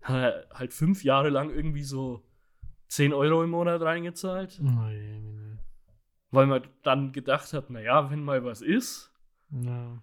Hat 0.00 0.16
er 0.16 0.48
halt 0.58 0.72
fünf 0.72 1.04
Jahre 1.04 1.28
lang 1.28 1.50
irgendwie 1.50 1.82
so 1.84 2.22
10 2.88 3.12
Euro 3.12 3.44
im 3.44 3.50
Monat 3.50 3.82
reingezahlt, 3.82 4.58
Oh, 4.62 4.64
je, 4.64 4.70
meine. 5.18 5.58
weil 6.30 6.46
man 6.46 6.66
dann 6.82 7.12
gedacht 7.12 7.52
hat, 7.52 7.68
naja, 7.68 8.10
wenn 8.10 8.24
mal 8.24 8.42
was 8.44 8.62
ist. 8.62 9.12
Ja. 9.50 10.02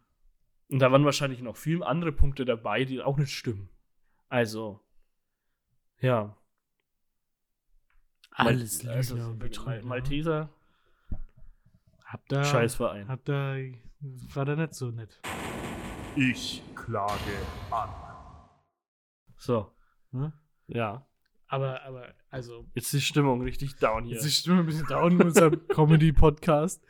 Und 0.70 0.80
da 0.80 0.92
waren 0.92 1.06
wahrscheinlich 1.06 1.42
noch 1.42 1.56
viele 1.58 1.86
andere 1.86 2.12
Punkte 2.12 2.46
dabei, 2.46 2.84
die 2.86 3.02
auch 3.02 3.18
nicht 3.18 3.32
stimmen. 3.34 3.70
Also, 4.30 4.80
ja. 6.00 6.36
Alles 8.32 8.84
Mal- 8.84 8.90
Lügner 8.90 8.96
also, 8.98 9.16
und 9.30 9.40
Betrüger. 9.40 9.70
Mal- 9.72 9.84
Malteser, 9.84 10.50
Habt 12.06 12.32
da, 12.32 12.44
Scheißverein. 12.44 13.08
Habt 13.08 13.28
da, 13.30 13.56
war 14.00 14.46
da 14.46 14.56
nicht 14.56 14.74
so 14.76 14.92
nett. 14.92 15.20
Ich 16.16 16.64
klage 16.76 17.14
an. 17.72 17.90
So, 19.36 19.72
Ne? 20.12 20.32
ja. 20.68 21.08
Aber, 21.48 21.82
aber, 21.84 22.14
also, 22.30 22.66
Jetzt 22.74 22.86
ist 22.86 22.94
die 22.94 23.02
Stimmung 23.02 23.42
richtig 23.42 23.76
down 23.78 24.06
hier. 24.06 24.16
Jetzt 24.16 24.26
ist 24.26 24.38
die 24.38 24.42
Stimme 24.42 24.60
ein 24.62 24.66
bisschen 24.66 24.88
down 24.88 25.12
in 25.14 25.22
unserem 25.22 25.68
Comedy-Podcast. 25.68 26.84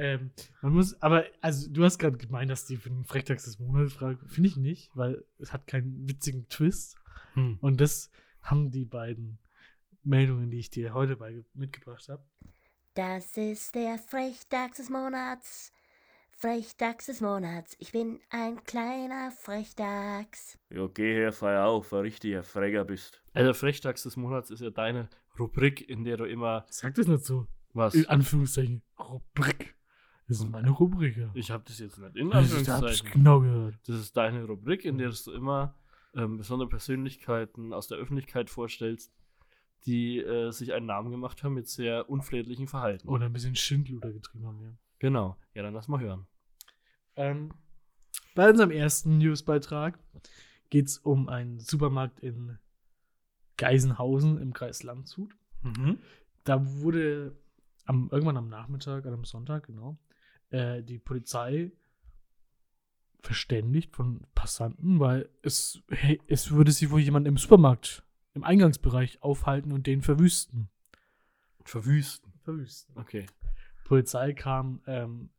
Ähm, 0.00 0.30
man 0.62 0.74
muss, 0.74 1.02
aber, 1.02 1.24
also, 1.40 1.68
du 1.68 1.84
hast 1.84 1.98
gerade 1.98 2.16
gemeint, 2.16 2.48
dass 2.48 2.66
die 2.66 2.76
für 2.76 2.88
den 2.88 3.04
Frechtags 3.04 3.44
des 3.44 3.58
Monats 3.58 3.94
fragen. 3.94 4.20
Finde 4.28 4.48
ich 4.48 4.56
nicht, 4.56 4.90
weil 4.94 5.24
es 5.38 5.52
hat 5.52 5.66
keinen 5.66 6.08
witzigen 6.08 6.48
Twist. 6.48 6.96
Hm. 7.34 7.58
Und 7.60 7.80
das 7.80 8.08
haben 8.40 8.70
die 8.70 8.84
beiden 8.84 9.40
Meldungen, 10.04 10.52
die 10.52 10.60
ich 10.60 10.70
dir 10.70 10.94
heute 10.94 11.16
bei, 11.16 11.42
mitgebracht 11.52 12.08
habe. 12.08 12.22
Das 12.94 13.36
ist 13.36 13.74
der 13.74 13.98
Frechdachs 13.98 14.76
des 14.76 14.88
Monats. 14.88 15.72
Frechdachs 16.30 17.06
des 17.06 17.20
Monats. 17.20 17.74
Ich 17.80 17.90
bin 17.90 18.20
ein 18.30 18.62
kleiner 18.62 19.32
Frechdachs. 19.32 20.58
Ja, 20.70 20.86
geh 20.86 21.12
her, 21.12 21.32
feier 21.32 21.66
auf, 21.66 21.92
ein 21.92 22.02
richtiger 22.02 22.44
Freger 22.44 22.84
bist. 22.84 23.20
Also, 23.32 23.52
Frechtags 23.52 24.04
des 24.04 24.16
Monats 24.16 24.50
ist 24.52 24.60
ja 24.60 24.70
deine 24.70 25.08
Rubrik, 25.40 25.88
in 25.88 26.04
der 26.04 26.18
du 26.18 26.24
immer 26.24 26.66
Sag 26.70 26.94
das 26.94 27.08
nicht 27.08 27.24
so. 27.24 27.48
was. 27.72 27.96
In 27.96 28.06
Anführungszeichen. 28.06 28.82
Rubrik. 28.96 29.74
Das 30.28 30.40
ist 30.40 30.50
meine 30.50 30.70
Rubrik. 30.70 31.16
Ja. 31.16 31.30
Ich 31.34 31.50
habe 31.50 31.64
das 31.66 31.78
jetzt 31.78 31.98
nicht 31.98 32.16
in 32.16 32.30
Das 32.30 32.36
hab 32.36 32.44
ich 32.44 32.68
Anführungszeichen. 32.68 33.10
genau 33.12 33.40
gehört. 33.40 33.74
Das 33.86 33.96
ist 33.96 34.16
deine 34.16 34.44
Rubrik, 34.44 34.84
in 34.84 34.98
der 34.98 35.10
du 35.10 35.32
immer 35.32 35.74
ähm, 36.14 36.36
besondere 36.36 36.68
Persönlichkeiten 36.68 37.72
aus 37.72 37.88
der 37.88 37.98
Öffentlichkeit 37.98 38.50
vorstellst, 38.50 39.12
die 39.86 40.18
äh, 40.18 40.50
sich 40.50 40.74
einen 40.74 40.86
Namen 40.86 41.10
gemacht 41.10 41.42
haben 41.42 41.54
mit 41.54 41.68
sehr 41.68 42.10
unflätlichem 42.10 42.68
Verhalten. 42.68 43.08
Oder 43.08 43.26
ein 43.26 43.32
bisschen 43.32 43.56
Schindluder 43.56 44.12
getrieben 44.12 44.46
haben, 44.46 44.60
ja. 44.62 44.72
Genau. 44.98 45.36
Ja, 45.54 45.62
dann 45.62 45.74
lass 45.74 45.88
mal 45.88 46.00
hören. 46.00 46.26
Ähm, 47.16 47.54
bei 48.34 48.50
unserem 48.50 48.70
ersten 48.70 49.18
Newsbeitrag 49.18 49.98
geht 50.70 50.88
es 50.88 50.98
um 50.98 51.28
einen 51.28 51.58
Supermarkt 51.58 52.20
in 52.20 52.58
Geisenhausen 53.56 54.38
im 54.38 54.52
Kreis 54.52 54.82
Landshut. 54.82 55.34
Mhm. 55.62 55.98
Da 56.44 56.64
wurde 56.80 57.36
am, 57.86 58.08
irgendwann 58.12 58.36
am 58.36 58.48
Nachmittag, 58.48 59.06
an 59.06 59.14
einem 59.14 59.24
Sonntag, 59.24 59.66
genau, 59.66 59.98
äh, 60.50 60.82
die 60.82 60.98
Polizei 60.98 61.72
verständigt 63.20 63.94
von 63.94 64.26
Passanten, 64.34 65.00
weil 65.00 65.28
es, 65.42 65.82
hey, 65.90 66.20
es 66.28 66.50
würde 66.52 66.72
sich 66.72 66.90
wohl 66.90 67.00
jemand 67.00 67.26
im 67.26 67.36
Supermarkt, 67.36 68.04
im 68.34 68.44
Eingangsbereich 68.44 69.22
aufhalten 69.22 69.72
und 69.72 69.86
den 69.86 70.02
verwüsten. 70.02 70.68
Verwüsten. 71.64 72.32
Verwüsten. 72.42 72.96
Okay. 72.96 73.26
Polizei 73.84 74.32
kam 74.32 74.80
ähm, 74.86 75.30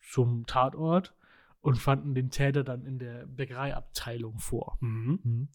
zum 0.00 0.46
Tatort 0.46 1.14
und 1.60 1.76
fanden 1.76 2.14
den 2.14 2.30
Täter 2.30 2.64
dann 2.64 2.84
in 2.84 2.98
der 2.98 3.26
Bäckereiabteilung 3.26 4.38
vor. 4.38 4.78
Mhm. 4.80 5.20
Mhm. 5.22 5.48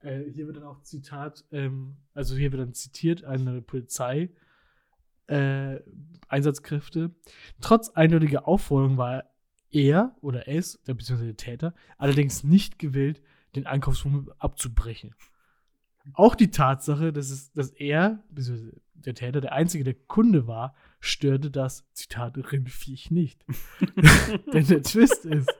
Äh, 0.00 0.24
hier 0.30 0.46
wird 0.46 0.56
dann 0.56 0.64
auch 0.64 0.82
Zitat, 0.82 1.44
ähm, 1.52 1.96
also 2.14 2.36
hier 2.36 2.52
wird 2.52 2.62
dann 2.62 2.74
zitiert 2.74 3.24
eine 3.24 3.60
Polizei 3.62 4.30
äh, 5.26 5.80
Einsatzkräfte. 6.30 7.14
Trotz 7.60 7.90
eindeutiger 7.90 8.46
Aufforderung 8.46 8.96
war 8.96 9.24
er 9.70 10.16
oder 10.20 10.48
es, 10.48 10.80
der 10.86 10.94
beziehungsweise 10.94 11.32
der 11.32 11.36
Täter, 11.36 11.74
allerdings 11.98 12.44
nicht 12.44 12.78
gewillt, 12.78 13.22
den 13.54 13.66
Einkaufswagen 13.66 14.28
abzubrechen. 14.38 15.14
Auch 16.14 16.34
die 16.34 16.50
Tatsache, 16.50 17.12
dass, 17.12 17.30
es, 17.30 17.52
dass 17.52 17.70
er, 17.70 18.22
beziehungsweise 18.30 18.80
der 18.94 19.14
Täter, 19.14 19.40
der 19.40 19.52
einzige, 19.52 19.84
der 19.84 19.94
Kunde 19.94 20.46
war, 20.46 20.74
störte 20.98 21.50
das, 21.50 21.90
Zitat, 21.92 22.36
Rindviech 22.52 23.10
nicht. 23.10 23.44
Denn 24.52 24.66
der 24.66 24.82
Twist 24.82 25.24
ist, 25.24 25.52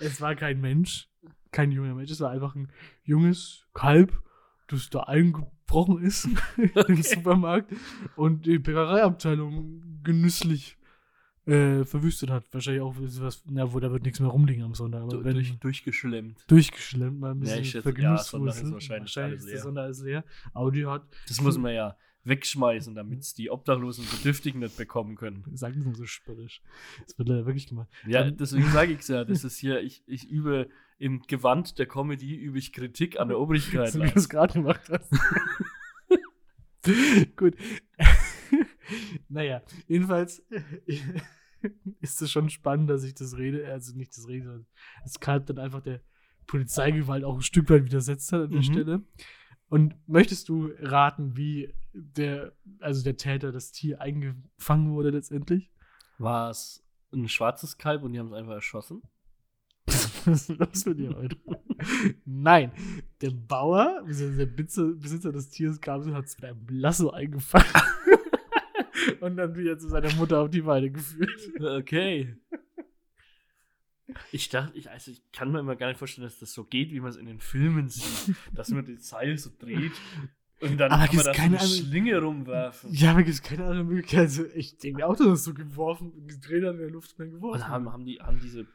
es 0.00 0.20
war 0.20 0.34
kein 0.34 0.60
Mensch, 0.60 1.08
kein 1.50 1.72
junger 1.72 1.94
Mensch, 1.94 2.10
es 2.10 2.20
war 2.20 2.30
einfach 2.30 2.54
ein 2.54 2.70
junges 3.02 3.66
Kalb, 3.74 4.22
das 4.72 4.90
da 4.90 5.00
eingebrochen 5.04 6.02
ist 6.02 6.28
im 6.88 7.02
Supermarkt 7.02 7.72
und 8.16 8.46
die 8.46 8.58
Bäckereiabteilung 8.58 9.82
genüsslich 10.02 10.76
äh, 11.46 11.84
verwüstet 11.84 12.30
hat. 12.30 12.44
Wahrscheinlich 12.52 12.82
auch 12.82 12.94
was, 12.98 13.42
na, 13.50 13.72
wo 13.72 13.80
da 13.80 13.90
wird 13.90 14.04
nichts 14.04 14.20
mehr 14.20 14.28
rumliegen 14.30 14.62
am 14.64 14.74
Sonntag. 14.74 15.02
Aber 15.02 15.10
Du, 15.12 15.24
wenn, 15.24 15.34
durch, 15.34 15.58
durchgeschlemmt. 15.58 16.44
durchgeschlemmt, 16.48 17.18
mal 17.18 17.32
ein 17.32 17.38
Ja, 17.38 17.40
bisschen 17.40 17.60
ich 17.62 17.70
schätze, 17.70 17.94
ja, 18.00 18.16
Sonntag 18.18 18.54
ist 18.62 18.72
wahrscheinlich 18.72 19.18
alles 19.18 19.44
ist 19.44 19.50
leer. 19.50 19.58
Sonntag 19.62 19.90
ist 19.90 20.02
leer. 20.02 20.24
Audio 20.54 20.90
hat 20.92 21.02
Das 21.28 21.40
muss 21.40 21.58
man 21.58 21.74
ja 21.74 21.96
wegschmeißen, 22.24 22.94
damit 22.94 23.18
es 23.22 23.34
die 23.34 23.50
Obdachlosen 23.50 24.04
und 24.04 24.10
Bedürftigen 24.18 24.60
nicht 24.60 24.76
bekommen 24.76 25.16
können. 25.16 25.42
Sagen 25.56 25.74
Sie 25.80 25.84
nur 25.84 25.96
so 25.96 26.06
spöttisch. 26.06 26.62
Das 27.04 27.18
wird 27.18 27.28
leider 27.28 27.46
wirklich 27.46 27.66
gemacht. 27.66 27.88
Ja, 28.06 28.22
Dann- 28.22 28.36
deswegen 28.36 28.68
sage 28.70 28.92
ich 28.92 29.00
es 29.00 29.08
ja. 29.08 29.24
Das 29.32 29.42
ist 29.42 29.58
hier, 29.58 29.80
ich, 29.80 30.04
ich 30.06 30.28
übe 30.28 30.68
im 31.02 31.20
Gewand 31.22 31.80
der 31.80 31.86
Comedy 31.86 32.36
übe 32.36 32.60
ich 32.60 32.72
Kritik 32.72 33.18
an 33.18 33.26
der 33.26 33.38
Obrigkeit. 33.40 33.90
So 33.90 34.00
wie 34.00 34.08
du 34.08 34.14
es 34.14 34.28
gerade 34.28 34.52
gemacht 34.52 34.88
hast. 34.88 35.10
Gut. 37.36 37.56
naja, 39.28 39.62
jedenfalls 39.88 40.44
ist 42.00 42.22
es 42.22 42.30
schon 42.30 42.50
spannend, 42.50 42.88
dass 42.88 43.02
ich 43.02 43.14
das 43.14 43.36
rede, 43.36 43.66
also 43.66 43.96
nicht 43.96 44.16
das 44.16 44.28
Rede, 44.28 44.44
sondern 44.44 44.66
das 45.02 45.18
Kalb 45.18 45.46
dann 45.46 45.58
einfach 45.58 45.80
der 45.80 46.02
Polizeigewalt 46.46 47.24
auch 47.24 47.34
ein 47.34 47.42
Stück 47.42 47.68
weit 47.70 47.84
widersetzt 47.84 48.32
hat 48.32 48.42
an 48.42 48.50
der 48.50 48.60
Mhm. 48.60 48.64
Stelle. 48.64 49.02
Und 49.68 49.96
möchtest 50.06 50.48
du 50.48 50.70
raten, 50.78 51.36
wie 51.36 51.74
der, 51.94 52.52
also 52.78 53.02
der 53.02 53.16
Täter, 53.16 53.50
das 53.50 53.72
Tier 53.72 54.00
eingefangen 54.00 54.92
wurde 54.92 55.10
letztendlich? 55.10 55.72
War 56.18 56.50
es 56.50 56.84
ein 57.12 57.28
schwarzes 57.28 57.76
Kalb 57.76 58.04
und 58.04 58.12
die 58.12 58.20
haben 58.20 58.28
es 58.28 58.34
einfach 58.34 58.52
erschossen? 58.52 59.02
Was 60.24 60.42
ist 60.42 60.48
denn 60.50 60.58
los 60.58 60.86
mit 60.86 60.98
dir 60.98 61.14
heute? 61.16 61.36
Nein, 62.24 62.72
der 63.20 63.30
Bauer, 63.30 64.04
der 64.06 64.46
Besitzer, 64.46 65.32
des 65.32 65.50
Tieres 65.50 65.80
kam 65.80 66.02
und 66.02 66.14
hat 66.14 66.26
es 66.26 66.36
mit 66.38 66.44
einem 66.50 66.66
Lasso 66.68 67.10
eingefangen. 67.10 67.66
und 69.20 69.36
dann 69.36 69.56
wieder 69.56 69.78
zu 69.78 69.88
seiner 69.88 70.12
Mutter 70.14 70.40
auf 70.40 70.50
die 70.50 70.64
Weide 70.64 70.90
geführt. 70.90 71.40
Okay. 71.60 72.36
Ich 74.30 74.48
dachte, 74.50 74.76
ich, 74.76 74.90
also 74.90 75.10
ich 75.10 75.22
kann 75.32 75.52
mir 75.52 75.60
immer 75.60 75.76
gar 75.76 75.88
nicht 75.88 75.98
vorstellen, 75.98 76.26
dass 76.26 76.38
das 76.38 76.52
so 76.52 76.64
geht, 76.64 76.90
wie 76.90 77.00
man 77.00 77.10
es 77.10 77.16
in 77.16 77.26
den 77.26 77.40
Filmen 77.40 77.88
sieht. 77.88 78.36
Dass 78.52 78.70
man 78.70 78.84
die 78.84 78.96
Seil 78.96 79.38
so 79.38 79.50
dreht 79.58 79.92
und 80.60 80.78
dann 80.78 80.92
Aber 80.92 81.06
kann 81.06 81.16
man 81.16 81.24
da 81.24 81.32
so 81.32 81.36
keine 81.40 81.56
eine 81.56 81.64
andere- 81.64 81.82
Schlinge 81.82 82.18
rumwerfen. 82.18 82.92
Ja, 82.92 83.10
aber 83.12 83.22
gibt 83.22 83.34
es 83.34 83.42
keine 83.42 83.64
andere 83.64 83.84
Möglichkeit. 83.84 84.20
Also, 84.20 84.44
ich 84.54 84.76
denke 84.78 85.06
auch, 85.06 85.16
dass 85.16 85.26
das 85.26 85.44
so 85.44 85.54
geworfen, 85.54 86.26
gedreht 86.26 86.64
hat 86.64 86.74
in 86.74 86.80
der 86.80 86.90
Luft 86.90 87.12
und 87.12 87.18
dann 87.20 87.30
geworfen. 87.32 87.62
Und 87.62 87.68
haben, 87.68 87.92
haben, 87.92 88.04
die, 88.04 88.20
haben 88.20 88.38
diese 88.40 88.66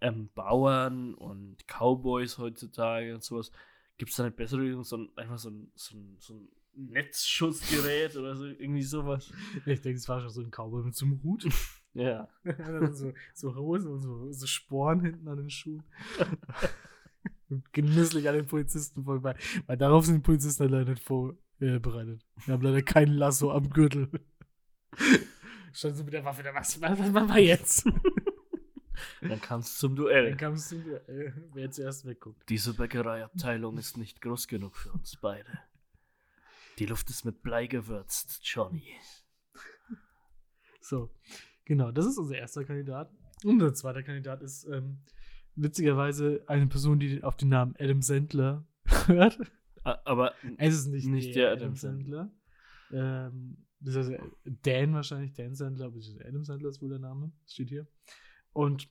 ähm, 0.00 0.30
Bauern 0.34 1.14
und 1.14 1.56
Cowboys 1.66 2.38
heutzutage 2.38 3.14
und 3.14 3.22
sowas, 3.22 3.50
gibt 3.98 4.10
es 4.10 4.16
da 4.16 4.24
nicht 4.24 4.36
bessere 4.36 4.60
Lösung, 4.60 4.84
so 4.84 4.96
ein, 4.96 5.08
einfach 5.16 5.38
so 5.38 5.50
ein, 5.50 5.70
so 5.74 5.96
ein, 5.96 6.16
so 6.18 6.34
ein 6.34 6.48
Netzschussgerät 6.74 8.16
oder 8.16 8.34
so, 8.34 8.46
irgendwie 8.46 8.82
sowas? 8.82 9.32
Ich 9.66 9.80
denke, 9.80 9.98
es 9.98 10.08
war 10.08 10.20
schon 10.20 10.30
so 10.30 10.40
ein 10.40 10.50
Cowboy 10.50 10.84
mit 10.84 10.94
so 10.94 11.06
einem 11.06 11.22
Hut. 11.22 11.46
Ja. 11.94 12.26
Dann 12.42 12.94
so, 12.94 13.12
so 13.34 13.54
Hosen 13.54 13.92
und 13.92 14.00
so, 14.00 14.32
so 14.32 14.46
Sporen 14.46 15.02
hinten 15.02 15.28
an 15.28 15.36
den 15.36 15.50
Schuhen. 15.50 15.82
Genüsslich 17.72 18.26
an 18.26 18.34
den 18.34 18.46
Polizisten 18.46 19.04
vorbei. 19.04 19.36
Weil 19.66 19.76
darauf 19.76 20.06
sind 20.06 20.14
die 20.14 20.22
Polizisten 20.22 20.70
leider 20.70 20.90
nicht 20.90 21.04
vorbereitet. 21.04 22.24
Wir 22.46 22.54
haben 22.54 22.62
leider 22.62 22.80
kein 22.80 23.08
Lasso 23.08 23.52
am 23.52 23.68
Gürtel. 23.68 24.08
Stand 25.74 25.96
so 25.98 26.04
mit 26.04 26.14
der 26.14 26.24
Waffe, 26.24 26.42
was, 26.54 26.80
was, 26.80 26.98
was 26.98 27.10
machen 27.10 27.28
wir 27.28 27.42
jetzt? 27.42 27.86
Dann 29.20 29.40
kam 29.40 29.60
es 29.60 29.78
zum 29.78 29.96
Dann 29.96 30.04
Duell. 30.04 30.36
kam 30.36 30.54
es 30.54 30.68
zum, 30.68 30.80
äh, 30.90 31.32
wer 31.52 31.70
zuerst 31.70 32.04
wegguckt. 32.06 32.48
Diese 32.48 32.74
Bäckereiabteilung 32.74 33.78
ist 33.78 33.96
nicht 33.96 34.20
groß 34.20 34.48
genug 34.48 34.76
für 34.76 34.92
uns 34.92 35.16
beide. 35.16 35.58
Die 36.78 36.86
Luft 36.86 37.10
ist 37.10 37.24
mit 37.24 37.42
Blei 37.42 37.66
gewürzt, 37.66 38.40
Johnny. 38.42 38.88
So, 40.80 41.10
genau, 41.64 41.92
das 41.92 42.06
ist 42.06 42.18
unser 42.18 42.36
erster 42.36 42.64
Kandidat. 42.64 43.10
Unser 43.44 43.74
zweiter 43.74 44.02
Kandidat 44.02 44.42
ist 44.42 44.64
ähm, 44.66 44.98
witzigerweise 45.54 46.42
eine 46.46 46.66
Person, 46.66 46.98
die 46.98 47.22
auf 47.22 47.36
den 47.36 47.50
Namen 47.50 47.74
Adam 47.78 48.02
Sandler 48.02 48.66
hört. 49.06 49.38
Aber 49.84 50.32
Es 50.58 50.74
ist 50.74 50.86
nicht, 50.86 51.06
Nicht 51.06 51.34
der, 51.34 51.44
der 51.44 51.52
Adam 51.52 51.62
Adam 51.64 51.76
Sandler. 51.76 52.30
Ähm, 52.92 53.56
das 53.80 53.96
also 53.96 54.14
Dan 54.44 54.94
wahrscheinlich, 54.94 55.32
Dan 55.34 55.54
Sandler, 55.54 55.86
aber 55.86 55.96
Adam 56.24 56.44
Sandler 56.44 56.68
ist 56.68 56.80
wohl 56.80 56.90
der 56.90 57.00
Name, 57.00 57.32
steht 57.46 57.68
hier. 57.68 57.86
Und 58.52 58.88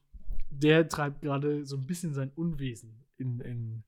der 0.49 0.87
treibt 0.87 1.21
gerade 1.21 1.65
so 1.65 1.77
ein 1.77 1.85
bisschen 1.85 2.13
sein 2.13 2.31
Unwesen 2.35 2.93
in, 3.17 3.39
in 3.41 3.83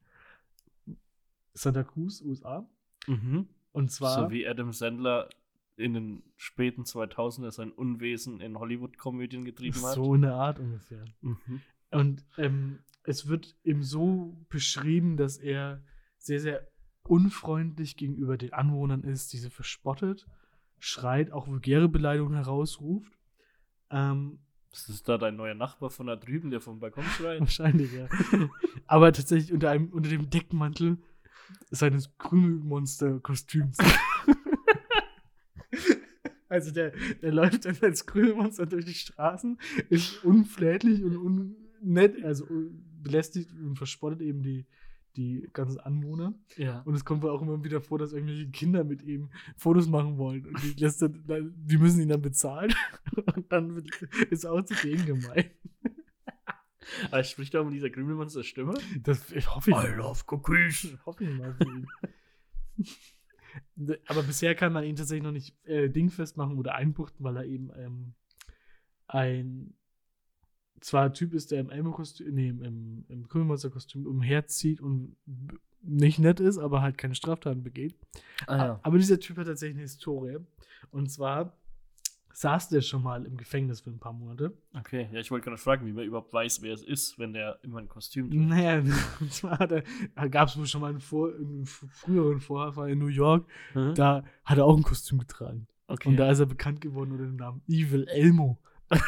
Santa 1.54 1.84
Cruz, 1.84 2.22
USA. 2.22 2.68
mhm. 3.08 3.48
Und 3.72 3.92
zwar, 3.92 4.26
so 4.26 4.32
wie 4.32 4.48
Adam 4.48 4.72
Sandler 4.72 5.30
in 5.78 5.94
den 5.94 6.24
späten 6.38 6.84
2000er 6.84 7.52
sein 7.52 7.72
Unwesen 7.72 8.40
in 8.40 8.60
Hollywood-Komödien 8.60 9.44
getrieben 9.44 9.82
hat. 9.84 9.96
so 9.96 10.14
eine 10.14 10.34
Art 10.36 10.60
ungefähr. 10.60 11.06
Mhm. 11.22 11.62
Und 11.90 12.24
ähm, 12.38 12.80
es 13.04 13.28
wird 13.28 13.56
ihm 13.64 13.84
so 13.84 14.38
beschrieben, 14.50 15.18
dass 15.18 15.38
er 15.38 15.82
sehr, 16.18 16.40
sehr 16.40 16.68
unfreundlich 17.04 17.98
gegenüber 17.98 18.38
den 18.38 18.54
Anwohnern 18.54 19.04
ist, 19.04 19.34
diese 19.34 19.50
verspottet, 19.50 20.28
schreit, 20.80 21.32
auch 21.32 21.48
vulgäre 21.48 21.90
Beleidigungen 21.90 22.36
herausruft. 22.36 23.18
Ähm, 23.90 24.40
Das 24.74 24.90
ist 24.90 25.08
da 25.08 25.20
dein 25.20 25.36
neuer 25.36 25.54
Nachbar 25.54 25.92
von 25.92 26.08
da 26.08 26.16
drüben, 26.16 26.50
der 26.50 26.60
vom 26.60 26.80
Balkon 26.80 27.04
schreit. 27.04 27.40
wahrscheinlich, 27.40 27.94
ja. 27.94 28.10
Aber 28.88 29.14
tatsächlich 29.14 29.54
unter, 29.54 29.70
einem, 29.70 29.90
unter 29.90 30.10
dem 30.10 30.32
Deckmantel 30.32 30.98
seines 31.70 32.18
Krümelmonster-Kostüms. 32.18 33.78
also 36.50 36.72
der, 36.72 36.92
der 37.22 37.32
läuft 37.32 37.66
dann 37.66 37.78
als 37.84 38.08
Krümelmonster 38.08 38.66
durch 38.66 38.86
die 38.86 38.96
Straßen, 38.96 39.60
ist 39.90 40.24
unflätlich 40.24 41.04
und 41.04 41.18
unnett, 41.18 42.24
also 42.24 42.48
belästigt 43.00 43.52
und 43.52 43.78
verspottet 43.78 44.22
eben 44.22 44.42
die, 44.42 44.66
die 45.16 45.50
ganzen 45.54 45.80
Anwohner. 45.80 46.34
Ja. 46.58 46.82
Und 46.82 46.96
es 46.96 47.06
kommt 47.06 47.22
wohl 47.22 47.30
auch 47.30 47.42
immer 47.42 47.64
wieder 47.64 47.82
vor, 47.82 48.00
dass 48.00 48.14
irgendwelche 48.14 48.50
Kinder 48.50 48.84
mit 48.84 49.02
ihm 49.04 49.30
Fotos 49.58 49.88
machen 49.88 50.18
wollen. 50.18 50.46
Und 50.48 50.62
die, 50.64 50.74
lässt 50.82 51.02
dann, 51.02 51.54
die 51.56 51.78
müssen 51.78 52.02
ihn 52.02 52.10
dann 52.10 52.22
bezahlen. 52.22 52.74
Und 53.36 53.52
dann 53.52 53.84
ist 54.30 54.46
auch 54.46 54.64
zu 54.64 54.76
denen 54.76 55.06
gemein. 55.06 55.52
Aber 57.06 57.18
er 57.18 57.24
spricht 57.24 57.56
auch 57.56 57.64
mit 57.64 57.74
dieser 57.74 57.90
Krümelmonster 57.90 58.44
Stimme. 58.44 58.74
Das 59.02 59.32
ich 59.32 59.54
hoffe 59.54 59.72
ich. 59.72 59.78
I 59.78 59.96
love 59.96 60.22
cookies. 60.28 60.98
Hoffe 61.06 61.24
ich 61.24 61.30
mal 61.38 61.54
für 61.54 61.64
ihn. 61.64 61.88
Aber 64.08 64.24
bisher 64.24 64.56
kann 64.56 64.74
man 64.74 64.84
ihn 64.84 64.96
tatsächlich 64.96 65.24
noch 65.24 65.32
nicht 65.32 65.56
äh, 65.66 65.90
dingfest 65.90 66.38
machen 66.38 66.58
oder 66.58 66.76
einbuchten, 66.76 67.24
weil 67.24 67.38
er 67.38 67.46
eben 67.46 67.72
ähm, 67.76 68.14
ein 69.08 69.76
zwar 70.84 71.14
Typ 71.14 71.34
ist, 71.34 71.52
der 71.52 71.62
im 71.62 71.70
Elmo-Kostüm, 71.70 72.34
nee, 72.34 72.50
im, 72.50 73.06
im 73.08 73.28
Krümelmonster-Kostüm 73.28 74.06
umherzieht 74.06 74.82
und 74.82 75.16
nicht 75.82 76.20
nett 76.20 76.40
ist, 76.40 76.58
aber 76.58 76.82
halt 76.82 76.98
keine 76.98 77.16
Straftaten 77.16 77.64
begeht. 77.64 77.96
Ah, 78.48 78.80
Aber 78.84 78.98
dieser 78.98 79.20
Typ 79.20 79.38
hat 79.38 79.48
tatsächlich 79.48 79.76
eine 79.76 79.84
Historie. 79.84 80.38
Und 80.92 81.12
zwar 81.12 81.58
saß 82.34 82.70
der 82.70 82.82
schon 82.82 83.04
mal 83.04 83.26
im 83.26 83.38
Gefängnis 83.38 83.82
für 83.82 83.92
ein 83.92 84.00
paar 84.00 84.14
Monate. 84.14 84.58
Okay, 84.74 85.08
ja, 85.12 85.20
ich 85.20 85.30
wollte 85.30 85.46
gerade 85.46 85.58
fragen, 85.58 85.86
wie 85.86 85.94
man 85.94 86.04
überhaupt 86.04 86.34
weiß, 86.34 86.62
wer 86.62 86.74
es 86.74 86.84
ist, 86.84 87.20
wenn 87.20 87.34
der 87.34 87.60
immer 87.64 87.80
ein 87.80 87.88
Kostüm 87.88 88.30
trägt. 88.30 88.44
Naja, 88.44 88.84
und 89.20 89.32
zwar 89.32 89.68
gab 90.30 90.50
es 90.50 90.58
wohl 90.58 90.66
schon 90.66 90.82
mal 90.82 90.90
einen, 90.90 91.00
vor, 91.00 91.34
einen 91.34 91.66
früheren 91.66 92.40
Vorfall 92.40 92.92
in 92.92 93.00
New 93.00 93.08
York. 93.08 93.48
Hm? 93.74 93.94
Da 93.96 94.24
hat 94.46 94.58
er 94.58 94.66
auch 94.66 94.76
ein 94.76 94.84
Kostüm 94.84 95.20
getragen. 95.20 95.68
Okay. 95.88 96.10
Und 96.10 96.18
da 96.18 96.32
ist 96.32 96.40
er 96.40 96.46
bekannt 96.46 96.82
geworden 96.82 97.12
unter 97.12 97.26
dem 97.26 97.36
Namen 97.36 97.62
Evil 97.68 98.08
Elmo. 98.08 98.58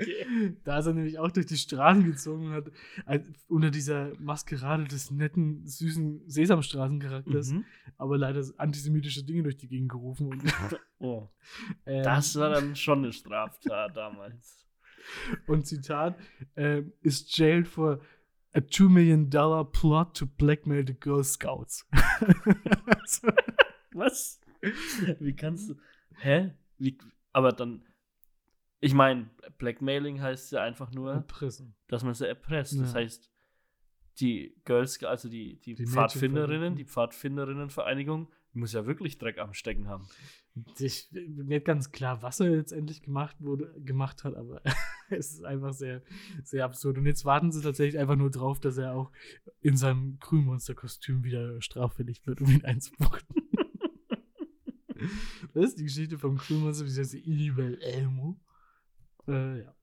okay. 0.00 0.56
Da 0.64 0.78
ist 0.78 0.86
er 0.86 0.94
nämlich 0.94 1.18
auch 1.18 1.30
durch 1.30 1.46
die 1.46 1.56
Straßen 1.56 2.04
gezogen 2.04 2.46
und 2.46 2.52
hat 2.54 2.70
unter 3.48 3.70
dieser 3.70 4.12
Maskerade 4.18 4.84
des 4.84 5.10
netten, 5.10 5.66
süßen 5.66 6.22
Sesamstraßencharakters 6.28 7.52
Mhm. 7.52 7.64
aber 7.96 8.18
leider 8.18 8.44
antisemitische 8.58 9.24
Dinge 9.24 9.42
durch 9.44 9.56
die 9.56 9.68
Gegend 9.68 9.90
gerufen. 9.90 10.28
Und, 10.28 10.42
Oh, 10.98 11.28
ähm, 11.84 12.02
das 12.02 12.34
war 12.36 12.50
dann 12.50 12.74
schon 12.76 12.98
eine 13.04 13.12
Straftat 13.12 13.96
damals. 13.96 14.66
Und 15.46 15.66
Zitat, 15.66 16.18
ähm, 16.56 16.92
is 17.02 17.26
jailed 17.36 17.68
for 17.68 18.00
a 18.54 18.58
$2 18.60 18.88
million 18.88 19.28
dollar 19.30 19.70
plot 19.70 20.16
to 20.16 20.26
blackmail 20.26 20.84
the 20.86 20.94
Girl 20.94 21.22
Scouts. 21.22 21.86
Was? 23.92 24.40
Wie 25.20 25.34
kannst 25.34 25.70
du. 25.70 25.74
Hä? 26.18 26.52
Wie, 26.78 26.98
aber 27.32 27.52
dann. 27.52 27.82
Ich 28.80 28.94
meine, 28.94 29.30
Blackmailing 29.58 30.20
heißt 30.20 30.52
ja 30.52 30.62
einfach 30.62 30.92
nur, 30.92 31.12
Erpressen. 31.12 31.74
dass 31.88 32.04
man 32.04 32.14
sie 32.14 32.28
erpresst. 32.28 32.78
Das 32.78 32.92
Ja. 32.92 33.00
heißt, 33.00 33.30
die 34.20 34.54
Girls, 34.64 35.02
also 35.04 35.28
die, 35.28 35.60
die, 35.60 35.74
Die 35.74 35.86
Pfadfinderinnen, 35.86 36.74
die 36.76 36.84
Pfadfinderinnenvereinigung, 36.84 38.30
die 38.54 38.58
muss 38.58 38.72
ja 38.72 38.86
wirklich 38.86 39.18
Dreck 39.18 39.38
am 39.38 39.52
Stecken 39.54 39.88
haben. 39.88 40.06
Ich, 40.78 41.08
nicht 41.12 41.66
ganz 41.66 41.92
klar, 41.92 42.22
was 42.22 42.40
er 42.40 42.48
letztendlich 42.48 43.02
gemacht 43.02 43.36
wurde, 43.40 43.74
gemacht 43.82 44.24
hat, 44.24 44.34
aber 44.34 44.62
es 45.10 45.32
ist 45.34 45.44
einfach 45.44 45.74
sehr, 45.74 46.02
sehr 46.42 46.64
absurd. 46.64 46.96
Und 46.96 47.04
jetzt 47.06 47.26
warten 47.26 47.52
sie 47.52 47.60
tatsächlich 47.62 47.98
einfach 48.00 48.16
nur 48.16 48.30
drauf, 48.30 48.58
dass 48.60 48.78
er 48.78 48.94
auch 48.94 49.12
in 49.60 49.76
seinem 49.76 50.18
Grünmonster-Kostüm 50.20 51.24
wieder 51.24 51.60
straffällig 51.60 52.26
wird, 52.26 52.40
um 52.40 52.50
ihn 52.50 52.64
einzubuchten. 52.64 53.36
das 55.54 55.64
ist 55.66 55.78
die 55.78 55.84
Geschichte 55.84 56.18
vom 56.18 56.36
Grünmonster, 56.38 56.86
wie 56.86 56.90
heißt 56.98 57.14
Evil 57.14 57.78
Elmo. 57.82 58.40
Äh, 59.28 59.62
ja. 59.64 59.74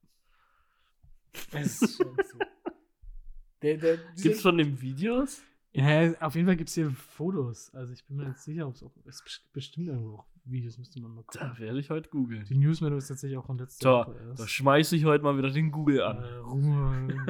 Es 1.51 1.81
ist 1.81 1.97
schon 1.97 2.15
so. 2.15 2.37
Der, 3.61 3.77
der, 3.77 3.97
Gibt's 4.21 4.41
von 4.41 4.57
dem 4.57 4.81
Videos? 4.81 5.41
Ja, 5.71 6.11
auf 6.19 6.35
jeden 6.35 6.45
Fall 6.47 6.57
gibt 6.57 6.67
es 6.67 6.75
hier 6.75 6.91
Fotos. 6.91 7.73
Also 7.73 7.93
ich 7.93 8.05
bin 8.05 8.17
mir 8.17 8.27
jetzt 8.27 8.43
sicher, 8.43 8.67
ob 8.67 8.75
es 8.75 8.83
auch. 8.83 8.91
Es 9.05 9.23
bestimmt 9.53 9.87
irgendwo 9.87 10.17
auch 10.17 10.27
Videos, 10.43 10.77
müsste 10.77 10.99
man 10.99 11.13
mal 11.15 11.23
gucken. 11.23 11.39
Da 11.49 11.57
werde 11.57 11.79
ich 11.79 11.89
heute 11.89 12.09
googeln. 12.09 12.43
Die 12.43 12.57
Newsmeldung 12.57 12.97
ist 12.99 13.07
tatsächlich 13.07 13.37
auch 13.37 13.45
von 13.45 13.57
letzter 13.57 13.89
Da, 13.89 14.07
Woche 14.11 14.19
erst. 14.19 14.41
da 14.41 14.47
schmeiße 14.49 14.97
ich 14.97 15.05
heute 15.05 15.23
mal 15.23 15.37
wieder 15.37 15.49
den 15.49 15.71
Google 15.71 16.01
an. 16.01 16.17
Äh, 16.21 16.33
Ruhe, 16.35 17.25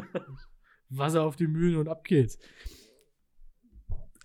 Wasser 0.89 1.21
auf 1.21 1.35
die 1.35 1.45
Mühlen 1.47 1.77
und 1.77 1.87
ab 1.87 2.03
geht's. 2.03 2.39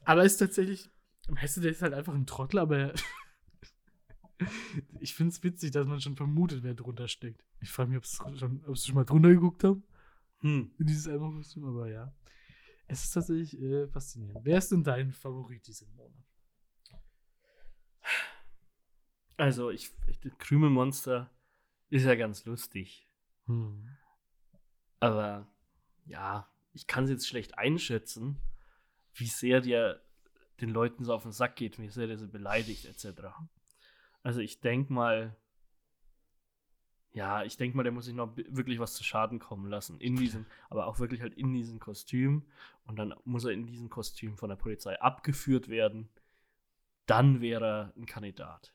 Aber 0.04 0.24
ist 0.24 0.38
tatsächlich, 0.38 0.88
weißt 1.28 1.58
du, 1.58 1.60
der 1.60 1.72
ist 1.72 1.82
halt 1.82 1.92
einfach 1.92 2.14
ein 2.14 2.24
Trottel, 2.26 2.58
aber 2.60 2.78
er- 2.78 2.94
ich 5.00 5.14
finde 5.14 5.32
es 5.32 5.42
witzig, 5.42 5.72
dass 5.72 5.86
man 5.86 6.00
schon 6.00 6.16
vermutet, 6.16 6.62
wer 6.62 6.74
drunter 6.74 7.08
steckt. 7.08 7.44
Ich 7.60 7.70
frage 7.70 7.90
mich, 7.90 7.98
ob 7.98 8.06
schon, 8.06 8.60
sie 8.74 8.86
schon 8.86 8.94
mal 8.94 9.04
drunter 9.04 9.30
geguckt 9.30 9.64
haben, 9.64 9.82
Hm. 10.40 10.70
in 10.78 10.86
dieses 10.86 11.08
Albumkostüm, 11.08 11.64
aber 11.64 11.88
ja. 11.88 12.12
Es 12.86 13.04
ist 13.04 13.10
tatsächlich 13.10 13.60
äh, 13.60 13.86
faszinierend. 13.88 14.44
Wer 14.44 14.58
ist 14.58 14.70
denn 14.70 14.84
dein 14.84 15.12
Favorit 15.12 15.66
diesen 15.66 15.94
Monat? 15.94 16.24
Also, 19.36 19.70
ich, 19.70 19.90
ich 20.06 20.20
das 20.20 20.32
Krümelmonster 20.38 21.30
ist 21.90 22.04
ja 22.04 22.14
ganz 22.14 22.44
lustig. 22.44 23.08
Hm. 23.46 23.88
Aber 25.00 25.46
ja, 26.06 26.48
ich 26.72 26.86
kann 26.86 27.04
es 27.04 27.10
jetzt 27.10 27.28
schlecht 27.28 27.58
einschätzen, 27.58 28.38
wie 29.14 29.26
sehr 29.26 29.60
der 29.60 30.00
den 30.60 30.70
Leuten 30.70 31.04
so 31.04 31.14
auf 31.14 31.22
den 31.22 31.32
Sack 31.32 31.56
geht, 31.56 31.78
wie 31.78 31.88
sehr 31.88 32.08
der 32.08 32.18
sie 32.18 32.26
beleidigt, 32.26 32.84
etc. 32.84 33.28
Also 34.22 34.40
ich 34.40 34.60
denke 34.60 34.92
mal, 34.92 35.36
ja, 37.12 37.42
ich 37.42 37.56
denke 37.56 37.76
mal, 37.76 37.82
der 37.82 37.92
muss 37.92 38.04
sich 38.04 38.14
noch 38.14 38.36
wirklich 38.36 38.78
was 38.78 38.94
zu 38.94 39.02
Schaden 39.02 39.38
kommen 39.38 39.68
lassen. 39.68 40.00
In 40.00 40.16
diesem, 40.16 40.46
aber 40.68 40.86
auch 40.86 40.98
wirklich 40.98 41.20
halt 41.20 41.34
in 41.34 41.52
diesem 41.52 41.78
Kostüm. 41.78 42.44
Und 42.86 42.96
dann 42.96 43.14
muss 43.24 43.44
er 43.44 43.52
in 43.52 43.66
diesem 43.66 43.88
Kostüm 43.88 44.36
von 44.36 44.48
der 44.48 44.56
Polizei 44.56 45.00
abgeführt 45.00 45.68
werden. 45.68 46.08
Dann 47.06 47.40
wäre 47.40 47.66
er 47.66 47.92
ein 47.96 48.06
Kandidat. 48.06 48.72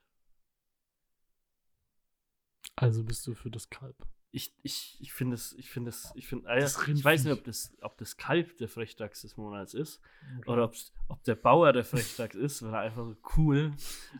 Also 2.75 3.03
bist 3.03 3.25
du 3.27 3.35
für 3.35 3.51
das 3.51 3.69
Kalb. 3.69 3.95
Ich, 4.35 4.51
ich, 4.63 4.97
ich 4.99 5.13
finde 5.13 5.35
es, 5.35 5.53
ich 5.59 5.69
finde 5.69 5.89
es, 5.89 6.11
ich 6.15 6.25
finde, 6.27 6.49
ah 6.49 6.55
ja, 6.55 6.61
Das 6.61 6.87
ich 6.87 7.05
weiß 7.05 7.23
nicht, 7.23 7.33
ob 7.33 7.43
das, 7.43 7.71
ob 7.81 7.95
das 7.99 8.17
Kalb 8.17 8.57
der 8.57 8.67
Frechdachs 8.67 9.21
des 9.21 9.37
Monats 9.37 9.75
ist 9.75 10.01
oder 10.47 10.63
ob's, 10.63 10.91
ob 11.07 11.23
der 11.23 11.35
Bauer 11.35 11.71
der 11.71 11.83
Frechdachs 11.85 12.33
ist, 12.33 12.63
wenn 12.63 12.73
er 12.73 12.79
einfach 12.79 13.05
so 13.05 13.15
cool 13.37 13.73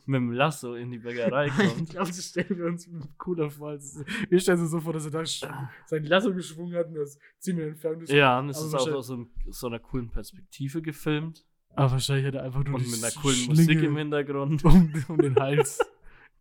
mit 0.06 0.18
dem 0.18 0.32
Lasso 0.32 0.76
in 0.76 0.92
die 0.92 1.00
Bäckerei 1.00 1.48
Ich 1.48 1.56
kommt. 1.56 1.90
glaube, 1.90 2.10
das 2.10 2.26
stellen 2.30 2.58
wir 2.60 2.66
uns 2.68 2.88
cooler 3.18 3.50
vor. 3.50 3.76
Wir 4.30 4.40
stellen 4.40 4.60
uns 4.62 4.70
so 4.70 4.80
vor, 4.82 4.94
dass 4.94 5.06
er 5.06 5.12
da 5.12 5.26
sein 5.26 6.04
Lasso 6.04 6.32
geschwungen 6.32 6.76
hat 6.76 6.90
und 6.90 6.94
das 6.94 7.18
ziemlich 7.40 7.66
entfernt 7.70 8.04
ist. 8.04 8.12
Ja, 8.12 8.38
und 8.38 8.50
es 8.50 8.62
ist 8.62 8.76
auch 8.76 8.88
aus 8.92 9.08
so, 9.08 9.26
so 9.50 9.66
einer 9.66 9.80
coolen 9.80 10.12
Perspektive 10.12 10.84
gefilmt 10.84 11.44
Aber 11.70 11.90
wahrscheinlich 11.94 12.28
hat 12.28 12.36
er 12.36 12.44
einfach 12.44 12.64
nur 12.64 12.76
und 12.76 12.88
mit 12.88 13.04
einer 13.04 13.14
coolen 13.14 13.36
Schlinge 13.36 13.62
Musik 13.62 13.82
im 13.82 13.98
Hintergrund. 13.98 14.64
um, 14.64 14.94
um 15.08 15.18
den 15.18 15.36
Hals 15.38 15.80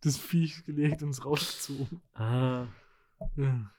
des 0.03 0.19
Viechs 0.19 0.63
gelegt 0.63 1.01
und 1.01 1.09
es 1.09 1.25
rausgezogen. 1.25 2.01
Ah. 2.13 2.67
Ja, 3.35 3.69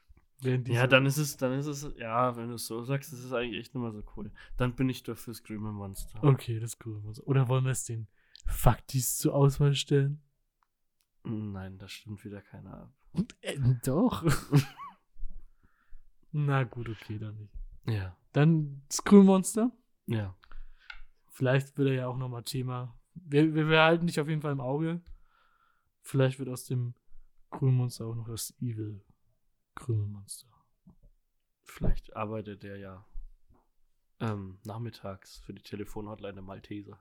Ja, 0.67 0.87
dann 0.87 1.07
ist 1.07 1.17
es, 1.17 1.37
dann 1.37 1.53
ist 1.53 1.67
es, 1.67 1.89
ja, 1.97 2.37
wenn 2.37 2.49
du 2.49 2.55
es 2.55 2.67
so 2.67 2.83
sagst, 2.83 3.13
ist 3.13 3.25
es 3.25 3.33
eigentlich 3.33 3.61
echt 3.61 3.75
nicht 3.75 3.83
mehr 3.83 3.93
so 3.93 4.03
cool. 4.17 4.31
Dann 4.57 4.75
bin 4.75 4.89
ich 4.89 5.03
dafür 5.03 5.35
Screamer 5.35 5.73
Monster. 5.73 6.23
Okay, 6.23 6.61
das 6.61 6.75
ist 6.75 6.87
cool. 6.87 7.03
Oder 7.25 7.49
wollen 7.49 7.65
wir 7.65 7.71
es 7.73 7.85
den 7.85 8.09
Faktis 8.47 9.17
zur 9.17 9.35
Auswahl 9.35 9.75
stellen? 9.75 10.23
Nein, 11.23 11.79
das 11.79 11.93
stimmt 11.93 12.25
wieder 12.25 12.43
keiner 12.43 12.83
ab. 12.83 12.93
Äh, 13.41 13.59
doch. 13.85 14.23
Na 16.33 16.65
gut, 16.65 16.89
okay, 16.89 17.19
dann 17.19 17.37
nicht. 17.37 17.53
Ja, 17.87 18.17
Dann 18.33 18.83
Screwmonster. 18.91 19.71
ja. 20.07 20.35
Vielleicht 21.31 21.77
wird 21.77 21.89
er 21.89 21.95
ja 21.95 22.07
auch 22.07 22.17
nochmal 22.17 22.45
Thema. 22.45 22.97
Wir, 23.15 23.53
wir 23.55 23.67
behalten 23.67 24.07
dich 24.07 24.21
auf 24.21 24.29
jeden 24.29 24.41
Fall 24.41 24.53
im 24.53 24.61
Auge. 24.61 25.01
Vielleicht 26.01 26.39
wird 26.39 26.49
aus 26.49 26.65
dem 26.65 26.95
Krümelmonster 27.51 28.07
auch 28.07 28.15
noch 28.15 28.29
das 28.29 28.55
Evil 28.61 29.01
Krümelmonster. 29.75 30.49
Vielleicht 31.63 32.15
arbeitet 32.17 32.63
er 32.65 32.77
ja 32.77 33.05
ähm, 34.21 34.59
nachmittags 34.65 35.39
für 35.39 35.53
die 35.55 35.63
Telefonhotline 35.63 36.35
der 36.35 36.43
Malteser. 36.43 37.01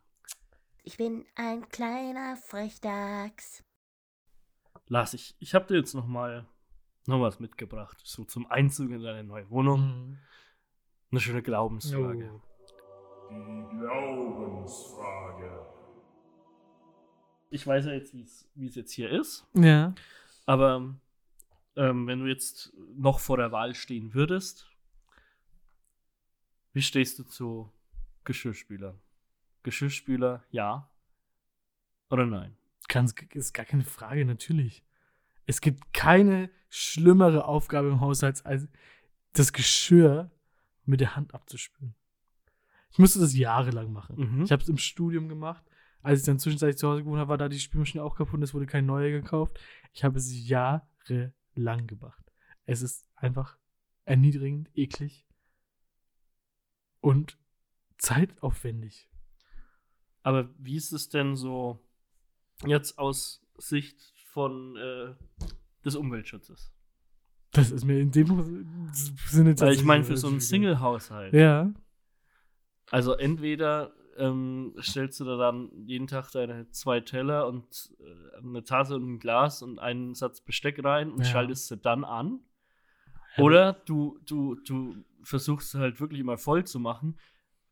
Ich 0.83 0.97
bin 0.97 1.25
ein 1.35 1.67
kleiner 1.69 2.35
Frechdachs. 2.35 3.63
Lars, 4.87 5.13
ich, 5.13 5.35
ich 5.39 5.53
habe 5.55 5.65
dir 5.67 5.77
jetzt 5.77 5.93
noch 5.93 6.07
mal 6.07 6.45
noch 7.05 7.21
was 7.21 7.39
mitgebracht, 7.39 8.01
so 8.03 8.23
zum 8.25 8.49
Einzug 8.49 8.89
in 8.91 9.01
deine 9.01 9.23
neue 9.23 9.49
Wohnung. 9.49 10.17
Eine 11.11 11.19
schöne 11.19 11.41
Glaubensfrage. 11.43 12.31
Oh. 12.33 12.41
Die 13.29 13.77
Glaubensfrage. 13.77 15.67
Ich 17.49 17.65
weiß 17.67 17.85
ja 17.85 17.91
jetzt, 17.93 18.13
wie 18.55 18.67
es 18.67 18.75
jetzt 18.75 18.91
hier 18.91 19.09
ist, 19.11 19.45
Ja. 19.53 19.93
aber 20.45 20.95
ähm, 21.75 22.07
wenn 22.07 22.19
du 22.19 22.27
jetzt 22.27 22.73
noch 22.95 23.19
vor 23.19 23.37
der 23.37 23.51
Wahl 23.51 23.75
stehen 23.75 24.13
würdest, 24.13 24.69
wie 26.73 26.81
stehst 26.81 27.19
du 27.19 27.23
zu 27.23 27.71
Geschirrspülern? 28.23 28.99
Geschirrspüler, 29.63 30.43
ja 30.51 30.89
oder 32.09 32.25
nein? 32.25 32.55
Ganz, 32.87 33.13
ist 33.33 33.53
gar 33.53 33.65
keine 33.65 33.83
Frage, 33.83 34.25
natürlich. 34.25 34.83
Es 35.45 35.61
gibt 35.61 35.93
keine 35.93 36.49
schlimmere 36.69 37.45
Aufgabe 37.45 37.89
im 37.89 38.01
Haushalt, 38.01 38.45
als 38.45 38.67
das 39.33 39.53
Geschirr 39.53 40.31
mit 40.85 40.99
der 40.99 41.15
Hand 41.15 41.33
abzuspülen. 41.33 41.95
Ich 42.91 42.99
musste 42.99 43.19
das 43.19 43.35
jahrelang 43.35 43.91
machen. 43.91 44.15
Mhm. 44.17 44.43
Ich 44.43 44.51
habe 44.51 44.61
es 44.61 44.69
im 44.69 44.77
Studium 44.77 45.27
gemacht. 45.27 45.63
Als 46.01 46.19
ich 46.19 46.25
dann 46.25 46.37
zwischenzeitlich 46.37 46.77
zu 46.77 46.87
Hause 46.87 47.03
gewohnt 47.03 47.19
habe, 47.19 47.29
war 47.29 47.37
da 47.37 47.49
die 47.49 47.59
Spülmaschine 47.59 48.03
auch 48.03 48.15
kaputt 48.15 48.35
und 48.35 48.43
es 48.43 48.53
wurde 48.53 48.65
kein 48.65 48.85
neuer 48.85 49.09
gekauft. 49.09 49.59
Ich 49.93 50.03
habe 50.03 50.17
es 50.17 50.47
jahrelang 50.47 51.33
gemacht. 51.87 52.31
Es 52.65 52.81
ist 52.81 53.07
einfach 53.15 53.57
erniedrigend, 54.05 54.69
eklig 54.75 55.27
und 56.99 57.37
zeitaufwendig. 57.97 59.09
Aber 60.21 60.49
wie 60.57 60.77
ist 60.77 60.91
es 60.93 61.09
denn 61.09 61.35
so 61.35 61.85
jetzt 62.65 62.97
aus 62.97 63.45
Sicht 63.57 64.13
von 64.25 64.77
äh, 64.77 65.15
des 65.83 65.95
Umweltschutzes? 65.95 66.73
Das 67.51 67.69
ist 67.71 67.85
mir 67.85 67.99
in 67.99 68.11
dem 68.11 68.91
Sinne 68.93 69.59
Weil 69.59 69.73
ich 69.73 69.83
meine, 69.83 70.03
für 70.03 70.17
so 70.17 70.27
einen 70.27 70.39
Single-Haushalt. 70.39 71.33
Ja. 71.33 71.71
Also 72.89 73.13
entweder 73.13 73.93
ähm, 74.17 74.73
stellst 74.79 75.19
du 75.19 75.25
da 75.25 75.37
dann 75.37 75.69
jeden 75.85 76.07
Tag 76.07 76.31
deine 76.31 76.69
zwei 76.69 76.99
Teller 76.99 77.47
und 77.47 77.93
äh, 77.99 78.37
eine 78.37 78.63
Tasse 78.63 78.95
und 78.95 79.13
ein 79.13 79.19
Glas 79.19 79.61
und 79.61 79.79
einen 79.79 80.13
Satz 80.15 80.41
Besteck 80.41 80.83
rein 80.83 81.11
und 81.11 81.19
Ja. 81.19 81.25
schaltest 81.25 81.67
sie 81.67 81.77
dann 81.77 82.03
an. 82.03 82.39
Oder 83.37 83.73
du, 83.73 84.19
du, 84.25 84.55
du 84.55 84.95
versuchst 85.23 85.73
halt 85.75 85.99
wirklich 85.99 86.19
immer 86.19 86.37
voll 86.37 86.65
zu 86.65 86.79
machen. 86.79 87.17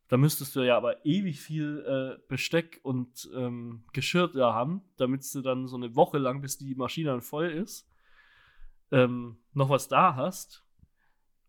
Da 0.07 0.17
müsstest 0.17 0.55
du 0.55 0.61
ja 0.61 0.75
aber 0.75 1.05
ewig 1.05 1.39
viel 1.39 1.85
äh, 1.87 2.21
Besteck 2.27 2.79
und 2.83 3.29
ähm, 3.33 3.83
Geschirr 3.93 4.27
da 4.27 4.53
haben, 4.53 4.81
damit 4.97 5.23
du 5.33 5.41
dann 5.41 5.67
so 5.67 5.77
eine 5.77 5.95
Woche 5.95 6.17
lang, 6.17 6.41
bis 6.41 6.57
die 6.57 6.75
Maschine 6.75 7.11
dann 7.11 7.21
voll 7.21 7.49
ist, 7.49 7.87
ähm, 8.91 9.37
noch 9.53 9.69
was 9.69 9.87
da 9.87 10.15
hast 10.15 10.65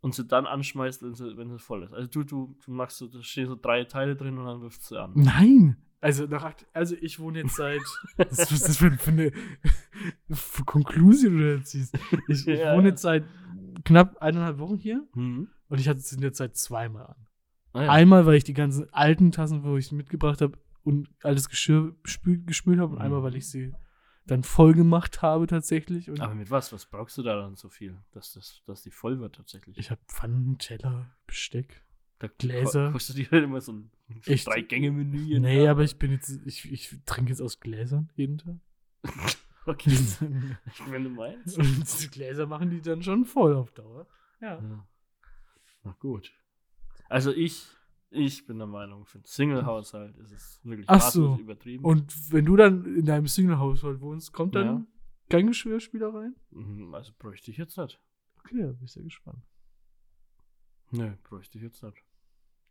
und 0.03 0.15
sie 0.15 0.25
dann 0.27 0.45
anschmeißt, 0.47 1.03
wenn 1.03 1.15
sie, 1.15 1.37
wenn 1.39 1.49
sie 1.49 1.59
voll 1.59 1.83
ist. 1.85 1.95
Also 1.95 2.09
du, 2.09 2.23
du, 2.25 2.57
du 2.65 2.71
machst 2.73 2.99
so, 2.99 3.07
da 3.09 3.23
stehen 3.23 3.49
so 3.49 3.57
drei 3.57 3.85
Teile 3.85 4.15
drin 4.15 4.37
und 4.37 4.45
dann 4.45 4.61
wirfst 4.61 4.91
du 4.91 4.99
an. 4.99 5.13
Nein! 5.15 5.77
Also, 6.01 6.27
nach, 6.27 6.53
also 6.73 6.97
ich 7.01 7.19
wohne 7.21 7.39
jetzt 7.39 7.55
seit. 7.57 7.81
was 8.17 8.51
ist 8.51 8.69
das 8.69 8.77
für, 8.77 8.91
für 8.99 9.11
eine 9.13 9.33
für 10.31 10.65
Konklusion, 10.65 11.39
du 11.39 11.57
da 11.59 11.65
ziehst? 11.65 11.97
Ich, 12.29 12.47
ich 12.49 12.59
Ja. 12.59 12.75
wohne 12.77 12.89
jetzt 12.89 13.03
seit 13.03 13.25
knapp 13.85 14.19
eineinhalb 14.21 14.59
Wochen 14.59 14.77
hier 14.77 15.07
Mhm. 15.15 15.49
und 15.69 15.81
ich 15.81 15.89
hatte 15.89 16.01
es 16.01 16.17
jetzt 16.21 16.39
seit 16.39 16.57
zweimal 16.57 17.07
an. 17.07 17.17
Ah, 17.75 17.83
ja. 17.85 17.91
Einmal, 17.91 18.27
weil 18.27 18.35
ich 18.35 18.45
die 18.45 18.53
ganzen 18.53 18.93
alten 18.93 19.31
Tassen, 19.33 19.63
wo 19.63 19.77
ich 19.77 19.87
sie 19.89 19.95
mitgebracht 19.95 20.41
habe 20.43 20.59
und 20.83 21.09
altes 21.23 21.49
Geschirr 21.49 21.95
spül, 22.05 22.43
gespült 22.45 22.81
habe 22.81 22.93
und 22.93 22.99
Mhm. 22.99 23.05
einmal, 23.05 23.23
weil 23.23 23.37
ich 23.37 23.49
sie 23.49 23.73
dann 24.27 24.45
voll 24.45 24.73
gemacht 24.75 25.23
habe 25.23 25.47
tatsächlich. 25.47 26.09
Und 26.11 26.21
Aber 26.21 26.35
mit 26.35 26.51
was? 26.51 26.73
Was 26.73 26.87
brauchst 26.87 27.19
du 27.19 27.23
da 27.23 27.37
dann 27.37 27.57
so 27.57 27.69
viel, 27.69 27.99
dass, 28.13 28.33
das, 28.33 28.63
dass 28.67 28.83
die 28.83 28.91
voll 28.91 29.19
wird 29.21 29.35
tatsächlich? 29.37 29.77
ich 29.79 29.91
habe 29.91 30.01
Pfannen, 30.07 30.59
Teller, 30.59 31.11
Besteck. 31.27 31.83
da 32.19 32.29
Gläser. 32.39 32.87
ko- 32.87 32.93
Kostet 32.93 33.17
die 33.19 33.29
halt 33.29 33.45
immer 33.45 33.61
so 33.61 33.73
ein, 33.73 33.91
so? 34.25 34.33
Drei-Gänge-Menü. 34.51 35.39
Nee, 35.41 35.61
Tag? 35.63 35.71
aber 35.71 35.83
ich 35.83 35.97
bin 35.99 36.13
jetzt, 36.13 36.41
ich, 36.47 36.71
ich 36.71 36.97
trinke 37.07 37.31
jetzt 37.31 37.41
aus 37.43 37.59
Gläsern 37.61 38.11
jeden 38.17 38.39
Tag. 38.39 38.57
Okay, 39.65 39.91
wenn 40.89 41.05
du 41.05 41.11
meinst. 41.11 41.57
Und 41.57 41.65
diese 41.77 42.09
Gläser 42.09 42.47
machen 42.47 42.71
die 42.71 42.81
dann 42.81 43.01
schon 43.01 43.25
voll 43.25 43.55
auf 43.55 43.71
Dauer. 43.71 44.09
Ja. 44.41 44.61
Ja. 44.61 44.89
Na 45.85 45.97
gut. 46.01 46.33
Also 47.09 47.31
ich, 47.33 47.69
ich 48.13 48.47
bin 48.47 48.59
der 48.59 48.67
Meinung, 48.67 49.05
für 49.05 49.19
einen 49.19 49.25
Single-Haushalt 49.25 50.17
ist 50.19 50.33
es 50.33 50.61
wirklich 50.65 50.89
Ach 50.89 51.01
so. 51.01 51.37
übertrieben. 51.37 51.85
Und 51.85 52.33
wenn 52.33 52.45
du 52.45 52.57
dann 52.57 52.85
in 52.97 53.05
deinem 53.07 53.27
Single-Haushalt 53.27 54.01
wohnst, 54.01 54.33
kommt 54.33 54.55
dann 54.55 54.67
Ja. 54.67 54.87
kein 55.29 55.47
Geschirrspüler 55.47 56.13
rein? 56.15 56.35
Mhm, 56.51 56.95
also 56.95 57.13
bräuchte 57.19 57.51
ich 57.51 57.57
jetzt 57.57 57.77
nicht. 57.79 58.01
Okay, 58.39 58.61
da 58.63 58.73
bin 58.73 58.85
ich 58.85 58.93
sehr 58.93 59.03
gespannt. 59.03 59.43
Nö, 60.91 61.13
bräuchte 61.23 61.59
ich 61.59 61.65
jetzt 61.65 61.83
nicht. 61.83 62.05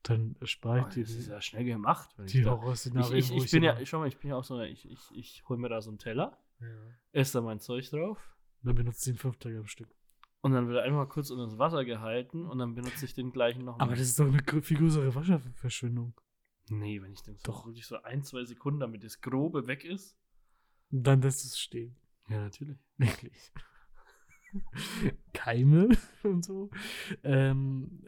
Dann 0.03 0.35
spare 0.43 0.81
Oh, 0.83 0.87
ich 0.87 0.93
dir 0.95 1.03
das 1.03 1.11
ist 1.13 1.27
ja 1.27 1.41
schnell 1.41 1.63
gemacht. 1.65 2.09
Wenn 2.17 2.25
die 2.25 2.39
ich, 2.39 2.45
da, 2.45 2.59
ich, 3.13 3.13
ich, 3.13 3.31
ich 3.31 3.51
bin 3.51 3.63
ja, 3.63 3.83
schau 3.85 3.99
mal, 3.99 4.07
ich 4.07 4.17
bin 4.17 4.29
ja 4.31 4.35
auch 4.35 4.43
so, 4.43 4.59
ich, 4.61 4.89
ich, 4.89 4.99
ich 5.13 5.43
hole 5.47 5.59
mir 5.59 5.69
da 5.69 5.81
so 5.81 5.89
einen 5.91 5.99
Teller, 5.99 6.37
ja. 6.59 6.67
esse 7.11 7.33
da 7.33 7.41
mein 7.41 7.59
Zeug 7.59 7.87
drauf 7.89 8.35
Dann 8.63 8.75
benutzt 8.75 9.05
du 9.05 9.11
ihn 9.11 9.17
fünf 9.17 9.37
Tage 9.37 9.59
am 9.59 9.67
Stück. 9.67 9.89
Und 10.41 10.51
dann 10.53 10.67
wird 10.67 10.77
er 10.77 10.83
einmal 10.83 11.07
kurz 11.07 11.29
unter 11.29 11.45
das 11.45 11.57
Wasser 11.57 11.85
gehalten 11.85 12.45
und 12.45 12.57
dann 12.59 12.73
benutze 12.75 13.05
ich 13.05 13.13
den 13.13 13.31
gleichen 13.31 13.63
nochmal. 13.65 13.87
Aber 13.87 13.95
das 13.95 14.07
ist 14.07 14.19
doch 14.19 14.27
eine 14.27 14.61
viel 14.61 14.77
größere 14.77 15.13
Wasserverschwendung. 15.15 16.13
Nee, 16.69 17.01
wenn 17.01 17.11
ich 17.13 17.21
den 17.21 17.35
so 17.37 17.43
Doch. 17.51 17.65
wirklich 17.65 17.85
so 17.85 18.01
ein, 18.03 18.23
zwei 18.23 18.45
Sekunden, 18.45 18.79
damit 18.79 19.03
das 19.03 19.19
Grobe 19.21 19.67
weg 19.67 19.83
ist. 19.83 20.17
Dann 20.89 21.21
lässt 21.21 21.43
es 21.45 21.59
stehen. 21.59 21.95
Ja, 22.29 22.41
natürlich. 22.43 22.77
Wirklich. 22.97 23.51
Keime 25.33 25.89
und 26.23 26.43
so. 26.43 26.69
Ähm, 27.23 28.03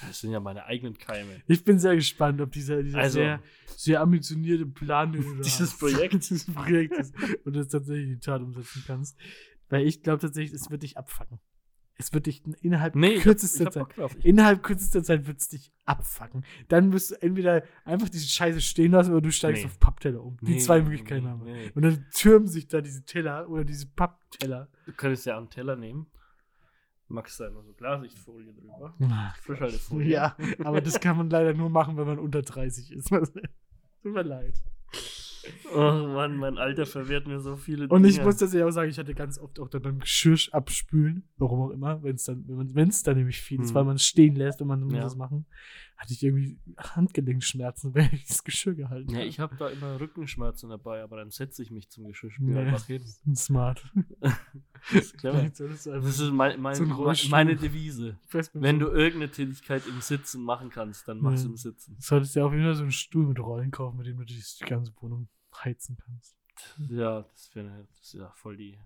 Das 0.00 0.20
sind 0.20 0.32
ja 0.32 0.40
meine 0.40 0.64
eigenen 0.64 0.96
Keime. 0.98 1.42
ich 1.46 1.64
bin 1.64 1.78
sehr 1.78 1.94
gespannt, 1.94 2.40
ob 2.40 2.50
dieser, 2.52 2.82
dieser 2.82 2.98
Also- 2.98 3.18
sehr, 3.20 3.42
sehr 3.66 4.00
ambitionierte 4.00 4.66
Plan, 4.66 5.12
Dieses 5.44 5.76
Projekt. 5.78 6.14
dieses 6.14 6.52
Projekt 6.52 6.94
ist, 6.94 7.14
und 7.44 7.54
das 7.54 7.68
tatsächlich 7.68 8.06
in 8.06 8.14
die 8.14 8.20
Tat 8.20 8.42
umsetzen 8.42 8.82
kannst. 8.86 9.16
Weil 9.68 9.86
ich 9.86 10.02
glaube 10.02 10.20
tatsächlich, 10.20 10.52
es 10.60 10.70
wird 10.70 10.82
dich 10.82 10.96
abfacken. 10.98 11.38
Es 11.96 12.12
wird 12.12 12.26
dich 12.26 12.42
innerhalb 12.60 12.96
Nee, 12.96 13.18
kürzester 13.18 13.70
Zeit. 13.70 13.86
Innerhalb 14.24 14.62
kürzester 14.64 15.04
Zeit 15.04 15.26
wird 15.28 15.38
es 15.40 15.48
dich 15.48 15.72
abfacken. 15.84 16.44
Dann 16.68 16.92
wirst 16.92 17.12
du 17.12 17.22
entweder 17.22 17.62
einfach 17.84 18.08
diese 18.08 18.26
Scheiße 18.26 18.60
stehen 18.60 18.90
lassen 18.92 19.12
oder 19.12 19.20
du 19.20 19.30
steigst 19.30 19.62
Nee. 19.62 19.68
auf 19.68 19.78
Pappteller 19.78 20.22
um. 20.22 20.36
Die 20.42 20.54
Nee, 20.54 20.58
zwei 20.58 20.82
Möglichkeiten 20.82 21.28
haben 21.28 21.44
wir. 21.46 21.70
Und 21.76 21.82
dann 21.82 22.04
türmen 22.12 22.48
sich 22.48 22.66
da 22.66 22.80
diese 22.80 23.04
Teller 23.04 23.48
oder 23.48 23.64
diese 23.64 23.86
Pappteller. 23.86 24.68
du 24.86 24.92
könntest 24.92 25.26
ja 25.26 25.36
einen 25.38 25.50
Teller 25.50 25.76
nehmen. 25.76 26.06
Magst 27.06 27.38
da 27.38 27.46
immer 27.46 27.62
so 27.62 27.72
Klarsichtfolie 27.74 28.52
drüber. 28.54 28.94
Frischhaltefolie. 29.42 30.08
Ja, 30.08 30.36
aber 30.64 30.80
das 30.80 30.98
kann 31.00 31.16
man 31.16 31.30
leider 31.30 31.52
nur 31.54 31.70
machen, 31.70 31.96
wenn 31.96 32.06
man 32.06 32.18
unter 32.18 32.42
30 32.42 32.90
ist. 32.92 33.08
Tut 33.10 33.32
mir 34.02 34.22
leid. 34.22 34.54
Oh 35.74 35.78
Mann, 35.78 36.36
mein 36.36 36.56
Alter 36.58 36.86
verwehrt 36.86 37.26
mir 37.26 37.38
so 37.40 37.56
viele 37.56 37.88
Und 37.88 38.04
ich 38.04 38.14
Dinge. 38.14 38.26
muss 38.26 38.36
tatsächlich 38.36 38.64
auch 38.64 38.70
sagen, 38.70 38.90
ich 38.90 38.98
hatte 38.98 39.14
ganz 39.14 39.38
oft 39.38 39.58
auch 39.60 39.68
dann 39.68 39.82
beim 39.82 39.98
Geschirr 40.00 40.38
abspülen, 40.52 41.24
warum 41.36 41.60
auch 41.60 41.70
immer, 41.70 42.02
wenn 42.02 42.14
es 42.14 42.24
dann, 42.24 42.44
wenn 42.46 42.88
es 42.88 43.02
dann 43.02 43.16
nämlich 43.16 43.40
viel 43.40 43.60
ist, 43.60 43.68
Hm. 43.70 43.74
weil 43.74 43.84
man 43.84 43.96
es 43.96 44.04
stehen 44.04 44.36
lässt, 44.36 44.60
wenn 44.60 44.66
man 44.66 44.82
muss 44.82 44.94
Ja. 44.94 45.02
das 45.02 45.16
machen, 45.16 45.46
hatte 46.04 46.12
ich 46.14 46.22
irgendwie 46.22 46.58
Handgelenkschmerzen, 46.78 47.94
wenn 47.94 48.08
ich 48.12 48.26
das 48.26 48.44
Geschirr 48.44 48.74
gehalten 48.74 49.10
Ja, 49.10 49.18
habe. 49.18 49.26
ich 49.26 49.40
habe 49.40 49.56
da 49.56 49.68
immer 49.68 49.98
Rückenschmerzen 49.98 50.70
dabei, 50.70 51.02
aber 51.02 51.16
dann 51.16 51.30
setze 51.30 51.62
ich 51.62 51.70
mich 51.70 51.88
zum 51.90 52.06
Geschirrspülen 52.06 52.52
Nee. 52.54 52.60
einfach 52.60 52.86
hin. 52.86 53.04
Smart. 53.34 53.84
Das 54.92 55.04
ist 55.06 55.16
clever. 55.16 55.42
Du 55.48 55.66
Das 55.68 55.86
ist 55.86 56.30
mein, 56.30 56.60
mein, 56.60 56.74
So 56.74 56.84
meine 57.30 57.56
Devise. 57.56 58.18
Wenn 58.52 58.78
du 58.78 58.88
irgendeine 58.88 59.30
Tätigkeit 59.30 59.86
im 59.86 60.02
Sitzen 60.02 60.42
machen 60.44 60.68
kannst, 60.68 61.08
dann 61.08 61.20
machst 61.20 61.44
du 61.44 61.48
Ja. 61.48 61.52
im 61.52 61.56
Sitzen. 61.56 61.96
solltest 62.00 62.34
dir 62.36 62.44
auf 62.44 62.52
jeden 62.52 62.64
Fall 62.64 62.74
so 62.74 62.82
einen 62.82 62.92
Stuhl 62.92 63.26
mit 63.26 63.40
Rollen 63.40 63.70
kaufen, 63.70 63.96
mit 63.96 64.06
dem 64.06 64.18
du 64.18 64.24
die 64.26 64.42
ganze 64.66 64.92
Wohnung 65.00 65.28
heizen 65.64 65.96
kannst. 66.04 66.36
Ja, 66.90 67.22
das 67.22 67.54
wäre 67.54 67.86
das 67.88 67.98
ist 68.00 68.12
ja 68.12 68.30
voll 68.36 68.58
die 68.58 68.78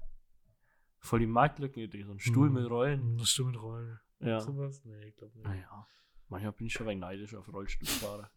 voll 1.00 1.18
die 1.18 1.26
Marktlückenidee. 1.26 2.04
So 2.04 2.12
ein 2.12 2.20
Stuhl 2.20 2.48
Mhm. 2.48 2.54
mit 2.54 2.70
Rollen. 2.70 3.16
Ein 3.16 3.26
Stuhl 3.26 3.46
mit 3.46 3.60
Rollen. 3.60 3.98
Ja. 4.20 4.38
Sowas? 4.40 4.84
Nee, 4.84 5.04
ich 5.08 5.16
glaube 5.16 5.36
nicht. 5.36 5.46
Naja. 5.48 5.86
Manchmal 6.28 6.52
bin 6.52 6.66
ich 6.66 6.72
schon 6.72 6.88
ein 6.88 6.98
neidisch 6.98 7.34
auf 7.34 7.52
Rollstuhlfahrer. 7.52 8.30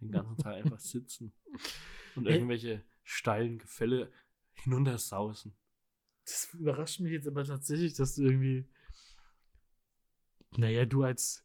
Den 0.00 0.10
ganzen 0.10 0.36
Tag 0.36 0.54
einfach 0.54 0.80
sitzen 0.80 1.32
und 2.14 2.26
irgendwelche 2.26 2.84
steilen 3.04 3.58
Gefälle 3.58 4.10
hinuntersausen. 4.54 5.54
Das 6.24 6.52
überrascht 6.54 7.00
mich 7.00 7.12
jetzt 7.12 7.26
aber 7.26 7.44
tatsächlich, 7.44 7.94
dass 7.94 8.14
du 8.14 8.22
irgendwie. 8.22 8.68
Naja, 10.56 10.84
du 10.84 11.04
als. 11.04 11.44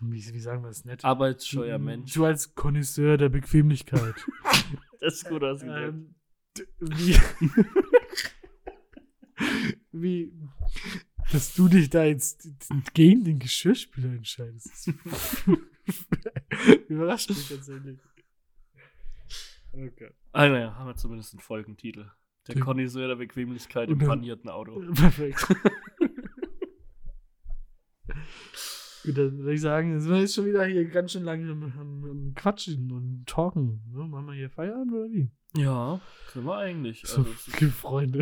Wie, 0.00 0.24
wie 0.32 0.40
sagen 0.40 0.62
wir 0.62 0.68
das 0.68 0.86
nett? 0.86 1.04
Arbeitsscheuer 1.04 1.78
Mensch. 1.78 2.14
Du 2.14 2.24
als 2.24 2.54
Connoisseur 2.54 3.18
der 3.18 3.28
Bequemlichkeit. 3.28 4.14
Das 5.02 5.14
ist 5.14 5.28
gut 5.30 5.42
ausgedrückt. 5.42 5.94
ähm, 5.94 6.14
wie. 6.80 7.16
wie. 9.92 10.32
Dass 11.32 11.54
du 11.54 11.68
dich 11.68 11.90
da 11.90 12.04
jetzt 12.04 12.48
gegen 12.94 13.24
den 13.24 13.38
Geschirrspüler 13.38 14.12
entscheidest. 14.14 14.88
Überrascht 16.88 17.30
mich 17.30 17.48
tatsächlich. 17.48 17.98
Okay. 19.72 20.10
Ah, 20.32 20.48
naja, 20.48 20.74
haben 20.74 20.88
wir 20.88 20.96
zumindest 20.96 21.32
einen 21.34 21.40
Folgentitel. 21.40 22.10
Der 22.48 22.54
Den- 22.56 22.64
Connoisseur 22.64 23.06
der 23.08 23.16
Bequemlichkeit 23.16 23.88
im 23.90 23.98
panierten 23.98 24.48
Auto. 24.50 24.80
Perfekt. 24.94 25.46
Gut, 29.04 29.16
dann 29.16 29.38
würde 29.38 29.54
ich 29.54 29.60
sagen, 29.60 29.98
sind 30.00 30.10
wir 30.12 30.20
jetzt 30.20 30.34
schon 30.34 30.46
wieder 30.46 30.64
hier 30.66 30.84
ganz 30.86 31.12
schön 31.12 31.22
lange 31.22 31.50
am, 31.50 31.62
am, 31.62 32.04
am 32.04 32.34
Quatschen 32.34 32.90
und 32.92 33.24
Talken. 33.26 33.80
Ne? 33.92 34.04
Machen 34.06 34.26
wir 34.26 34.34
hier 34.34 34.50
Feierabend 34.50 34.92
oder 34.92 35.10
wie? 35.10 35.30
Ja, 35.56 36.00
können 36.32 36.44
wir 36.46 36.56
eigentlich. 36.58 37.02
So, 37.06 37.18
Also, 37.22 37.68
Freunde. 37.70 38.20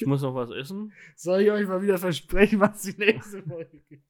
Ich 0.00 0.06
muss 0.06 0.22
noch 0.22 0.34
was 0.34 0.50
essen. 0.50 0.92
Soll 1.16 1.40
ich 1.42 1.50
euch 1.50 1.66
mal 1.66 1.82
wieder 1.82 1.98
versprechen, 1.98 2.60
was 2.60 2.82
die 2.82 2.94
nächste 2.96 3.42
Folge 3.48 3.80
gibt? 3.88 4.04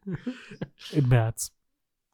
Im 0.93 1.09
März. 1.09 1.55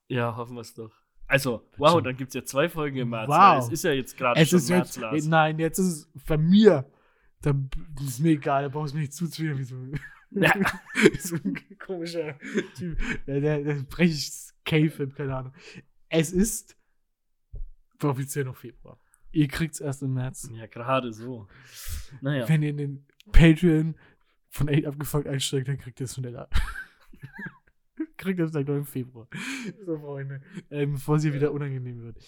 Ja, 0.09 0.37
hoffen 0.37 0.55
wir 0.55 0.61
es 0.61 0.75
doch. 0.75 0.93
Also, 1.29 1.69
wow, 1.77 2.01
dann 2.01 2.17
gibt 2.17 2.29
es 2.29 2.35
ja 2.35 2.45
zwei 2.45 2.69
Folgen 2.69 2.99
im 2.99 3.09
März. 3.11 3.29
Wow. 3.29 3.65
Es 3.67 3.73
ist 3.73 3.85
ja 3.85 3.93
jetzt 3.93 4.17
gerade 4.17 4.41
Es 4.41 4.49
schon 4.51 4.59
ist 4.59 4.69
März, 4.71 4.89
jetzt, 4.95 5.03
Lars. 5.03 5.27
nein, 5.27 5.59
jetzt 5.59 5.79
ist 5.79 5.87
es 6.15 6.25
bei 6.25 6.37
mir. 6.37 6.89
Da 7.43 7.55
ist 8.05 8.21
mir 8.21 8.31
egal, 8.33 8.63
da 8.65 8.69
brauchst 8.69 8.93
du 8.95 8.97
mir 8.99 9.03
nicht 9.03 9.13
zuzwingen, 9.13 9.59
wie 9.59 9.65
so, 9.65 9.77
Ja. 10.31 10.53
so 11.19 11.37
ein 11.37 11.61
komischer 11.79 12.39
Typ. 12.77 12.99
Der, 13.27 13.41
der, 13.41 13.63
der 13.63 13.75
breche 13.83 14.13
ich 14.15 14.33
Cave, 14.65 15.09
keine 15.09 15.37
Ahnung. 15.37 15.53
Es 16.09 16.33
ist 16.33 16.77
offiziell 18.03 18.45
noch 18.45 18.57
Februar. 18.57 18.99
Ihr 19.33 19.49
kriegt 19.49 19.75
es 19.75 19.81
erst 19.81 20.03
im 20.03 20.15
März. 20.15 20.49
Ja, 20.55 20.67
gerade 20.67 21.13
so. 21.13 21.47
Naja. 22.21 22.49
Wenn 22.49 22.63
ihr 22.63 22.71
in 22.71 22.77
den 22.77 23.07
Patreon 23.33 23.97
von 24.49 24.69
8 24.69 24.87
abgefuckt 24.87 25.27
einsteigt, 25.27 25.69
dann 25.69 25.79
kriegt 25.79 26.01
ihr 26.01 26.05
es 26.05 26.15
schneller. 26.15 26.49
kriegt 28.17 28.39
ihr 28.39 28.47
es 28.47 28.53
noch 28.53 28.67
im 28.67 28.87
Februar. 28.87 29.29
So, 29.85 29.99
Freunde. 29.99 30.43
Ähm, 30.71 30.95
bevor 30.95 31.17
es 31.17 31.23
hier 31.23 31.35
wieder 31.35 31.53
unangenehm 31.53 32.03
wird. 32.03 32.19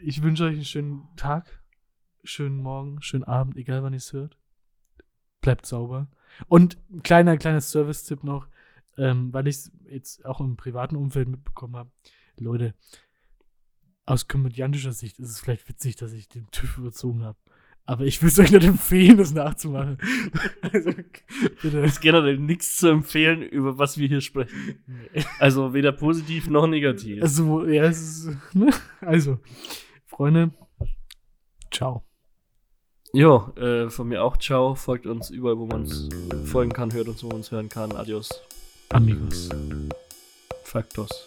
Ich 0.00 0.22
wünsche 0.22 0.44
euch 0.44 0.54
einen 0.54 0.64
schönen 0.64 1.08
Tag, 1.16 1.62
schönen 2.24 2.56
Morgen, 2.56 3.02
schönen 3.02 3.24
Abend, 3.24 3.56
egal 3.56 3.82
wann 3.82 3.92
ihr 3.92 3.98
es 3.98 4.12
hört. 4.12 4.38
Bleibt 5.40 5.66
sauber. 5.66 6.08
Und 6.46 6.78
ein 6.90 7.02
kleiner, 7.02 7.36
kleiner 7.36 7.60
Service-Tipp 7.60 8.22
noch, 8.24 8.48
ähm, 8.96 9.32
weil 9.32 9.48
ich 9.48 9.56
es 9.56 9.72
jetzt 9.84 10.24
auch 10.24 10.40
im 10.40 10.56
privaten 10.56 10.96
Umfeld 10.96 11.28
mitbekommen 11.28 11.76
habe. 11.76 11.90
Leute, 12.36 12.74
aus 14.06 14.28
komödiantischer 14.28 14.92
Sicht 14.92 15.18
ist 15.18 15.30
es 15.30 15.40
vielleicht 15.40 15.68
witzig, 15.68 15.96
dass 15.96 16.12
ich 16.12 16.28
den 16.28 16.50
TÜV 16.50 16.78
überzogen 16.78 17.24
habe. 17.24 17.38
Aber 17.88 18.04
ich 18.04 18.20
würde 18.20 18.32
es 18.32 18.38
euch 18.38 18.50
nicht 18.50 18.66
empfehlen, 18.66 19.16
das 19.16 19.32
nachzumachen. 19.32 19.96
also, 20.60 20.90
bitte. 21.62 21.80
Es 21.80 21.92
ist 21.92 22.00
generell 22.02 22.36
nichts 22.36 22.76
zu 22.76 22.88
empfehlen, 22.88 23.40
über 23.40 23.78
was 23.78 23.96
wir 23.96 24.06
hier 24.06 24.20
sprechen. 24.20 24.84
Also 25.38 25.72
weder 25.72 25.92
positiv 25.92 26.50
noch 26.50 26.66
negativ. 26.66 27.22
Also, 27.22 27.64
ja, 27.64 27.84
es 27.84 28.26
ist, 28.26 28.54
ne? 28.54 28.70
Also, 29.00 29.38
Freunde, 30.04 30.50
ciao. 31.72 32.04
Jo, 33.14 33.54
äh, 33.56 33.88
von 33.88 34.06
mir 34.06 34.22
auch 34.22 34.36
ciao. 34.36 34.74
Folgt 34.74 35.06
uns 35.06 35.30
überall, 35.30 35.56
wo 35.56 35.64
man 35.64 35.80
uns 35.80 36.10
folgen 36.44 36.74
kann, 36.74 36.92
hört 36.92 37.08
uns, 37.08 37.24
wo 37.24 37.28
man 37.28 37.38
uns 37.38 37.50
hören 37.50 37.70
kann. 37.70 37.92
Adios. 37.92 38.28
Amigos. 38.90 39.48
Faktos. 40.62 41.26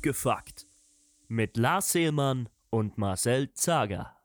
Abgefuckt. 0.00 0.66
Mit 1.28 1.58
Lars 1.58 1.92
Seelmann 1.92 2.48
und 2.70 2.96
Marcel 2.96 3.52
Zager. 3.52 4.16